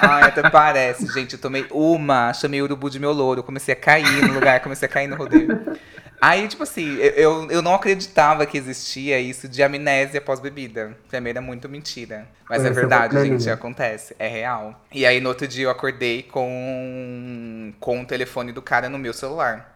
Ai, 0.00 0.22
até 0.24 0.48
parece, 0.48 1.06
gente. 1.12 1.34
Eu 1.34 1.38
tomei 1.40 1.66
uma, 1.70 2.32
chamei 2.32 2.60
o 2.60 2.64
urubu 2.64 2.90
de 2.90 2.98
meu 2.98 3.12
louro, 3.12 3.42
comecei 3.42 3.72
a 3.72 3.76
cair 3.76 4.22
no 4.26 4.34
lugar, 4.34 4.60
comecei 4.60 4.86
a 4.86 4.90
cair 4.90 5.06
no 5.06 5.16
rodeio. 5.16 5.78
Aí, 6.20 6.46
tipo 6.48 6.62
assim, 6.62 6.96
eu, 6.96 7.50
eu, 7.50 7.62
não 7.62 7.74
acreditava 7.74 8.44
que 8.44 8.58
existia 8.58 9.18
isso 9.18 9.48
de 9.48 9.62
amnésia 9.62 10.20
pós-bebida. 10.20 10.94
Pra 11.08 11.18
mim 11.18 11.30
era 11.30 11.40
muito 11.40 11.66
mentira. 11.66 12.28
Mas 12.48 12.62
é 12.62 12.70
verdade, 12.70 13.14
gente, 13.14 13.28
Canelinha. 13.28 13.54
acontece. 13.54 14.14
É 14.18 14.28
real. 14.28 14.84
E 14.92 15.06
aí, 15.06 15.18
no 15.18 15.30
outro 15.30 15.48
dia, 15.48 15.64
eu 15.64 15.70
acordei 15.70 16.22
com, 16.22 17.72
com 17.80 18.02
o 18.02 18.04
telefone 18.04 18.52
do 18.52 18.60
cara 18.60 18.90
no 18.90 18.98
meu 18.98 19.14
celular. 19.14 19.74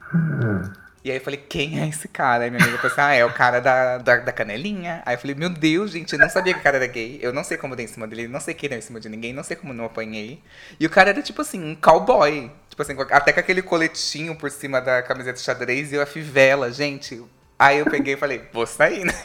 E 1.04 1.10
aí 1.10 1.18
eu 1.18 1.20
falei, 1.20 1.38
quem 1.38 1.80
é 1.82 1.86
esse 1.86 2.08
cara? 2.08 2.44
Aí 2.44 2.50
minha 2.50 2.62
amiga 2.62 2.78
falou 2.78 2.90
assim, 2.90 3.00
ah, 3.02 3.12
é 3.12 3.24
o 3.26 3.32
cara 3.32 3.60
da, 3.60 3.98
da, 3.98 4.16
da 4.16 4.32
canelinha. 4.32 5.02
Aí 5.04 5.14
eu 5.14 5.18
falei, 5.18 5.36
meu 5.36 5.50
Deus, 5.50 5.90
gente, 5.90 6.10
eu 6.14 6.18
não 6.18 6.30
sabia 6.30 6.54
que 6.54 6.60
o 6.60 6.62
cara 6.62 6.78
era 6.78 6.86
gay. 6.86 7.18
Eu 7.20 7.30
não 7.30 7.44
sei 7.44 7.58
como 7.58 7.76
dei 7.76 7.84
em 7.84 7.88
cima 7.88 8.06
dele, 8.06 8.26
não 8.26 8.40
sei 8.40 8.54
quem 8.54 8.70
deu 8.70 8.78
em 8.78 8.80
cima 8.80 8.98
de 8.98 9.10
ninguém, 9.10 9.34
não 9.34 9.44
sei 9.44 9.54
como 9.54 9.74
não 9.74 9.84
apanhei. 9.84 10.40
E 10.80 10.86
o 10.86 10.90
cara 10.90 11.10
era 11.10 11.20
tipo 11.20 11.42
assim, 11.42 11.62
um 11.62 11.74
cowboy. 11.74 12.50
Tipo 12.70 12.80
assim, 12.80 12.96
até 13.10 13.34
com 13.34 13.40
aquele 13.40 13.60
coletinho 13.60 14.34
por 14.34 14.50
cima 14.50 14.80
da 14.80 15.02
camiseta 15.02 15.38
xadrez 15.38 15.92
e 15.92 15.96
eu 15.96 16.02
a 16.02 16.06
fivela, 16.06 16.72
gente. 16.72 17.22
Aí 17.58 17.80
eu 17.80 17.84
peguei 17.84 18.14
e 18.14 18.16
falei, 18.16 18.42
vou 18.50 18.66
sair, 18.66 19.04
né? 19.04 19.12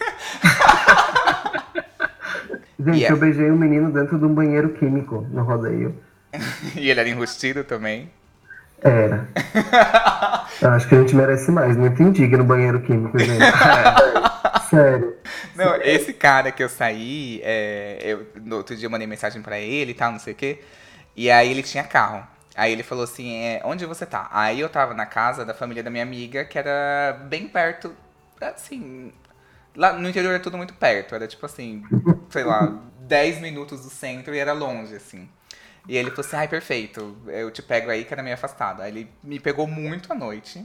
Gente, 2.80 3.00
Yeah. 3.00 3.14
eu 3.14 3.20
beijei 3.20 3.52
um 3.52 3.58
menino 3.58 3.92
dentro 3.92 4.18
de 4.18 4.24
um 4.24 4.34
banheiro 4.34 4.70
químico 4.70 5.28
no 5.32 5.44
rodeio. 5.44 5.96
E 6.78 6.90
ele 6.90 7.00
era 7.00 7.10
enrustido 7.10 7.64
também. 7.64 8.10
Era. 8.82 9.28
Eu 10.62 10.70
acho 10.72 10.88
que 10.88 10.96
a 10.96 11.00
gente 11.00 11.16
merece 11.16 11.52
mais. 11.52 11.78
Muito 11.78 12.02
indigno 12.02 12.44
banheiro 12.44 12.82
químico, 12.82 13.18
gente. 13.18 13.40
Sério. 14.70 15.16
Não, 15.56 15.76
esse 15.78 16.14
cara 16.14 16.52
que 16.52 16.62
eu 16.62 16.70
saí, 16.70 17.42
é, 17.44 18.00
eu, 18.04 18.28
no 18.44 18.58
outro 18.58 18.76
dia 18.76 18.86
eu 18.86 18.90
mandei 18.90 19.08
mensagem 19.08 19.42
pra 19.42 19.60
ele 19.60 19.92
e 19.92 19.94
tal, 19.94 20.12
não 20.12 20.20
sei 20.20 20.34
o 20.34 20.36
quê. 20.36 20.62
E 21.16 21.30
aí 21.32 21.50
ele 21.50 21.64
tinha 21.64 21.84
carro. 21.84 22.26
Aí 22.56 22.72
ele 22.72 22.84
falou 22.84 23.04
assim, 23.04 23.36
é, 23.36 23.62
onde 23.66 23.86
você 23.86 24.06
tá? 24.06 24.30
Aí 24.32 24.60
eu 24.60 24.70
tava 24.70 24.94
na 24.94 25.06
casa 25.06 25.44
da 25.44 25.54
família 25.54 25.82
da 25.82 25.90
minha 25.90 26.04
amiga, 26.04 26.46
que 26.46 26.58
era 26.58 27.18
bem 27.30 27.48
perto, 27.48 27.94
assim... 28.42 29.12
Lá 29.76 29.94
no 29.94 30.10
interior 30.10 30.34
é 30.34 30.40
tudo 30.40 30.58
muito 30.58 30.74
perto, 30.74 31.16
era 31.16 31.28
tipo 31.28 31.46
assim, 31.46 31.84
sei 32.30 32.44
lá, 32.44 32.80
10 33.08 33.40
minutos 33.40 33.82
do 33.82 33.90
centro 33.90 34.36
e 34.36 34.38
era 34.40 34.52
longe, 34.52 34.96
assim. 34.96 35.30
E 35.90 35.98
ele 35.98 36.12
falou 36.12 36.24
assim, 36.24 36.36
ai, 36.36 36.48
perfeito, 36.48 37.18
eu 37.26 37.50
te 37.50 37.64
pego 37.64 37.90
aí 37.90 38.06
que 38.06 38.14
era 38.14 38.22
meio 38.22 38.36
afastado. 38.36 38.84
Aí 38.84 38.92
ele 38.92 39.10
me 39.24 39.40
pegou 39.40 39.66
muito 39.66 40.14
à 40.14 40.16
noite. 40.16 40.64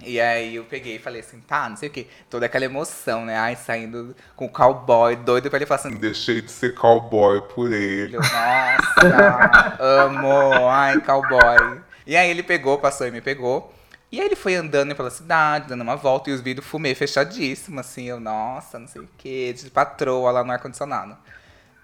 E 0.00 0.20
aí 0.20 0.54
eu 0.54 0.62
peguei 0.62 0.96
e 0.96 0.98
falei 1.00 1.20
assim, 1.20 1.40
tá, 1.40 1.68
não 1.68 1.76
sei 1.76 1.88
o 1.88 1.92
quê. 1.92 2.06
Toda 2.30 2.46
aquela 2.46 2.64
emoção, 2.64 3.24
né? 3.24 3.36
Ai, 3.36 3.56
saindo 3.56 4.14
com 4.36 4.46
o 4.46 4.48
cowboy, 4.48 5.16
doido 5.16 5.50
pra 5.50 5.56
ele 5.58 5.66
falar 5.66 5.80
assim, 5.80 5.96
Deixei 5.96 6.40
de 6.40 6.52
ser 6.52 6.74
cowboy 6.74 7.40
por 7.42 7.72
ele. 7.72 8.14
eu, 8.14 8.20
nossa, 8.20 9.76
amo, 9.80 10.68
ai, 10.68 11.00
cowboy. 11.00 11.80
E 12.06 12.16
aí 12.16 12.30
ele 12.30 12.44
pegou, 12.44 12.78
passou 12.78 13.04
e 13.08 13.10
me 13.10 13.20
pegou. 13.20 13.74
E 14.12 14.20
aí 14.20 14.26
ele 14.26 14.36
foi 14.36 14.54
andando 14.54 14.94
pela 14.94 15.10
cidade, 15.10 15.66
dando 15.66 15.80
uma 15.80 15.96
volta, 15.96 16.30
e 16.30 16.32
os 16.32 16.40
vidros 16.40 16.68
fumê 16.68 16.94
fechadíssimo, 16.94 17.80
assim, 17.80 18.04
eu, 18.04 18.20
nossa, 18.20 18.78
não 18.78 18.86
sei 18.86 19.02
o 19.02 19.08
quê, 19.18 19.52
de 19.52 19.68
patroa 19.70 20.30
lá 20.30 20.44
no 20.44 20.52
ar-condicionado. 20.52 21.16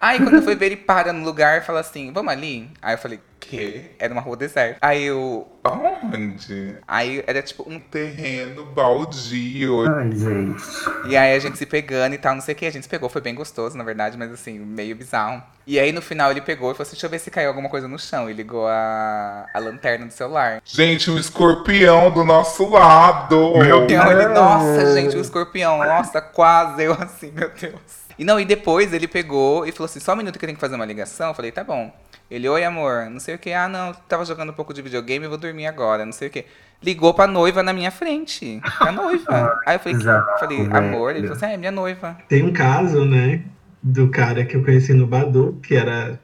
Aí 0.02 0.18
quando 0.18 0.34
eu 0.34 0.42
fui 0.42 0.56
ver, 0.56 0.66
ele 0.66 0.76
para 0.76 1.12
no 1.12 1.24
lugar 1.24 1.58
e 1.58 1.64
fala 1.64 1.78
assim, 1.78 2.12
vamos 2.12 2.32
ali? 2.32 2.68
Aí 2.82 2.94
eu 2.94 2.98
falei, 2.98 3.20
quê? 3.38 3.90
Era 3.98 4.12
uma 4.12 4.22
rua 4.22 4.36
deserta. 4.36 4.78
Aí 4.80 5.04
eu. 5.04 5.46
Aonde? 5.64 6.76
Aí 6.88 7.22
era 7.26 7.40
tipo 7.40 7.64
um 7.68 7.78
Terreno 7.78 8.64
baldio. 8.66 9.88
Ai, 9.88 10.10
gente. 10.10 10.62
E 11.06 11.16
aí 11.16 11.34
a 11.34 11.38
gente 11.38 11.56
se 11.56 11.66
pegando 11.66 12.14
e 12.14 12.18
tal, 12.18 12.34
não 12.34 12.42
sei 12.42 12.54
o 12.54 12.56
que. 12.56 12.66
A 12.66 12.70
gente 12.70 12.82
se 12.82 12.88
pegou, 12.88 13.08
foi 13.08 13.20
bem 13.20 13.34
gostoso, 13.34 13.76
na 13.76 13.84
verdade, 13.84 14.18
mas 14.18 14.32
assim, 14.32 14.58
meio 14.58 14.96
bizarro. 14.96 15.42
E 15.64 15.78
aí 15.78 15.92
no 15.92 16.02
final 16.02 16.32
ele 16.32 16.40
pegou 16.40 16.72
e 16.72 16.74
falou 16.74 16.82
assim: 16.82 16.92
deixa 16.92 17.06
eu 17.06 17.10
ver 17.10 17.20
se 17.20 17.30
caiu 17.30 17.48
alguma 17.48 17.68
coisa 17.68 17.86
no 17.86 17.98
chão. 17.98 18.28
E 18.28 18.32
ligou 18.32 18.66
a, 18.66 19.46
a 19.54 19.58
lanterna 19.60 20.06
do 20.06 20.12
celular. 20.12 20.60
Gente, 20.64 21.10
um 21.10 21.18
escorpião 21.18 22.10
do 22.10 22.24
nosso 22.24 22.68
lado. 22.68 23.56
Meu 23.58 23.84
Então 23.84 24.10
ele, 24.10 24.24
Deus. 24.24 24.34
nossa, 24.34 24.94
gente, 24.94 25.16
o 25.16 25.20
escorpião, 25.20 25.78
nossa, 25.78 26.20
quase. 26.20 26.82
Eu 26.82 26.94
assim, 26.94 27.30
meu 27.30 27.50
Deus. 27.50 28.01
E 28.18 28.25
não, 28.25 28.38
e 28.38 28.44
depois 28.44 28.92
ele 28.92 29.09
pegou 29.09 29.66
e 29.66 29.72
falou 29.72 29.87
assim: 29.87 30.01
só 30.01 30.12
um 30.14 30.16
minuto 30.16 30.38
que 30.38 30.44
eu 30.44 30.48
tenho 30.48 30.57
que 30.57 30.61
fazer 30.61 30.75
uma 30.75 30.85
ligação. 30.85 31.29
Eu 31.29 31.35
falei: 31.35 31.53
tá 31.53 31.64
bom. 31.64 31.92
Ele, 32.31 32.48
oi 32.48 32.64
amor, 32.64 33.11
não 33.11 33.20
sei 33.20 33.35
o 33.35 33.38
que. 33.38 33.53
Ah, 33.53 33.68
não, 33.68 33.92
tava 34.09 34.25
jogando 34.25 34.51
um 34.51 34.55
pouco 34.55 34.72
de 34.72 34.81
videogame, 34.81 35.29
vou 35.29 35.37
dormir 35.37 35.66
agora, 35.66 36.07
não 36.07 36.12
sei 36.12 36.29
o 36.29 36.31
que. 36.31 36.46
Ligou 36.83 37.12
pra 37.12 37.27
noiva 37.27 37.62
na 37.62 37.75
minha 37.75 37.90
frente. 37.90 38.59
A 38.81 38.90
noiva. 38.90 39.61
Aí 39.66 39.77
eu 39.77 39.81
falei, 39.81 39.98
Exato, 39.98 40.40
falei 40.40 40.59
velho. 40.59 40.77
amor, 40.77 41.11
ele 41.11 41.29
falou 41.29 41.37
assim: 41.37 41.55
é, 41.55 41.57
minha 41.57 41.70
noiva. 41.70 42.16
Tem 42.29 42.42
um 42.42 42.53
caso, 42.53 43.05
né, 43.05 43.42
do 43.83 44.09
cara 44.09 44.44
que 44.44 44.57
eu 44.57 44.64
conheci 44.64 44.94
no 44.94 45.07
Badu, 45.07 45.61
que 45.62 45.75
era 45.75 46.18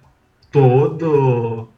todo 0.51 1.69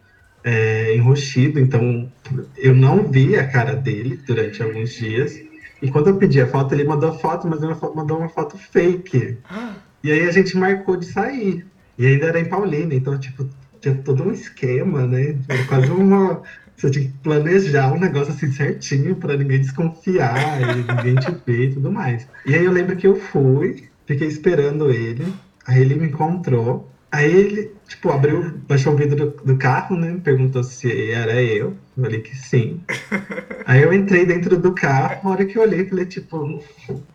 é, 0.44 0.94
enrustido, 0.94 1.58
então 1.58 2.10
eu 2.56 2.74
não 2.74 3.02
vi 3.02 3.36
a 3.36 3.48
cara 3.48 3.74
dele 3.74 4.16
durante 4.26 4.62
alguns 4.62 4.92
dias. 4.94 5.40
E 5.82 5.90
quando 5.90 6.08
eu 6.08 6.16
pedi 6.16 6.40
a 6.40 6.46
foto, 6.46 6.72
ele 6.72 6.84
mandou 6.84 7.18
foto, 7.18 7.48
mas 7.48 7.62
ele 7.62 7.74
mandou 7.94 8.18
uma 8.18 8.28
foto 8.28 8.56
fake. 8.56 9.38
E 10.02 10.10
aí 10.10 10.26
a 10.26 10.32
gente 10.32 10.56
marcou 10.56 10.96
de 10.96 11.06
sair. 11.06 11.66
E 11.98 12.06
ainda 12.06 12.26
era 12.26 12.40
em 12.40 12.46
Paulina, 12.46 12.94
então, 12.94 13.18
tipo, 13.18 13.48
tinha 13.80 13.94
todo 13.94 14.22
um 14.22 14.32
esquema, 14.32 15.06
né? 15.06 15.36
Era 15.48 15.64
quase 15.64 15.90
uma. 15.90 16.42
Você 16.76 16.90
tinha 16.90 17.04
que 17.04 17.12
planejar 17.22 17.92
um 17.92 18.00
negócio 18.00 18.32
assim 18.32 18.50
certinho 18.50 19.16
pra 19.16 19.36
ninguém 19.36 19.60
desconfiar 19.60 20.60
e 20.62 20.82
ninguém 20.82 21.14
te 21.16 21.30
ver 21.46 21.70
e 21.70 21.74
tudo 21.74 21.92
mais. 21.92 22.26
E 22.46 22.54
aí 22.54 22.64
eu 22.64 22.72
lembro 22.72 22.96
que 22.96 23.06
eu 23.06 23.16
fui, 23.16 23.84
fiquei 24.06 24.28
esperando 24.28 24.90
ele, 24.90 25.26
aí 25.66 25.82
ele 25.82 25.94
me 25.94 26.06
encontrou. 26.06 26.90
Aí 27.12 27.28
ele, 27.34 27.72
tipo, 27.88 28.08
abriu, 28.10 28.52
baixou 28.68 28.92
o 28.92 28.96
vidro 28.96 29.16
do, 29.16 29.30
do 29.44 29.56
carro, 29.56 29.96
né? 29.96 30.20
Perguntou 30.22 30.62
se 30.62 31.10
era 31.10 31.42
eu. 31.42 31.76
Eu 31.96 32.04
falei 32.04 32.20
que 32.20 32.36
sim. 32.36 32.80
Aí 33.66 33.82
eu 33.82 33.92
entrei 33.92 34.24
dentro 34.24 34.56
do 34.56 34.72
carro, 34.72 35.28
a 35.28 35.32
hora 35.32 35.44
que 35.44 35.58
eu 35.58 35.62
olhei, 35.62 35.84
falei, 35.88 36.06
tipo, 36.06 36.62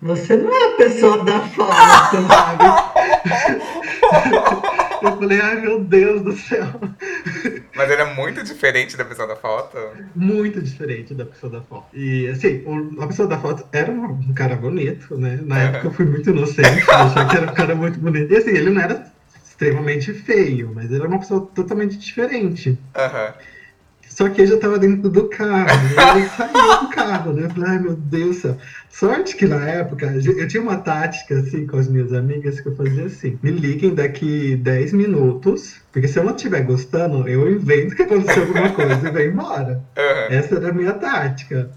você 0.02 0.36
não 0.36 0.52
é 0.54 0.74
a 0.74 0.78
pessoa 0.78 1.24
da 1.24 1.40
foto, 1.40 2.18
sabe? 2.28 2.64
Eu 5.02 5.18
falei, 5.18 5.40
ai 5.40 5.62
meu 5.62 5.84
Deus 5.84 6.22
do 6.24 6.36
céu. 6.36 6.66
Mas 7.76 7.92
era 7.92 8.14
muito 8.16 8.44
diferente 8.44 8.98
da 8.98 9.06
pessoa 9.06 9.28
da 9.28 9.36
foto. 9.36 9.78
Muito 10.16 10.62
diferente 10.62 11.14
da 11.14 11.26
pessoa 11.26 11.52
da 11.52 11.62
foto. 11.62 11.86
E 11.94 12.28
assim, 12.28 12.64
o- 12.66 13.02
a 13.02 13.08
pessoa 13.08 13.28
da 13.28 13.38
foto 13.38 13.66
era 13.72 13.92
um, 13.92 14.06
um 14.06 14.34
cara 14.34 14.56
bonito, 14.56 15.18
né? 15.18 15.40
Na 15.44 15.60
época 15.60 15.88
eu 15.88 15.92
fui 15.92 16.06
muito 16.06 16.30
inocente, 16.30 16.84
achava 16.90 17.30
que 17.30 17.38
era 17.38 17.52
um 17.52 17.54
cara 17.54 17.76
muito 17.76 18.00
bonito. 18.00 18.32
E 18.34 18.38
assim, 18.38 18.52
ele 18.52 18.70
não 18.72 18.82
era 18.82 19.06
extremamente 19.56 20.14
feio, 20.14 20.72
mas 20.76 20.86
ele 20.86 21.00
era 21.00 21.08
uma 21.08 21.20
pessoa 21.20 21.50
totalmente 21.56 21.98
diferente. 21.98 22.78
Aham. 22.96 23.34
Só 24.08 24.30
que 24.30 24.42
eu 24.42 24.46
já 24.46 24.58
tava 24.58 24.80
dentro 24.80 25.10
do 25.10 25.28
carro, 25.28 25.68
e 25.68 26.20
ele 26.20 26.28
saiu 26.38 26.80
do 26.82 26.90
carro, 26.90 27.34
né? 27.34 27.46
Eu 27.46 27.50
falei, 27.50 27.70
ai 27.70 27.80
meu 27.80 27.96
Deus 27.96 28.38
do 28.38 28.42
céu. 28.42 28.58
Sorte 28.90 29.36
que 29.36 29.46
na 29.46 29.68
época 29.68 30.06
eu 30.06 30.48
tinha 30.48 30.64
uma 30.64 30.78
tática 30.78 31.38
assim 31.40 31.68
com 31.68 31.76
as 31.76 31.90
minhas 31.90 32.14
amigas 32.14 32.62
que 32.62 32.68
eu 32.68 32.76
fazia 32.76 33.06
assim: 33.06 33.38
me 33.44 33.52
liguem 33.52 33.94
daqui 33.94 34.56
10 34.56 34.94
minutos, 34.94 35.82
porque 35.92 36.08
se 36.08 36.18
eu 36.18 36.24
não 36.24 36.34
estiver 36.36 36.62
gostando, 36.62 37.28
eu 37.28 37.52
invento 37.52 37.96
que 37.96 38.04
aconteceu 38.04 38.44
alguma 38.44 38.72
coisa 38.72 39.06
e 39.06 39.12
venho 39.12 39.32
embora. 39.32 39.84
Aham. 39.98 40.28
Essa 40.30 40.56
era 40.56 40.70
a 40.70 40.74
minha 40.74 40.94
tática. 40.94 41.70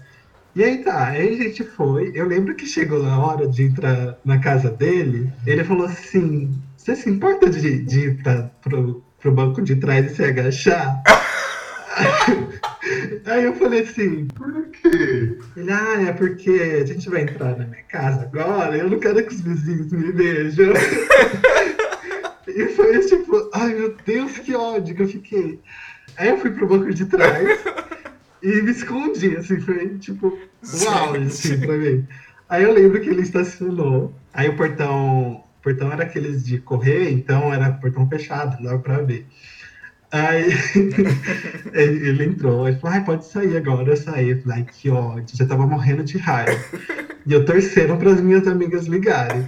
E 0.55 0.63
aí 0.63 0.77
tá, 0.77 1.07
aí 1.07 1.33
a 1.33 1.43
gente 1.43 1.63
foi. 1.63 2.11
Eu 2.15 2.25
lembro 2.25 2.55
que 2.55 2.65
chegou 2.65 3.03
na 3.03 3.19
hora 3.19 3.47
de 3.47 3.63
entrar 3.63 4.17
na 4.23 4.37
casa 4.37 4.69
dele, 4.69 5.29
ele 5.45 5.63
falou 5.65 5.87
assim: 5.87 6.49
Você 6.79 6.95
se 6.95 7.09
importa 7.09 7.49
de, 7.49 7.83
de 7.83 7.99
ir 7.99 8.23
pra, 8.23 8.43
pro, 8.61 9.03
pro 9.19 9.33
banco 9.33 9.61
de 9.61 9.75
trás 9.75 10.09
e 10.09 10.15
se 10.15 10.23
agachar? 10.23 11.03
aí 13.25 13.43
eu 13.43 13.53
falei 13.55 13.81
assim: 13.81 14.27
Por 14.27 14.65
quê? 14.67 15.37
Ele, 15.57 15.71
ah, 15.71 16.03
é 16.07 16.13
porque 16.13 16.79
a 16.81 16.85
gente 16.85 17.09
vai 17.09 17.23
entrar 17.23 17.57
na 17.57 17.65
minha 17.65 17.83
casa 17.83 18.21
agora, 18.21 18.77
eu 18.77 18.89
não 18.89 18.97
quero 18.97 19.21
que 19.25 19.35
os 19.35 19.41
vizinhos 19.41 19.91
me 19.91 20.09
vejam. 20.13 20.71
e 22.47 22.65
foi 22.69 22.99
tipo, 23.01 23.49
ai 23.53 23.73
meu 23.73 23.97
Deus, 24.05 24.37
que 24.37 24.55
ódio 24.55 24.95
que 24.95 25.03
eu 25.03 25.09
fiquei. 25.09 25.59
Aí 26.15 26.29
eu 26.29 26.37
fui 26.37 26.51
pro 26.51 26.65
banco 26.65 26.93
de 26.93 27.05
trás. 27.07 27.59
e 28.41 28.61
me 28.61 28.71
escondi, 28.71 29.35
assim, 29.35 29.59
foi 29.59 29.97
tipo, 29.97 30.39
uau, 30.85 31.13
assim, 31.15 31.59
pra 31.59 31.75
mim. 31.75 32.07
Aí 32.47 32.63
eu 32.63 32.73
lembro 32.73 33.01
que 33.01 33.09
ele 33.09 33.21
estacionou, 33.21 34.13
aí 34.33 34.47
o 34.47 34.55
portão, 34.55 35.43
o 35.59 35.61
portão 35.61 35.91
era 35.91 36.03
aqueles 36.03 36.45
de 36.45 36.57
correr, 36.57 37.11
então 37.11 37.53
era 37.53 37.73
portão 37.73 38.07
fechado, 38.07 38.55
não 38.57 38.63
dava 38.63 38.79
pra 38.79 39.01
ver. 39.01 39.27
Aí 40.11 40.51
ele, 41.73 42.25
entrou, 42.25 42.67
ele 42.67 42.79
falou, 42.79 42.95
ai, 42.95 43.03
pode 43.03 43.25
sair 43.25 43.57
agora, 43.57 43.91
eu 43.91 43.97
saí. 43.97 44.29
Eu 44.29 44.41
falei, 44.41 44.63
que 44.63 44.89
ódio, 44.89 45.37
já 45.37 45.45
tava 45.45 45.67
morrendo 45.67 46.03
de 46.03 46.17
raiva. 46.17 46.57
E 47.25 47.33
eu 47.33 47.45
torcendo 47.45 47.97
para 47.97 48.11
as 48.11 48.21
minhas 48.21 48.47
amigas 48.47 48.87
ligarem. 48.87 49.45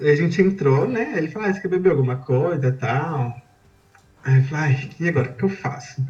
Aí 0.00 0.10
a 0.10 0.14
gente 0.14 0.40
entrou, 0.40 0.86
né? 0.86 1.14
Ele 1.16 1.28
falou, 1.28 1.48
ah, 1.48 1.54
você 1.54 1.60
quer 1.60 1.68
beber 1.68 1.90
alguma 1.90 2.16
coisa 2.16 2.70
tal? 2.72 3.34
Aí 4.22 4.36
eu 4.36 4.44
falei, 4.44 4.64
ai, 4.64 4.90
e 5.00 5.08
agora 5.08 5.30
o 5.30 5.34
que 5.34 5.44
eu 5.44 5.48
faço? 5.48 6.04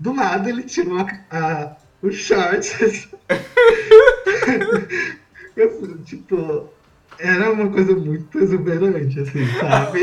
Do 0.00 0.14
lado 0.14 0.48
ele 0.48 0.62
tirou 0.62 0.98
a, 0.98 1.06
a, 1.30 1.76
o 2.02 2.10
short. 2.10 3.08
eu, 5.56 5.98
tipo, 6.04 6.73
era 7.18 7.52
uma 7.52 7.68
coisa 7.70 7.94
muito 7.94 8.38
exuberante, 8.38 9.20
assim, 9.20 9.46
sabe? 9.60 10.00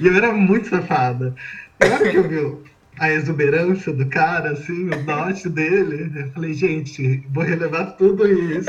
e 0.00 0.06
eu 0.06 0.16
era 0.16 0.32
muito 0.32 0.68
safada. 0.68 1.34
E 1.80 1.88
na 1.88 1.96
hora 1.96 2.08
que 2.08 2.16
eu 2.16 2.28
vi 2.28 2.72
a 2.98 3.10
exuberância 3.10 3.92
do 3.92 4.06
cara, 4.06 4.50
assim, 4.52 4.88
o 4.88 5.02
dote 5.04 5.48
dele, 5.48 6.12
eu 6.14 6.30
falei, 6.32 6.54
gente, 6.54 7.24
vou 7.30 7.42
relevar 7.42 7.96
tudo 7.96 8.26
isso. 8.26 8.68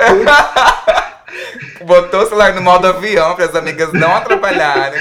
Botou 1.86 2.22
o 2.22 2.26
celular 2.26 2.54
no 2.56 2.62
modo 2.62 2.88
avião 2.88 3.36
para 3.36 3.46
as 3.46 3.56
amigas 3.56 3.92
não 3.94 4.16
atrapalharem. 4.16 5.00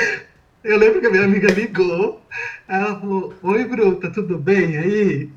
Eu 0.64 0.78
lembro 0.78 1.00
que 1.00 1.06
a 1.06 1.10
minha 1.10 1.24
amiga 1.24 1.50
ligou, 1.52 2.22
ela 2.68 2.98
falou, 2.98 3.34
oi 3.42 3.64
Bruta, 3.64 4.10
tudo 4.10 4.38
bem 4.38 4.76
aí? 4.76 5.30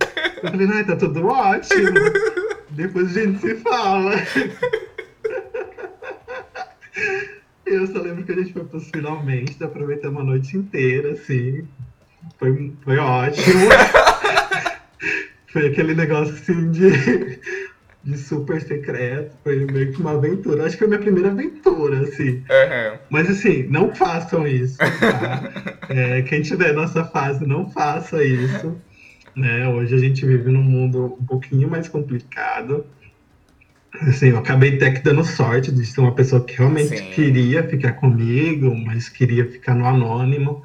Eu 0.43 0.51
falei, 0.51 0.69
ai, 0.73 0.83
tá 0.83 0.95
tudo 0.95 1.27
ótimo. 1.27 1.93
Depois 2.75 3.15
a 3.15 3.21
gente 3.21 3.39
se 3.39 3.55
fala. 3.55 4.13
Eu 7.65 7.87
só 7.87 7.99
lembro 7.99 8.23
que 8.23 8.31
a 8.31 8.35
gente 8.35 8.53
foi 8.53 8.65
pros 8.65 8.89
finalmente, 8.89 9.63
aproveitamos 9.63 10.21
a 10.21 10.25
noite 10.25 10.57
inteira, 10.57 11.13
assim. 11.13 11.65
Foi, 12.37 12.73
foi 12.83 12.97
ótimo. 12.97 13.69
foi 15.51 15.67
aquele 15.67 15.95
negócio 15.95 16.33
assim 16.33 16.69
de, 16.71 17.39
de 18.03 18.17
super 18.17 18.61
secreto. 18.61 19.35
Foi 19.41 19.65
meio 19.65 19.93
que 19.93 20.01
uma 20.01 20.11
aventura. 20.11 20.65
Acho 20.65 20.73
que 20.73 20.79
foi 20.79 20.87
minha 20.89 20.99
primeira 20.99 21.31
aventura, 21.31 22.01
assim. 22.01 22.31
Uhum. 22.39 22.99
Mas 23.09 23.29
assim, 23.29 23.63
não 23.63 23.95
façam 23.95 24.47
isso. 24.47 24.77
Tá? 24.77 25.75
É, 25.87 26.23
quem 26.23 26.41
tiver 26.41 26.73
nessa 26.73 27.05
fase, 27.05 27.45
não 27.45 27.69
faça 27.69 28.23
isso. 28.23 28.75
Né? 29.35 29.67
Hoje 29.67 29.93
a 29.93 29.97
gente 29.97 30.25
vive 30.25 30.49
num 30.49 30.63
mundo 30.63 31.17
um 31.19 31.25
pouquinho 31.25 31.69
mais 31.69 31.87
complicado. 31.87 32.85
Assim, 34.01 34.29
eu 34.29 34.37
acabei 34.37 34.75
até 34.75 34.91
que 34.91 35.01
dando 35.01 35.23
sorte 35.23 35.71
de 35.71 35.85
ser 35.85 36.01
uma 36.01 36.13
pessoa 36.13 36.43
que 36.43 36.57
realmente 36.57 36.97
Sim. 36.97 37.09
queria 37.11 37.63
ficar 37.67 37.93
comigo, 37.93 38.75
mas 38.75 39.09
queria 39.09 39.49
ficar 39.49 39.73
no 39.73 39.85
anônimo. 39.85 40.63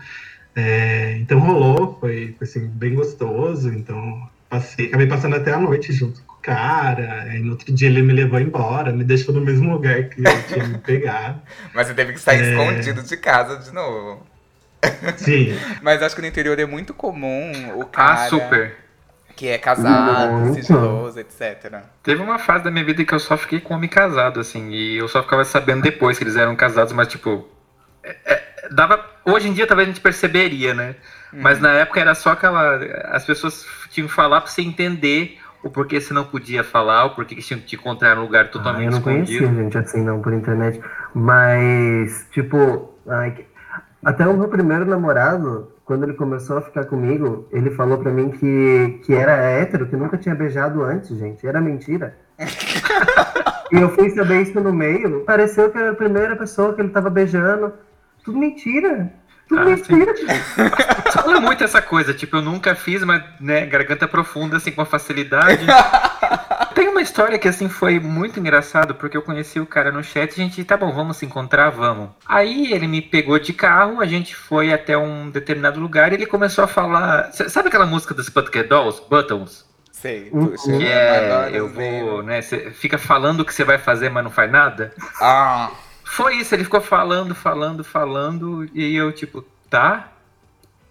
É, 0.54 1.16
então 1.18 1.38
rolou, 1.38 1.96
foi, 2.00 2.34
foi, 2.38 2.46
assim, 2.46 2.66
bem 2.66 2.94
gostoso. 2.94 3.72
Então 3.72 4.28
passei, 4.48 4.86
acabei 4.86 5.06
passando 5.06 5.36
até 5.36 5.52
a 5.52 5.58
noite 5.58 5.92
junto 5.92 6.22
com 6.22 6.34
o 6.34 6.38
cara. 6.38 7.22
Aí 7.22 7.38
no 7.38 7.52
outro 7.52 7.72
dia 7.72 7.88
ele 7.88 8.02
me 8.02 8.12
levou 8.12 8.40
embora, 8.40 8.92
me 8.92 9.04
deixou 9.04 9.32
no 9.34 9.40
mesmo 9.40 9.72
lugar 9.72 10.08
que 10.08 10.20
eu 10.20 10.42
tinha 10.48 10.66
me 10.66 10.78
pegado. 10.78 11.40
Mas 11.72 11.86
você 11.86 11.94
teve 11.94 12.12
que 12.12 12.20
sair 12.20 12.42
É. 12.42 12.50
escondido 12.50 13.02
de 13.02 13.16
casa 13.16 13.58
de 13.58 13.72
novo. 13.72 14.26
Sim, 15.16 15.52
Mas 15.82 16.02
acho 16.02 16.14
que 16.14 16.20
no 16.22 16.26
interior 16.28 16.58
é 16.58 16.66
muito 16.66 16.94
comum 16.94 17.52
o 17.76 17.84
cara 17.86 18.12
Ah, 18.24 18.28
super. 18.28 18.76
que 19.36 19.48
é 19.48 19.58
casado, 19.58 20.32
Muito. 20.32 20.54
sigiloso, 20.54 21.18
etc. 21.20 21.82
Teve 22.02 22.22
uma 22.22 22.38
fase 22.38 22.64
da 22.64 22.70
minha 22.70 22.84
vida 22.84 23.04
que 23.04 23.14
eu 23.14 23.18
só 23.18 23.36
fiquei 23.36 23.60
com 23.60 23.74
homem 23.74 23.88
casado, 23.88 24.40
assim, 24.40 24.70
e 24.70 24.96
eu 24.98 25.08
só 25.08 25.22
ficava 25.22 25.44
sabendo 25.44 25.82
depois 25.82 26.18
que 26.18 26.24
eles 26.24 26.36
eram 26.36 26.54
casados, 26.56 26.92
mas 26.92 27.08
tipo. 27.08 27.48
é- 28.02 28.16
é- 28.26 28.68
dava. 28.70 29.04
Hoje 29.24 29.48
em 29.48 29.52
dia 29.52 29.66
talvez 29.66 29.88
a 29.88 29.92
gente 29.92 30.00
perceberia, 30.02 30.74
né? 30.74 30.94
Mas 31.32 31.60
na 31.60 31.72
época 31.74 32.00
era 32.00 32.14
só 32.14 32.30
aquela. 32.32 32.76
As 33.12 33.24
pessoas 33.24 33.64
tinham 33.90 34.08
que 34.08 34.14
falar 34.14 34.40
pra 34.40 34.50
você 34.50 34.62
entender 34.62 35.38
o 35.62 35.70
porquê 35.70 36.00
você 36.00 36.12
não 36.12 36.24
podia 36.24 36.64
falar, 36.64 37.04
o 37.04 37.10
porquê 37.10 37.34
que 37.36 37.42
tinham 37.42 37.60
que 37.60 37.66
te 37.66 37.76
encontrar 37.76 38.16
num 38.16 38.22
lugar 38.22 38.46
Ah, 38.46 38.48
totalmente 38.48 38.86
eu 38.86 38.92
não 38.92 39.00
conhecia 39.02 39.36
escondido. 39.36 39.62
gente 39.62 39.78
assim 39.78 40.02
não 40.02 40.20
por 40.20 40.32
internet. 40.32 40.80
Mas, 41.14 42.26
tipo, 42.32 42.92
ai, 43.06 43.46
até 44.02 44.26
o 44.26 44.36
meu 44.36 44.48
primeiro 44.48 44.86
namorado, 44.86 45.72
quando 45.84 46.04
ele 46.04 46.14
começou 46.14 46.56
a 46.56 46.62
ficar 46.62 46.86
comigo, 46.86 47.46
ele 47.52 47.70
falou 47.70 47.98
pra 47.98 48.10
mim 48.10 48.30
que, 48.30 49.00
que 49.04 49.14
era 49.14 49.32
hétero, 49.32 49.86
que 49.86 49.96
nunca 49.96 50.16
tinha 50.16 50.34
beijado 50.34 50.82
antes, 50.82 51.18
gente. 51.18 51.46
Era 51.46 51.60
mentira. 51.60 52.16
e 53.70 53.76
eu 53.76 53.90
fui 53.90 54.08
saber 54.10 54.42
isso 54.42 54.58
no 54.58 54.72
meio. 54.72 55.20
Pareceu 55.24 55.70
que 55.70 55.76
era 55.76 55.90
a 55.90 55.94
primeira 55.94 56.34
pessoa 56.34 56.74
que 56.74 56.80
ele 56.80 56.90
tava 56.90 57.10
beijando. 57.10 57.74
Tudo 58.24 58.38
mentira. 58.38 59.12
Ah. 59.52 61.10
Fala 61.12 61.40
muito 61.40 61.64
essa 61.64 61.82
coisa, 61.82 62.14
tipo, 62.14 62.36
eu 62.36 62.42
nunca 62.42 62.74
fiz, 62.74 63.02
mas, 63.04 63.22
né, 63.40 63.66
garganta 63.66 64.06
profunda, 64.06 64.56
assim, 64.56 64.70
com 64.70 64.84
facilidade. 64.84 65.64
Tem 66.74 66.88
uma 66.88 67.02
história 67.02 67.38
que, 67.38 67.48
assim, 67.48 67.68
foi 67.68 67.98
muito 67.98 68.38
engraçado, 68.38 68.94
porque 68.94 69.16
eu 69.16 69.22
conheci 69.22 69.58
o 69.60 69.66
cara 69.66 69.90
no 69.90 70.02
chat 70.04 70.30
e 70.36 70.40
a 70.40 70.44
gente, 70.44 70.64
tá 70.64 70.76
bom, 70.76 70.92
vamos 70.92 71.16
se 71.16 71.26
encontrar, 71.26 71.68
vamos. 71.70 72.10
Aí 72.26 72.72
ele 72.72 72.86
me 72.86 73.02
pegou 73.02 73.38
de 73.38 73.52
carro, 73.52 74.00
a 74.00 74.06
gente 74.06 74.34
foi 74.36 74.72
até 74.72 74.96
um 74.96 75.28
determinado 75.30 75.80
lugar 75.80 76.12
e 76.12 76.14
ele 76.14 76.26
começou 76.26 76.64
a 76.64 76.68
falar. 76.68 77.30
Sabe 77.32 77.68
aquela 77.68 77.86
música 77.86 78.14
dos 78.14 78.30
Pussycat 78.30 78.68
Dolls, 78.68 79.02
Buttons? 79.10 79.68
Sei, 79.92 80.30
Uhum. 80.32 80.46
puxa. 80.46 80.72
Que 80.78 80.86
é, 80.86 81.26
agora 81.26 81.50
eu 81.50 81.68
vou, 81.68 82.22
né, 82.22 82.40
você 82.40 82.70
fica 82.70 82.96
falando 82.96 83.40
o 83.40 83.44
que 83.44 83.52
você 83.52 83.64
vai 83.64 83.76
fazer, 83.76 84.08
mas 84.08 84.24
não 84.24 84.30
faz 84.30 84.50
nada. 84.50 84.92
Ah, 85.20 85.70
Foi 86.10 86.36
isso, 86.36 86.54
ele 86.54 86.64
ficou 86.64 86.80
falando, 86.80 87.34
falando, 87.34 87.84
falando, 87.84 88.68
e 88.74 88.96
eu, 88.96 89.12
tipo, 89.12 89.44
tá, 89.70 90.08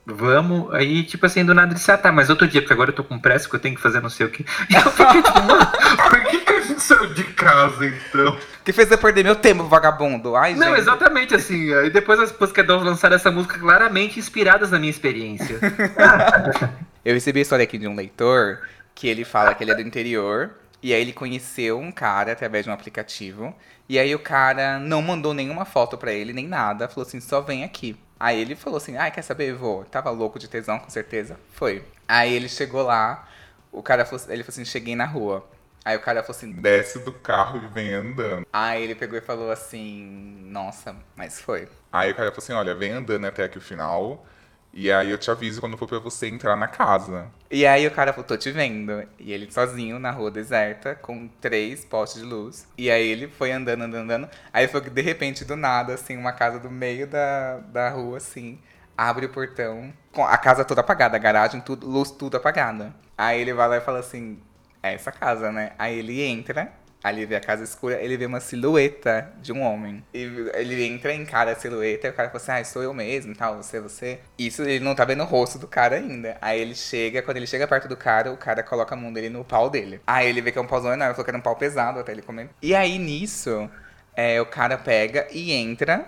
vamos. 0.06 0.74
Aí, 0.74 1.04
tipo 1.04 1.26
assim, 1.26 1.44
do 1.44 1.54
nada 1.54 1.68
ele 1.68 1.76
disse, 1.76 1.92
ah, 1.92 1.98
tá, 1.98 2.12
mas 2.12 2.30
outro 2.30 2.48
dia, 2.48 2.62
porque 2.62 2.74
agora 2.74 2.92
eu 2.92 2.96
tô 2.96 3.04
com 3.04 3.20
pressa, 3.20 3.48
que 3.50 3.54
eu 3.54 3.60
tenho 3.60 3.76
que 3.76 3.82
fazer 3.82 4.02
não 4.02 4.10
sei 4.10 4.26
o 4.26 4.30
que. 4.30 4.46
E 4.70 4.76
eu 4.76 4.92
fiquei, 4.92 5.22
tipo, 5.22 5.42
mano, 5.44 5.68
Por 6.10 6.24
que, 6.24 6.40
que 6.40 6.54
a 6.54 6.62
gente 6.62 6.82
saiu 6.82 7.14
de 7.14 7.24
casa 7.26 7.86
então? 7.86 8.38
que 8.64 8.72
fez 8.72 8.90
eu 8.90 8.98
perder 8.98 9.24
meu 9.24 9.36
tempo, 9.36 9.66
vagabundo. 9.66 10.36
Ai, 10.36 10.54
não, 10.54 10.70
gente. 10.70 10.80
exatamente 10.80 11.36
assim. 11.36 11.74
Aí 11.74 11.90
depois 11.90 12.20
as 12.20 12.32
Pussycat 12.32 12.66
Dolls 12.66 12.86
lançaram 12.86 13.16
essa 13.16 13.30
música 13.30 13.60
claramente 13.60 14.20
inspiradas 14.20 14.72
na 14.72 14.80
minha 14.80 14.92
experiência. 14.92 15.60
Eu 17.04 17.14
recebi 17.14 17.40
a 17.40 17.42
história 17.42 17.64
aqui 17.64 17.78
de 17.78 17.88
um 17.88 17.96
leitor 17.96 18.60
que 18.94 19.08
ele 19.08 19.26
fala 19.26 19.54
que 19.56 19.64
ele 19.64 19.72
é 19.72 19.76
do 19.76 19.82
interior. 19.82 20.52
E 20.82 20.94
aí 20.94 21.02
ele 21.02 21.12
conheceu 21.12 21.80
um 21.80 21.92
cara 21.92 22.32
através 22.32 22.64
de 22.66 22.70
um 22.70 22.74
aplicativo. 22.74 23.56
E 23.90 23.98
aí 23.98 24.14
o 24.14 24.20
cara 24.20 24.80
não 24.80 25.02
mandou 25.02 25.34
nenhuma 25.34 25.66
foto 25.66 25.98
pra 25.98 26.14
ele, 26.14 26.32
nem 26.32 26.48
nada. 26.48 26.88
Falou 26.88 27.08
assim, 27.08 27.20
só 27.20 27.42
vem 27.42 27.64
aqui. 27.64 28.00
Aí 28.20 28.40
ele 28.40 28.56
falou 28.56 28.78
assim, 28.78 28.96
ai, 28.96 29.10
quer 29.12 29.24
saber, 29.24 29.54
vou. 29.54 29.84
Tava 29.84 30.10
louco 30.12 30.38
de 30.38 30.48
tesão, 30.48 30.78
com 30.78 30.90
certeza. 30.90 31.40
Foi. 31.54 31.84
Aí 32.08 32.34
ele 32.34 32.48
chegou 32.48 32.84
lá, 32.84 33.28
o 33.72 33.82
cara 33.82 34.06
falou, 34.06 34.24
ele 34.30 34.44
falou 34.44 34.54
assim, 34.54 34.66
cheguei 34.66 34.96
na 34.96 35.06
rua. 35.06 35.44
Aí 35.84 35.98
o 35.98 36.02
cara 36.02 36.22
falou 36.22 36.38
assim, 36.38 36.52
Desce 36.52 37.00
do 37.00 37.12
carro 37.12 37.62
e 37.64 37.68
vem 37.68 37.94
andando. 37.94 38.46
aí 38.54 38.84
ele 38.84 38.94
pegou 38.94 39.18
e 39.18 39.22
falou 39.22 39.50
assim, 39.50 40.38
nossa, 40.44 40.96
mas 41.16 41.42
foi. 41.42 41.68
Aí 41.92 42.12
o 42.12 42.16
cara 42.16 42.30
falou 42.30 42.44
assim: 42.44 42.54
olha, 42.54 42.76
vem 42.76 42.92
andando 42.92 43.26
até 43.26 43.44
aqui 43.46 43.58
o 43.58 43.62
final. 43.62 44.26
E 44.74 44.92
aí 44.92 45.10
eu 45.10 45.18
te 45.18 45.32
aviso 45.32 45.60
quando 45.60 45.78
for 45.78 45.88
pra 45.88 46.00
você 46.00 46.28
entrar 46.28 46.56
na 46.56 46.68
casa. 46.68 47.28
E 47.50 47.66
aí 47.66 47.88
o 47.88 47.92
cara 47.92 48.14
falou, 48.14 48.28
tô 48.28 48.38
te 48.38 48.52
vendo. 48.52 49.04
E 49.18 49.34
ele 49.34 49.52
sozinho 49.52 50.00
na 50.00 50.12
rua 50.12 50.30
deserta, 50.30 50.96
com 50.96 51.28
três 51.42 51.84
postes 51.84 52.22
de 52.22 52.28
luz. 52.28 52.68
E 52.78 52.90
aí 52.92 53.08
ele 53.08 53.28
foi 53.28 53.52
andando, 53.52 53.84
andando, 53.84 54.04
andando. 54.04 54.30
Aí 54.54 54.68
foi 54.68 54.82
que 54.82 54.90
de 54.90 55.02
repente, 55.02 55.44
do 55.44 55.56
nada, 55.56 55.94
assim, 55.94 56.16
uma 56.16 56.32
casa 56.32 56.60
do 56.60 56.70
meio 56.70 57.08
da, 57.08 57.58
da 57.58 57.90
rua, 57.90 58.18
assim, 58.18 58.60
abre 58.98 59.26
o 59.26 59.30
portão, 59.30 59.94
com 60.12 60.24
a 60.24 60.38
casa 60.38 60.64
toda 60.64 60.82
apagada, 60.82 61.16
a 61.18 61.20
garagem, 61.20 61.62
tudo, 61.62 61.88
luz 61.88 62.12
tudo 62.12 62.38
apagada. 62.38 62.94
Aí 63.18 63.42
ele 63.42 63.54
vai 63.54 63.68
lá 63.68 63.78
e 63.78 63.82
fala 63.82 64.00
assim, 64.00 64.40
é 64.84 64.94
essa 64.94 65.12
casa, 65.12 65.52
né? 65.52 65.72
Aí 65.80 65.98
ele 65.98 66.22
entra, 66.22 66.72
ele 67.06 67.26
vê 67.26 67.36
a 67.36 67.40
casa 67.40 67.64
escura, 67.64 68.02
ele 68.02 68.18
vê 68.18 68.26
uma 68.26 68.40
silhueta 68.40 69.32
de 69.42 69.54
um 69.54 69.62
homem. 69.62 70.04
E 70.14 70.24
ele 70.54 70.84
entra, 70.84 71.14
encara 71.14 71.52
a 71.52 71.56
silhueta, 71.56 72.08
e 72.08 72.10
o 72.10 72.14
cara 72.14 72.30
fala 72.30 72.42
assim, 72.42 72.52
ah, 72.52 72.64
sou 72.66 72.84
eu 72.84 72.94
mesmo, 72.94 73.34
tal, 73.34 73.56
você, 73.56 73.80
você. 73.80 74.20
Isso 74.38 74.64
ele 74.64 74.84
não 74.84 74.94
tá 74.94 75.06
vendo 75.06 75.24
o 75.24 75.26
rosto 75.26 75.58
do 75.58 75.68
cara 75.68 75.96
ainda. 75.96 76.38
Aí 76.42 76.60
ele 76.60 76.76
chega, 76.76 77.22
quando 77.22 77.38
ele 77.38 77.48
chega 77.48 77.68
perto 77.68 77.88
do 77.88 77.96
cara, 77.96 78.32
o 78.32 78.38
cara 78.38 78.62
coloca 78.64 78.94
a 78.94 78.98
mão 78.98 79.14
dele 79.14 79.30
no 79.30 79.46
pau 79.46 79.70
dele. 79.70 80.02
Aí 80.06 80.28
ele 80.28 80.42
vê 80.42 80.52
que 80.52 80.58
é 80.58 80.62
um 80.62 80.68
pauzão 80.68 80.92
enorme, 80.92 81.14
falou 81.14 81.24
que 81.24 81.32
era 81.32 81.38
um 81.38 81.42
pau 81.42 81.56
pesado, 81.56 82.00
até 82.00 82.12
ele 82.12 82.22
comenta. 82.22 82.54
E 82.62 82.76
aí 82.76 82.98
nisso, 82.98 83.70
é, 84.14 84.42
o 84.42 84.46
cara 84.46 84.78
pega 84.78 85.28
e 85.32 85.54
entra 85.54 86.06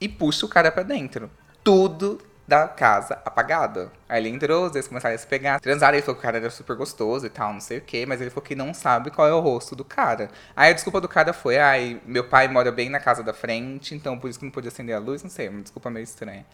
e 0.00 0.08
puxa 0.08 0.44
o 0.44 0.48
cara 0.48 0.72
pra 0.72 0.82
dentro. 0.82 1.30
Tudo 1.62 2.20
da 2.46 2.66
casa 2.68 3.20
apagado. 3.24 3.90
Aí 4.08 4.20
ele 4.20 4.28
entrou, 4.28 4.68
dois 4.70 4.88
começaram 4.88 5.14
a 5.14 5.18
se 5.18 5.26
pegar. 5.26 5.60
Transaram, 5.60 5.94
ele 5.96 6.02
falou 6.02 6.16
que 6.16 6.20
o 6.20 6.22
cara 6.22 6.38
era 6.38 6.50
super 6.50 6.76
gostoso 6.76 7.24
e 7.26 7.30
tal, 7.30 7.52
não 7.52 7.60
sei 7.60 7.78
o 7.78 7.80
que, 7.80 8.04
mas 8.04 8.20
ele 8.20 8.30
falou 8.30 8.42
que 8.44 8.54
não 8.54 8.74
sabe 8.74 9.10
qual 9.10 9.26
é 9.28 9.32
o 9.32 9.40
rosto 9.40 9.74
do 9.76 9.84
cara. 9.84 10.28
Aí 10.56 10.70
a 10.70 10.72
desculpa 10.74 11.00
do 11.00 11.08
cara 11.08 11.32
foi, 11.32 11.58
ai, 11.58 12.00
meu 12.06 12.24
pai 12.24 12.48
mora 12.48 12.70
bem 12.72 12.88
na 12.90 13.00
casa 13.00 13.22
da 13.22 13.32
frente, 13.32 13.94
então 13.94 14.18
por 14.18 14.28
isso 14.28 14.38
que 14.38 14.44
não 14.44 14.52
podia 14.52 14.68
acender 14.68 14.94
a 14.94 14.98
luz, 14.98 15.22
não 15.22 15.30
sei, 15.30 15.48
uma 15.48 15.62
desculpa 15.62 15.88
meio 15.90 16.04
estranha. 16.04 16.44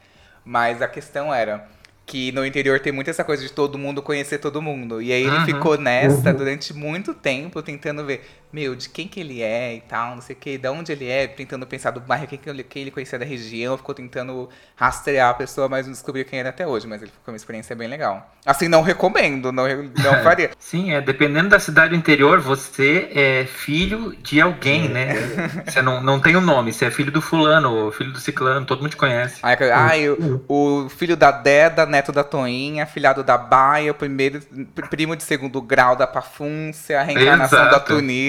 Mas 0.45 0.80
a 0.82 0.89
questão 0.89 1.32
era, 1.32 1.66
que 2.07 2.32
no 2.32 2.45
interior 2.47 2.80
tem 2.80 2.93
muito 2.93 3.11
essa 3.11 3.24
coisa 3.24 3.43
de 3.43 3.53
todo 3.53 3.76
mundo 3.78 4.03
conhecer 4.03 4.39
todo 4.39 4.62
mundo. 4.62 5.03
E 5.03 5.12
aí 5.12 5.22
ele 5.22 5.39
Uhum. 5.39 5.45
ficou 5.45 5.76
nessa 5.76 6.30
Uhum. 6.30 6.34
durante 6.34 6.72
muito 6.72 7.12
tempo, 7.14 7.62
tentando 7.62 8.05
ver, 8.05 8.24
meu, 8.53 8.74
de 8.74 8.88
quem 8.88 9.07
que 9.07 9.20
ele 9.20 9.42
é 9.42 9.74
e 9.74 9.80
tal, 9.80 10.14
não 10.14 10.22
sei 10.22 10.34
o 10.34 10.38
que, 10.38 10.57
de 10.59 10.68
onde 10.68 10.92
ele 10.92 11.09
é, 11.09 11.26
tentando 11.26 11.66
pensar 11.66 11.90
do 11.90 12.01
bairro, 12.01 12.26
quem 12.26 12.38
que 12.38 12.49
ele, 12.49 12.62
quem 12.62 12.82
ele 12.82 12.90
conhecia 12.90 13.18
da 13.18 13.24
região, 13.24 13.76
ficou 13.76 13.94
tentando 13.94 14.49
rastrear 14.76 15.30
a 15.30 15.34
pessoa, 15.34 15.68
mas 15.68 15.86
não 15.86 15.92
descobriu 15.92 16.24
quem 16.24 16.38
era 16.38 16.49
até 16.49 16.66
hoje. 16.66 16.86
Mas 16.86 17.03
ele 17.03 17.11
ficou 17.11 17.32
uma 17.32 17.36
experiência 17.36 17.76
bem 17.76 17.88
legal. 17.88 18.34
Assim, 18.44 18.68
não 18.68 18.82
recomendo, 18.82 19.53
não, 19.53 19.64
não 19.66 20.22
faria. 20.22 20.51
Sim, 20.59 20.92
é, 20.92 21.01
dependendo 21.01 21.51
da 21.51 21.61
cidade 21.61 21.90
do 21.90 21.96
interior, 21.96 22.40
você 22.40 23.11
é 23.14 23.46
filho 23.46 24.16
de 24.22 24.40
alguém, 24.40 24.88
né? 24.88 25.09
Você 25.66 25.82
não, 25.82 26.03
não 26.03 26.20
tem 26.20 26.36
o 26.36 26.40
nome, 26.40 26.72
você 26.72 26.86
é 26.86 26.90
filho 26.90 27.12
do 27.12 27.20
fulano, 27.20 27.90
filho 27.92 28.12
do 28.12 28.18
ciclano, 28.18 28.64
todo 28.64 28.80
mundo 28.80 28.90
te 28.90 28.96
conhece. 28.96 29.38
Ai, 29.42 29.57
ai, 29.70 30.09
o, 30.09 30.44
o 30.49 30.88
filho 30.88 31.16
da 31.16 31.30
Deda, 31.30 31.84
neto 31.84 32.11
da 32.12 32.24
Toinha, 32.24 32.86
filhado 32.86 33.22
da 33.22 33.36
Baia, 33.36 33.92
o 33.92 33.94
primeiro, 33.94 34.40
pr- 34.74 34.88
primo 34.88 35.14
de 35.16 35.22
segundo 35.22 35.61
grau 35.61 35.94
da 35.94 36.07
Pafúncia, 36.07 37.01
a 37.01 37.03
reencarnação 37.03 37.59
da 37.59 37.66
Exato. 37.66 37.84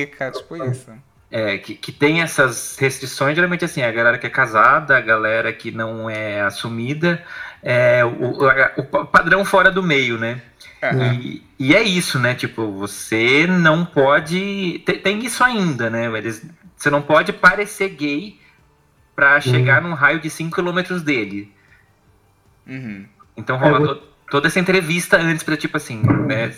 Tunica, 0.10 0.32
tipo 0.32 0.58
isso. 0.66 0.92
É, 1.32 1.60
que, 1.60 1.76
que 1.76 1.92
tem 1.92 2.22
essas 2.24 2.76
restrições, 2.80 3.36
geralmente 3.36 3.64
assim, 3.64 3.84
a 3.84 3.92
galera 3.92 4.18
que 4.18 4.26
é 4.26 4.30
casada, 4.32 4.98
a 4.98 5.02
galera 5.02 5.54
que 5.54 5.70
não 5.70 6.10
é 6.10 6.42
assumida, 6.42 7.24
é 7.62 8.04
o, 8.04 8.10
o- 8.10 8.48
o 8.78 8.84
pa- 8.86 9.06
padrão 9.06 9.46
fora 9.46 9.70
do 9.70 9.84
meio, 9.84 10.18
né? 10.18 10.42
Aham. 10.82 11.14
E, 11.14 11.44
e 11.60 11.76
é 11.76 11.84
isso, 11.84 12.18
né? 12.18 12.34
Tipo, 12.34 12.72
você 12.72 13.46
não 13.46 13.86
pode. 13.86 14.80
Tem, 14.86 15.00
tem 15.00 15.26
isso 15.26 15.44
ainda, 15.44 15.90
né? 15.90 16.06
Eles, 16.18 16.44
você 16.76 16.90
não 16.90 17.02
pode 17.02 17.32
parecer 17.32 17.90
gay 17.90 18.40
pra 19.16 19.40
chegar 19.40 19.82
num 19.82 19.94
raio 19.94 20.20
de 20.20 20.30
5 20.30 20.56
km 20.56 21.00
dele. 21.04 21.54
Uhum. 22.66 23.06
Então 23.38 23.58
rola 23.58 23.78
É, 23.80 23.82
eu- 23.92 24.09
toda 24.30 24.48
essa 24.48 24.60
entrevista 24.60 25.18
antes 25.18 25.44
pra, 25.44 25.58
tipo 25.58 25.78
assim, 25.78 26.02
né, 26.28 26.54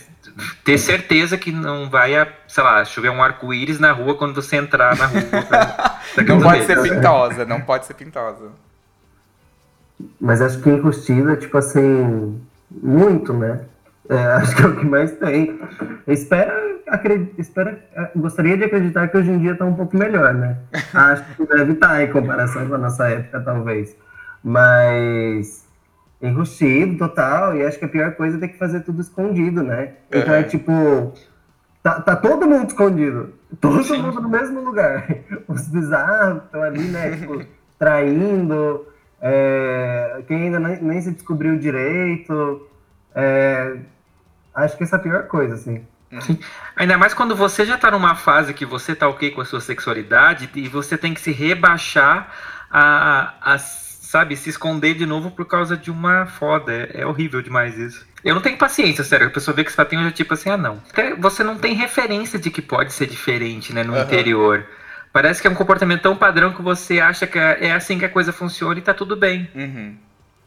ter 0.63 0.77
certeza 0.77 1.37
que 1.37 1.51
não 1.51 1.89
vai, 1.89 2.15
a, 2.15 2.27
sei 2.47 2.63
lá, 2.63 2.83
chover 2.85 3.09
um 3.09 3.21
arco-íris 3.23 3.79
na 3.79 3.91
rua 3.91 4.15
quando 4.15 4.35
você 4.35 4.55
entrar 4.57 4.95
na 4.97 5.05
rua. 5.07 5.21
pra- 5.47 5.99
pra 6.15 6.23
Não 6.23 6.41
pode 6.41 6.65
dele. 6.65 6.81
ser 6.81 6.89
pintosa, 6.95 7.45
não 7.45 7.61
pode 7.61 7.85
ser 7.85 7.93
pintosa. 7.93 8.49
Mas 10.19 10.41
acho 10.41 10.59
que 10.61 10.69
enrustida, 10.69 11.35
tipo 11.35 11.57
assim, 11.57 12.41
muito, 12.69 13.33
né? 13.33 13.61
É, 14.09 14.17
acho 14.33 14.55
que 14.55 14.61
é 14.63 14.65
o 14.65 14.75
que 14.75 14.85
mais 14.85 15.11
tem. 15.17 15.59
Espera, 16.07 16.53
espera, 17.37 17.79
é, 17.95 18.09
gostaria 18.15 18.57
de 18.57 18.63
acreditar 18.65 19.07
que 19.07 19.17
hoje 19.17 19.29
em 19.29 19.37
dia 19.39 19.55
tá 19.55 19.63
um 19.63 19.73
pouco 19.75 19.95
melhor, 19.95 20.33
né? 20.33 20.57
Acho 20.93 21.23
que 21.35 21.45
deve 21.45 21.73
estar 21.73 22.01
em 22.03 22.11
comparação 22.11 22.67
com 22.67 22.75
a 22.75 22.77
nossa 22.77 23.07
época, 23.07 23.39
talvez. 23.41 23.95
Mas 24.43 25.60
enrustido 26.21 26.97
total, 26.97 27.55
e 27.55 27.65
acho 27.65 27.79
que 27.79 27.85
a 27.85 27.89
pior 27.89 28.11
coisa 28.15 28.37
é 28.37 28.39
ter 28.39 28.47
que 28.49 28.57
fazer 28.57 28.81
tudo 28.81 29.01
escondido, 29.01 29.63
né? 29.63 29.93
Então 30.11 30.33
é 30.33 30.39
Uhum. 30.41 30.47
tipo. 30.47 31.13
Tá, 31.83 31.99
tá 31.99 32.15
todo 32.15 32.45
mundo 32.47 32.67
escondido. 32.67 33.33
Todo 33.59 33.83
Sim. 33.83 34.01
mundo 34.01 34.21
no 34.21 34.29
mesmo 34.29 34.61
lugar. 34.61 35.07
Os 35.47 35.67
bizarros 35.67 36.43
estão 36.43 36.61
ali, 36.61 36.83
né? 36.83 37.17
Tipo, 37.17 37.43
traindo. 37.79 38.85
é, 39.19 40.23
quem 40.27 40.43
ainda 40.43 40.59
nem, 40.59 40.81
nem 40.81 41.01
se 41.01 41.11
descobriu 41.11 41.57
direito. 41.57 42.67
é, 43.15 43.77
acho 44.53 44.77
que 44.77 44.83
essa 44.83 44.95
é 44.97 44.99
a 44.99 45.01
pior 45.01 45.23
coisa, 45.27 45.55
assim. 45.55 45.85
Ainda 46.75 46.97
mais 46.97 47.13
quando 47.13 47.35
você 47.35 47.65
já 47.65 47.77
tá 47.77 47.89
numa 47.89 48.15
fase 48.15 48.53
que 48.53 48.65
você 48.65 48.93
tá 48.93 49.07
ok 49.07 49.31
com 49.31 49.41
a 49.41 49.45
sua 49.45 49.61
sexualidade 49.61 50.49
e 50.55 50.67
você 50.67 50.97
tem 50.97 51.13
que 51.13 51.21
se 51.21 51.31
rebaixar 51.31 52.29
a, 52.69 53.33
a 53.41 53.57
sabe, 54.11 54.35
se 54.35 54.49
esconder 54.49 54.93
de 54.93 55.05
novo 55.05 55.31
por 55.31 55.45
causa 55.45 55.77
de 55.77 55.89
uma 55.89 56.25
foda. 56.25 56.73
É, 56.73 57.01
é 57.01 57.05
horrível 57.05 57.41
demais 57.41 57.77
isso. 57.77 58.05
Eu 58.25 58.35
não 58.35 58.41
tenho 58.41 58.57
paciência, 58.57 59.05
sério. 59.05 59.27
A 59.27 59.29
pessoa 59.29 59.55
vê 59.55 59.63
que 59.63 59.71
você 59.71 59.81
eu 59.81 60.03
já 60.03 60.11
tipo 60.11 60.33
assim, 60.33 60.49
ah, 60.49 60.57
não. 60.57 60.81
Até 60.89 61.15
você 61.15 61.45
não 61.45 61.57
tem 61.57 61.73
referência 61.73 62.37
de 62.37 62.51
que 62.51 62.61
pode 62.61 62.91
ser 62.91 63.07
diferente, 63.07 63.73
né, 63.73 63.85
no 63.85 63.95
Aham. 63.95 64.03
interior. 64.03 64.65
Parece 65.13 65.41
que 65.41 65.47
é 65.47 65.51
um 65.51 65.55
comportamento 65.55 66.01
tão 66.01 66.15
padrão 66.15 66.53
que 66.53 66.61
você 66.61 66.99
acha 66.99 67.25
que 67.25 67.39
é 67.39 67.67
é 67.67 67.73
assim 67.73 67.97
que 67.97 68.05
a 68.05 68.09
coisa 68.09 68.33
funciona 68.33 68.77
e 68.77 68.81
tá 68.81 68.93
tudo 68.93 69.15
bem. 69.15 69.49
Uhum. 69.55 69.95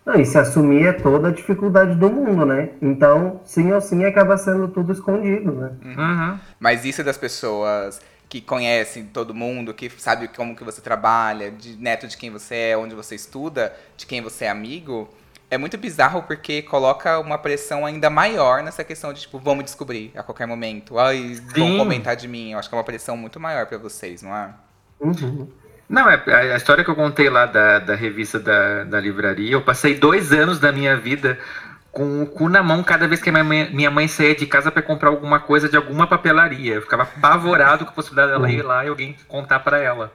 Não, 0.04 0.20
e 0.20 0.26
se 0.26 0.36
assumir 0.36 0.86
é 0.86 0.92
toda 0.92 1.28
a 1.28 1.32
dificuldade 1.32 1.94
do 1.94 2.10
mundo, 2.10 2.44
né? 2.44 2.68
Então, 2.82 3.40
sim 3.44 3.72
ou 3.72 3.80
sim, 3.80 4.04
acaba 4.04 4.36
sendo 4.36 4.68
tudo 4.68 4.92
escondido, 4.92 5.52
né? 5.52 5.70
Uhum. 5.82 6.38
Mas 6.60 6.84
isso 6.84 7.02
das 7.02 7.16
pessoas 7.16 7.98
que 8.34 8.40
conhecem 8.40 9.04
todo 9.04 9.32
mundo, 9.32 9.72
que 9.72 9.88
sabe 9.96 10.26
como 10.26 10.56
que 10.56 10.64
você 10.64 10.80
trabalha, 10.80 11.52
de 11.52 11.76
neto 11.76 12.08
de 12.08 12.16
quem 12.16 12.32
você 12.32 12.70
é, 12.70 12.76
onde 12.76 12.92
você 12.92 13.14
estuda, 13.14 13.72
de 13.96 14.06
quem 14.06 14.20
você 14.20 14.46
é 14.46 14.48
amigo, 14.50 15.08
é 15.48 15.56
muito 15.56 15.78
bizarro 15.78 16.20
porque 16.24 16.60
coloca 16.60 17.20
uma 17.20 17.38
pressão 17.38 17.86
ainda 17.86 18.10
maior 18.10 18.60
nessa 18.60 18.82
questão 18.82 19.12
de, 19.12 19.20
tipo, 19.20 19.38
vamos 19.38 19.62
descobrir 19.62 20.10
a 20.16 20.22
qualquer 20.24 20.48
momento. 20.48 20.98
Ai, 20.98 21.40
vão 21.54 21.78
comentar 21.78 22.16
de 22.16 22.26
mim. 22.26 22.50
Eu 22.50 22.58
acho 22.58 22.68
que 22.68 22.74
é 22.74 22.78
uma 22.78 22.82
pressão 22.82 23.16
muito 23.16 23.38
maior 23.38 23.66
pra 23.66 23.78
vocês, 23.78 24.20
não 24.20 24.34
é? 24.34 24.52
Uhum. 24.98 25.46
Não, 25.88 26.10
é 26.10 26.14
a 26.26 26.54
a 26.54 26.56
história 26.56 26.82
que 26.82 26.90
eu 26.90 26.96
contei 26.96 27.30
lá 27.30 27.46
da, 27.46 27.78
da 27.78 27.94
revista 27.94 28.40
da, 28.40 28.82
da 28.82 28.98
livraria. 28.98 29.52
Eu 29.52 29.62
passei 29.62 29.94
dois 29.94 30.32
anos 30.32 30.58
da 30.58 30.72
minha 30.72 30.96
vida 30.96 31.38
com 31.94 32.22
o 32.22 32.26
cu 32.26 32.48
na 32.48 32.62
mão 32.62 32.82
cada 32.82 33.06
vez 33.06 33.22
que 33.22 33.30
minha 33.30 33.44
mãe, 33.44 33.70
minha 33.72 33.90
mãe 33.90 34.08
saía 34.08 34.34
de 34.34 34.46
casa 34.46 34.70
para 34.70 34.82
comprar 34.82 35.08
alguma 35.08 35.38
coisa 35.38 35.68
de 35.68 35.76
alguma 35.76 36.06
papelaria. 36.06 36.74
Eu 36.74 36.82
ficava 36.82 37.04
apavorado 37.04 37.84
com 37.84 37.92
a 37.92 37.94
possibilidade 37.94 38.32
dela 38.32 38.50
ir 38.50 38.62
lá 38.62 38.84
e 38.84 38.88
alguém 38.88 39.16
contar 39.28 39.60
para 39.60 39.78
ela. 39.78 40.12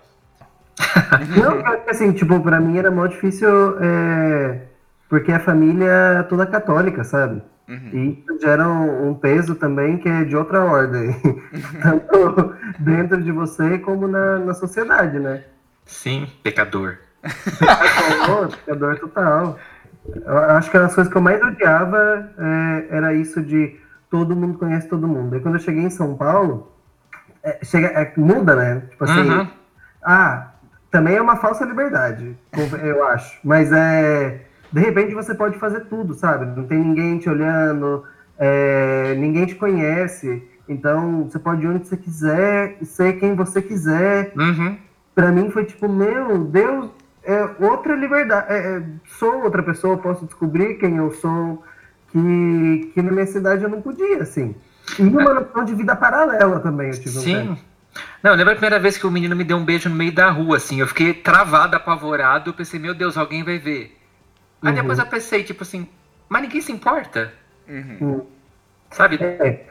Não, 1.37 1.89
assim, 1.89 2.11
tipo, 2.11 2.39
pra 2.41 2.59
mim 2.59 2.77
era 2.77 2.91
mó 2.91 3.07
difícil, 3.07 3.49
é, 3.81 4.61
porque 5.07 5.31
a 5.31 5.39
família 5.39 6.19
é 6.19 6.23
toda 6.23 6.45
católica, 6.45 7.03
sabe? 7.03 7.41
Uhum. 7.67 7.89
E 7.93 8.09
isso 8.19 8.39
gera 8.41 8.67
um, 8.67 9.09
um 9.09 9.13
peso 9.13 9.55
também 9.55 9.97
que 9.97 10.09
é 10.09 10.23
de 10.23 10.35
outra 10.35 10.63
ordem, 10.63 11.15
tanto 11.81 12.55
dentro 12.79 13.21
de 13.21 13.31
você 13.31 13.77
como 13.77 14.07
na, 14.07 14.39
na 14.39 14.53
sociedade, 14.53 15.19
né? 15.19 15.43
Sim, 15.85 16.27
pecador. 16.43 16.97
Pô, 17.21 18.47
Pecador 18.47 18.97
total. 18.99 19.59
Eu 20.25 20.37
acho 20.37 20.69
que 20.71 20.77
uma 20.77 20.83
das 20.83 20.95
coisas 20.95 21.11
que 21.11 21.17
eu 21.17 21.21
mais 21.21 21.41
odiava 21.41 22.29
é, 22.37 22.87
era 22.89 23.13
isso 23.13 23.41
de 23.41 23.75
todo 24.09 24.35
mundo 24.35 24.57
conhece 24.57 24.87
todo 24.87 25.07
mundo. 25.07 25.35
E 25.35 25.39
quando 25.39 25.55
eu 25.55 25.61
cheguei 25.61 25.83
em 25.83 25.89
São 25.89 26.15
Paulo, 26.15 26.71
é, 27.43 27.59
chega, 27.63 27.87
é, 27.87 28.11
muda, 28.17 28.55
né? 28.55 28.83
Tipo 28.89 29.03
assim, 29.03 29.29
Uhum. 29.29 29.47
ah, 30.03 30.51
também 30.91 31.15
é 31.15 31.21
uma 31.21 31.35
falsa 31.35 31.65
liberdade, 31.65 32.35
eu 32.83 33.03
acho. 33.07 33.39
Mas 33.43 33.71
é. 33.71 34.41
De 34.71 34.79
repente 34.79 35.15
você 35.15 35.33
pode 35.33 35.57
fazer 35.57 35.81
tudo, 35.81 36.13
sabe? 36.13 36.45
Não 36.45 36.65
tem 36.65 36.77
ninguém 36.79 37.17
te 37.17 37.29
olhando, 37.29 38.03
é, 38.37 39.15
ninguém 39.15 39.45
te 39.45 39.55
conhece. 39.55 40.43
Então 40.67 41.23
você 41.23 41.39
pode 41.39 41.63
ir 41.63 41.67
onde 41.67 41.87
você 41.87 41.97
quiser, 41.97 42.77
ser 42.83 43.13
quem 43.19 43.35
você 43.35 43.61
quiser. 43.61 44.31
Uhum. 44.37 44.77
Pra 45.15 45.31
mim 45.31 45.49
foi 45.49 45.65
tipo, 45.65 45.89
meu 45.89 46.37
Deus, 46.45 46.91
é 47.31 47.55
outra 47.59 47.95
liberdade. 47.95 48.47
É, 48.51 48.77
é, 48.77 48.83
sou 49.17 49.43
outra 49.43 49.61
pessoa, 49.61 49.97
posso 49.97 50.25
descobrir 50.25 50.75
quem 50.75 50.97
eu 50.97 51.11
sou, 51.11 51.63
que, 52.11 52.91
que 52.93 53.01
na 53.01 53.11
minha 53.11 53.25
cidade 53.27 53.63
eu 53.63 53.69
não 53.69 53.81
podia, 53.81 54.21
assim. 54.23 54.55
E 54.97 55.03
uma 55.03 55.33
noção 55.33 55.63
de 55.63 55.75
vida 55.75 55.95
paralela 55.95 56.59
também, 56.59 56.87
eu 56.87 56.99
tive 56.99 57.17
um 57.17 57.21
Sim. 57.21 57.47
tempo. 57.47 57.59
Não, 58.23 58.31
eu 58.31 58.37
lembro 58.37 58.53
a 58.53 58.55
primeira 58.55 58.79
vez 58.79 58.97
que 58.97 59.05
o 59.05 59.11
menino 59.11 59.35
me 59.35 59.43
deu 59.43 59.57
um 59.57 59.65
beijo 59.65 59.89
no 59.89 59.95
meio 59.95 60.11
da 60.11 60.29
rua, 60.29 60.57
assim. 60.57 60.79
Eu 60.79 60.87
fiquei 60.87 61.13
travado, 61.13 61.75
apavorado. 61.75 62.49
Eu 62.49 62.53
pensei, 62.53 62.79
meu 62.79 62.93
Deus, 62.93 63.17
alguém 63.17 63.43
vai 63.43 63.57
ver. 63.59 63.95
Aí 64.61 64.69
Uhum. 64.69 64.75
depois 64.75 64.99
eu 64.99 65.05
pensei, 65.05 65.43
tipo 65.43 65.63
assim, 65.63 65.87
mas 66.27 66.41
ninguém 66.41 66.61
se 66.61 66.71
importa, 66.71 67.31
Uhum. 67.67 68.25
sabe? 68.91 69.17
É, 69.21 69.65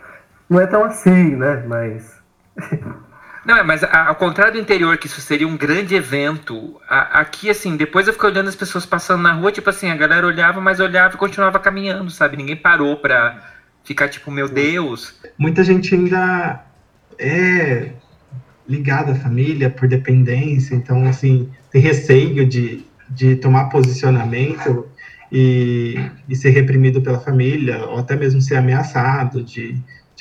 não 0.48 0.60
é 0.60 0.66
tão 0.66 0.84
assim, 0.84 1.34
né? 1.36 1.64
Mas. 1.66 2.22
Não, 3.48 3.56
é, 3.56 3.62
mas 3.62 3.82
ao 3.82 4.14
contrário 4.14 4.52
do 4.52 4.58
interior, 4.58 4.98
que 4.98 5.06
isso 5.06 5.22
seria 5.22 5.48
um 5.48 5.56
grande 5.56 5.94
evento, 5.94 6.78
aqui, 6.86 7.48
assim, 7.48 7.78
depois 7.78 8.06
eu 8.06 8.12
fiquei 8.12 8.28
olhando 8.28 8.48
as 8.48 8.54
pessoas 8.54 8.84
passando 8.84 9.22
na 9.22 9.32
rua, 9.32 9.50
tipo 9.50 9.70
assim, 9.70 9.88
a 9.88 9.96
galera 9.96 10.26
olhava, 10.26 10.60
mas 10.60 10.80
olhava 10.80 11.14
e 11.14 11.16
continuava 11.16 11.58
caminhando, 11.58 12.10
sabe? 12.10 12.36
Ninguém 12.36 12.56
parou 12.56 12.98
pra 12.98 13.42
ficar 13.82 14.08
tipo, 14.08 14.30
meu 14.30 14.50
Deus. 14.50 15.18
Muita 15.38 15.64
gente 15.64 15.94
ainda 15.94 16.62
é 17.18 17.92
ligada 18.68 19.12
à 19.12 19.14
família 19.14 19.70
por 19.70 19.88
dependência, 19.88 20.74
então, 20.74 21.08
assim, 21.08 21.50
tem 21.70 21.80
receio 21.80 22.46
de, 22.46 22.84
de 23.08 23.36
tomar 23.36 23.70
posicionamento 23.70 24.86
e, 25.32 25.94
e 26.28 26.36
ser 26.36 26.50
reprimido 26.50 27.00
pela 27.00 27.18
família, 27.18 27.78
ou 27.86 27.98
até 27.98 28.14
mesmo 28.14 28.42
ser 28.42 28.56
ameaçado 28.56 29.42
de, 29.42 29.74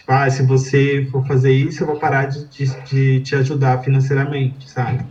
tipo, 0.08 0.12
ah, 0.12 0.30
se 0.30 0.42
você 0.44 1.08
for 1.12 1.26
fazer 1.28 1.52
isso, 1.52 1.84
eu 1.84 1.88
vou 1.88 2.00
parar 2.00 2.26
de, 2.26 2.46
de, 2.48 2.66
de 2.86 3.20
te 3.20 3.36
ajudar 3.36 3.84
financeiramente, 3.84 4.70
sabe? 4.70 5.06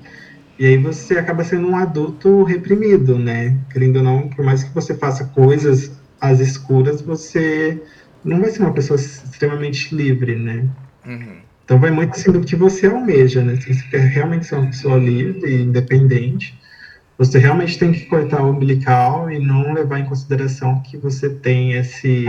E 0.59 0.64
aí 0.64 0.78
você 0.78 1.18
acaba 1.18 1.44
sendo 1.44 1.68
um 1.68 1.76
adulto 1.76 2.42
reprimido, 2.42 3.18
né? 3.18 3.55
Querendo 3.70 3.97
ou 3.97 4.03
não, 4.03 4.28
por 4.28 4.44
mais 4.44 4.64
que 4.64 4.74
você 4.74 4.94
faça 4.94 5.24
coisas 5.24 5.92
às 6.18 6.40
escuras, 6.40 7.03
você 7.03 7.82
não 8.24 8.40
vai 8.40 8.51
ser 8.51 8.62
uma 8.62 8.72
pessoa 8.72 8.99
extremamente 8.99 9.94
livre, 9.94 10.34
né? 10.34 10.64
Uhum. 11.07 11.36
Então 11.64 11.78
vai 11.78 11.90
muito 11.90 12.12
assim 12.12 12.32
do 12.32 12.40
que 12.40 12.57
você 12.57 12.86
almeja, 12.86 13.42
né? 13.42 13.57
Se 13.57 13.74
você 13.74 13.82
quer 13.88 14.01
realmente 14.01 14.47
ser 14.47 14.55
uma 14.55 14.66
pessoa 14.66 14.97
livre 14.97 15.51
e 15.51 15.62
independente, 15.62 16.59
você 17.18 17.38
realmente 17.38 17.78
tem 17.78 17.92
que 17.92 18.07
cortar 18.07 18.42
o 18.42 18.51
umbilical 18.51 19.30
e 19.30 19.38
não 19.38 19.74
levar 19.74 19.99
em 19.99 20.07
consideração 20.07 20.80
que 20.80 20.97
você 20.97 21.28
tem 21.28 21.72
esse 21.72 22.26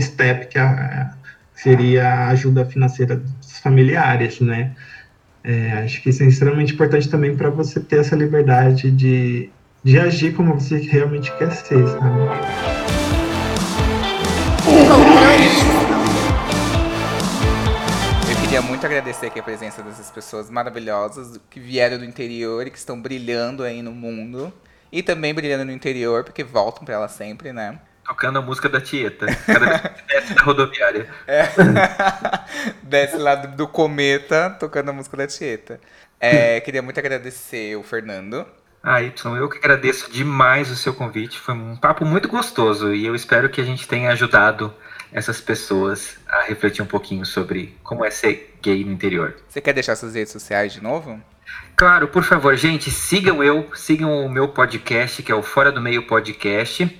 step 0.00 0.46
que 0.48 0.58
a, 0.58 1.14
seria 1.56 2.06
a 2.06 2.28
ajuda 2.28 2.64
financeira 2.64 3.16
dos 3.16 3.58
familiares, 3.58 4.40
né? 4.40 4.76
É, 5.42 5.72
acho 5.84 6.02
que 6.02 6.10
isso 6.10 6.22
é 6.22 6.26
extremamente 6.26 6.74
importante 6.74 7.08
também 7.08 7.34
para 7.34 7.50
você 7.50 7.80
ter 7.80 8.00
essa 8.00 8.14
liberdade 8.14 8.90
de, 8.90 9.50
de 9.82 9.98
agir 9.98 10.34
como 10.34 10.54
você 10.54 10.76
realmente 10.76 11.32
quer 11.36 11.50
ser, 11.52 11.86
sabe? 11.86 12.20
Eu 18.28 18.36
queria 18.42 18.60
muito 18.60 18.84
agradecer 18.84 19.26
aqui 19.26 19.40
a 19.40 19.42
presença 19.42 19.82
dessas 19.82 20.10
pessoas 20.10 20.50
maravilhosas 20.50 21.40
que 21.48 21.58
vieram 21.58 21.98
do 21.98 22.04
interior 22.04 22.66
e 22.66 22.70
que 22.70 22.78
estão 22.78 23.00
brilhando 23.00 23.62
aí 23.62 23.82
no 23.82 23.92
mundo. 23.92 24.52
E 24.92 25.02
também 25.02 25.34
brilhando 25.34 25.64
no 25.64 25.72
interior, 25.72 26.24
porque 26.24 26.44
voltam 26.44 26.84
pra 26.84 26.94
ela 26.94 27.08
sempre, 27.08 27.52
né? 27.52 27.78
Tocando 28.06 28.38
a 28.38 28.42
música 28.42 28.68
da 28.68 28.80
Tieta, 28.80 29.26
cada 29.46 29.66
vez 29.66 29.80
que 29.80 30.02
desce 30.06 30.34
da 30.34 30.42
rodoviária. 30.42 31.08
É. 31.26 31.42
Desce 32.82 33.16
lá 33.16 33.34
do, 33.34 33.56
do 33.56 33.68
cometa, 33.68 34.50
tocando 34.50 34.90
a 34.90 34.92
música 34.92 35.16
da 35.16 35.26
Tieta. 35.26 35.80
É, 36.20 36.60
queria 36.62 36.82
muito 36.82 36.98
agradecer 36.98 37.76
o 37.76 37.82
Fernando. 37.82 38.46
Ah, 38.82 39.02
Y, 39.02 39.12
eu 39.36 39.48
que 39.48 39.58
agradeço 39.58 40.10
demais 40.12 40.70
o 40.70 40.76
seu 40.76 40.94
convite. 40.94 41.40
Foi 41.40 41.54
um 41.54 41.76
papo 41.76 42.04
muito 42.04 42.28
gostoso 42.28 42.94
e 42.94 43.04
eu 43.04 43.16
espero 43.16 43.48
que 43.48 43.60
a 43.60 43.64
gente 43.64 43.88
tenha 43.88 44.12
ajudado 44.12 44.72
essas 45.12 45.40
pessoas 45.40 46.16
a 46.28 46.42
refletir 46.42 46.82
um 46.82 46.86
pouquinho 46.86 47.26
sobre 47.26 47.76
como 47.82 48.04
é 48.04 48.10
ser 48.10 48.54
gay 48.62 48.84
no 48.84 48.92
interior. 48.92 49.34
Você 49.48 49.60
quer 49.60 49.72
deixar 49.72 49.96
suas 49.96 50.14
redes 50.14 50.32
sociais 50.32 50.72
de 50.72 50.80
novo? 50.80 51.20
Claro, 51.74 52.08
por 52.08 52.22
favor, 52.22 52.56
gente, 52.56 52.90
sigam 52.90 53.42
eu, 53.42 53.68
sigam 53.74 54.24
o 54.24 54.28
meu 54.28 54.48
podcast, 54.48 55.22
que 55.22 55.32
é 55.32 55.34
o 55.34 55.42
Fora 55.42 55.72
do 55.72 55.80
Meio 55.80 56.06
Podcast. 56.06 56.96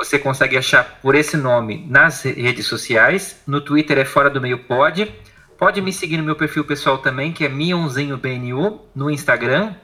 Você 0.00 0.18
consegue 0.18 0.56
achar 0.56 0.98
por 1.02 1.14
esse 1.14 1.36
nome 1.36 1.86
nas 1.86 2.22
redes 2.22 2.66
sociais. 2.66 3.42
No 3.46 3.60
Twitter 3.60 3.98
é 3.98 4.04
Fora 4.06 4.30
do 4.30 4.40
Meio 4.40 4.60
Pod. 4.60 5.14
Pode 5.58 5.82
me 5.82 5.92
seguir 5.92 6.16
no 6.16 6.22
meu 6.24 6.34
perfil 6.34 6.64
pessoal 6.64 6.96
também, 6.96 7.32
que 7.34 7.44
é 7.44 7.50
Mionzinho 7.50 8.16
BNU, 8.16 8.80
no 8.94 9.10
Instagram, 9.10 9.74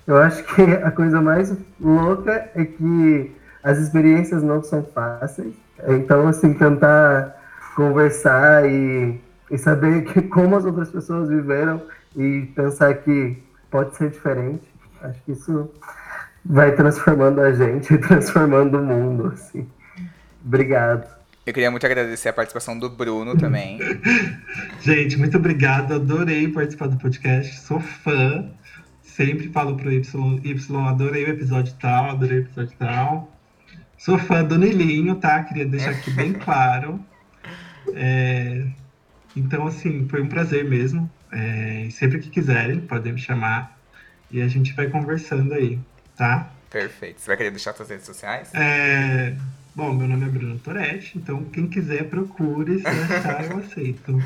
eu 0.08 0.18
acho 0.18 0.44
que 0.44 0.62
a 0.62 0.92
coisa 0.92 1.22
mais 1.22 1.56
louca 1.80 2.50
é 2.56 2.66
que 2.66 3.32
as 3.64 3.78
experiências 3.78 4.42
não 4.42 4.64
são 4.64 4.84
fáceis. 4.84 5.54
Então, 5.88 6.28
assim, 6.28 6.54
tentar 6.54 7.36
conversar 7.76 8.70
e, 8.70 9.20
e 9.50 9.58
saber 9.58 10.04
que, 10.06 10.22
como 10.24 10.56
as 10.56 10.66
outras 10.66 10.90
pessoas 10.90 11.30
viveram 11.30 11.82
e 12.16 12.48
pensar 12.56 12.94
que 12.96 13.42
pode 13.70 13.96
ser 13.96 14.10
diferente. 14.10 14.64
Acho 15.02 15.20
que 15.24 15.32
isso 15.32 15.72
vai 16.44 16.76
transformando 16.76 17.42
a 17.42 17.52
gente, 17.54 17.98
transformando 17.98 18.80
o 18.80 18.84
mundo, 18.84 19.32
assim. 19.34 19.68
Obrigado. 20.46 21.08
Eu 21.46 21.54
queria 21.54 21.72
muito 21.72 21.86
agradecer 21.86 22.30
a 22.30 22.34
participação 22.34 22.78
do 22.78 22.88
Bruno 22.88 23.36
também. 23.36 23.80
Gente, 24.82 25.18
muito 25.18 25.38
obrigado. 25.38 25.96
Adorei 25.96 26.48
participar 26.48 26.88
do 26.88 26.98
podcast. 26.98 27.62
Sou 27.62 27.80
fã. 27.80 28.48
Sempre 29.24 29.50
falo 29.50 29.78
pro 29.78 29.92
Y, 29.92 30.02
Y, 30.44 30.76
adorei 30.88 31.26
o 31.26 31.30
episódio 31.30 31.76
tal, 31.80 32.10
adorei 32.10 32.40
o 32.40 32.42
episódio 32.42 32.76
tal. 32.80 33.32
Sou 33.96 34.18
fã 34.18 34.44
do 34.44 34.58
Nilinho, 34.58 35.14
tá? 35.16 35.44
Queria 35.44 35.64
deixar 35.64 35.92
aqui 35.92 36.10
bem 36.10 36.34
claro. 36.44 37.00
É, 37.94 38.66
Então, 39.36 39.68
assim, 39.68 40.08
foi 40.10 40.24
um 40.24 40.28
prazer 40.28 40.66
mesmo. 40.66 41.08
É, 41.32 41.88
sempre 41.92 42.18
que 42.18 42.32
quiserem, 42.32 42.80
podem 42.80 43.14
me 43.14 43.20
chamar. 43.20 43.78
E 44.32 44.42
a 44.42 44.48
gente 44.48 44.74
vai 44.74 44.90
conversando 44.90 45.54
aí, 45.54 45.78
tá? 46.18 46.50
Perfeito. 46.72 47.22
Você 47.22 47.28
vai 47.28 47.38
querer 47.38 47.52
deixar 47.52 47.74
suas 47.74 47.90
redes 47.90 48.08
sociais? 48.08 48.50
É, 48.56 49.36
Bom, 49.74 49.94
meu 49.94 50.06
nome 50.06 50.26
é 50.26 50.30
Bruno 50.30 50.60
Toretti, 50.60 51.18
então 51.18 51.46
quem 51.46 51.66
quiser 51.66 52.10
procure, 52.10 52.82
se 52.82 52.88
achar 52.88 53.50
eu 53.50 53.60
aceito. 53.60 54.22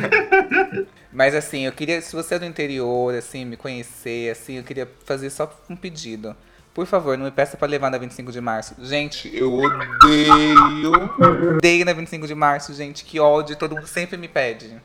Mas 1.12 1.34
assim, 1.34 1.66
eu 1.66 1.72
queria, 1.72 2.00
se 2.00 2.16
você 2.16 2.36
é 2.36 2.38
do 2.38 2.46
interior, 2.46 3.14
assim, 3.14 3.44
me 3.44 3.58
conhecer, 3.58 4.30
assim, 4.30 4.54
eu 4.54 4.62
queria 4.62 4.88
fazer 5.04 5.28
só 5.28 5.54
um 5.68 5.76
pedido. 5.76 6.34
Por 6.72 6.86
favor, 6.86 7.18
não 7.18 7.26
me 7.26 7.30
peça 7.30 7.56
pra 7.56 7.68
levar 7.68 7.90
na 7.90 7.98
25 7.98 8.32
de 8.32 8.40
março. 8.40 8.74
Gente, 8.78 9.30
eu 9.36 9.52
odeio. 9.52 11.56
Odeio 11.56 11.84
na 11.84 11.92
25 11.92 12.26
de 12.26 12.34
março, 12.34 12.72
gente. 12.72 13.04
Que 13.04 13.18
ódio, 13.18 13.56
todo 13.56 13.74
mundo 13.74 13.86
sempre 13.86 14.16
me 14.16 14.28
pede. 14.28 14.76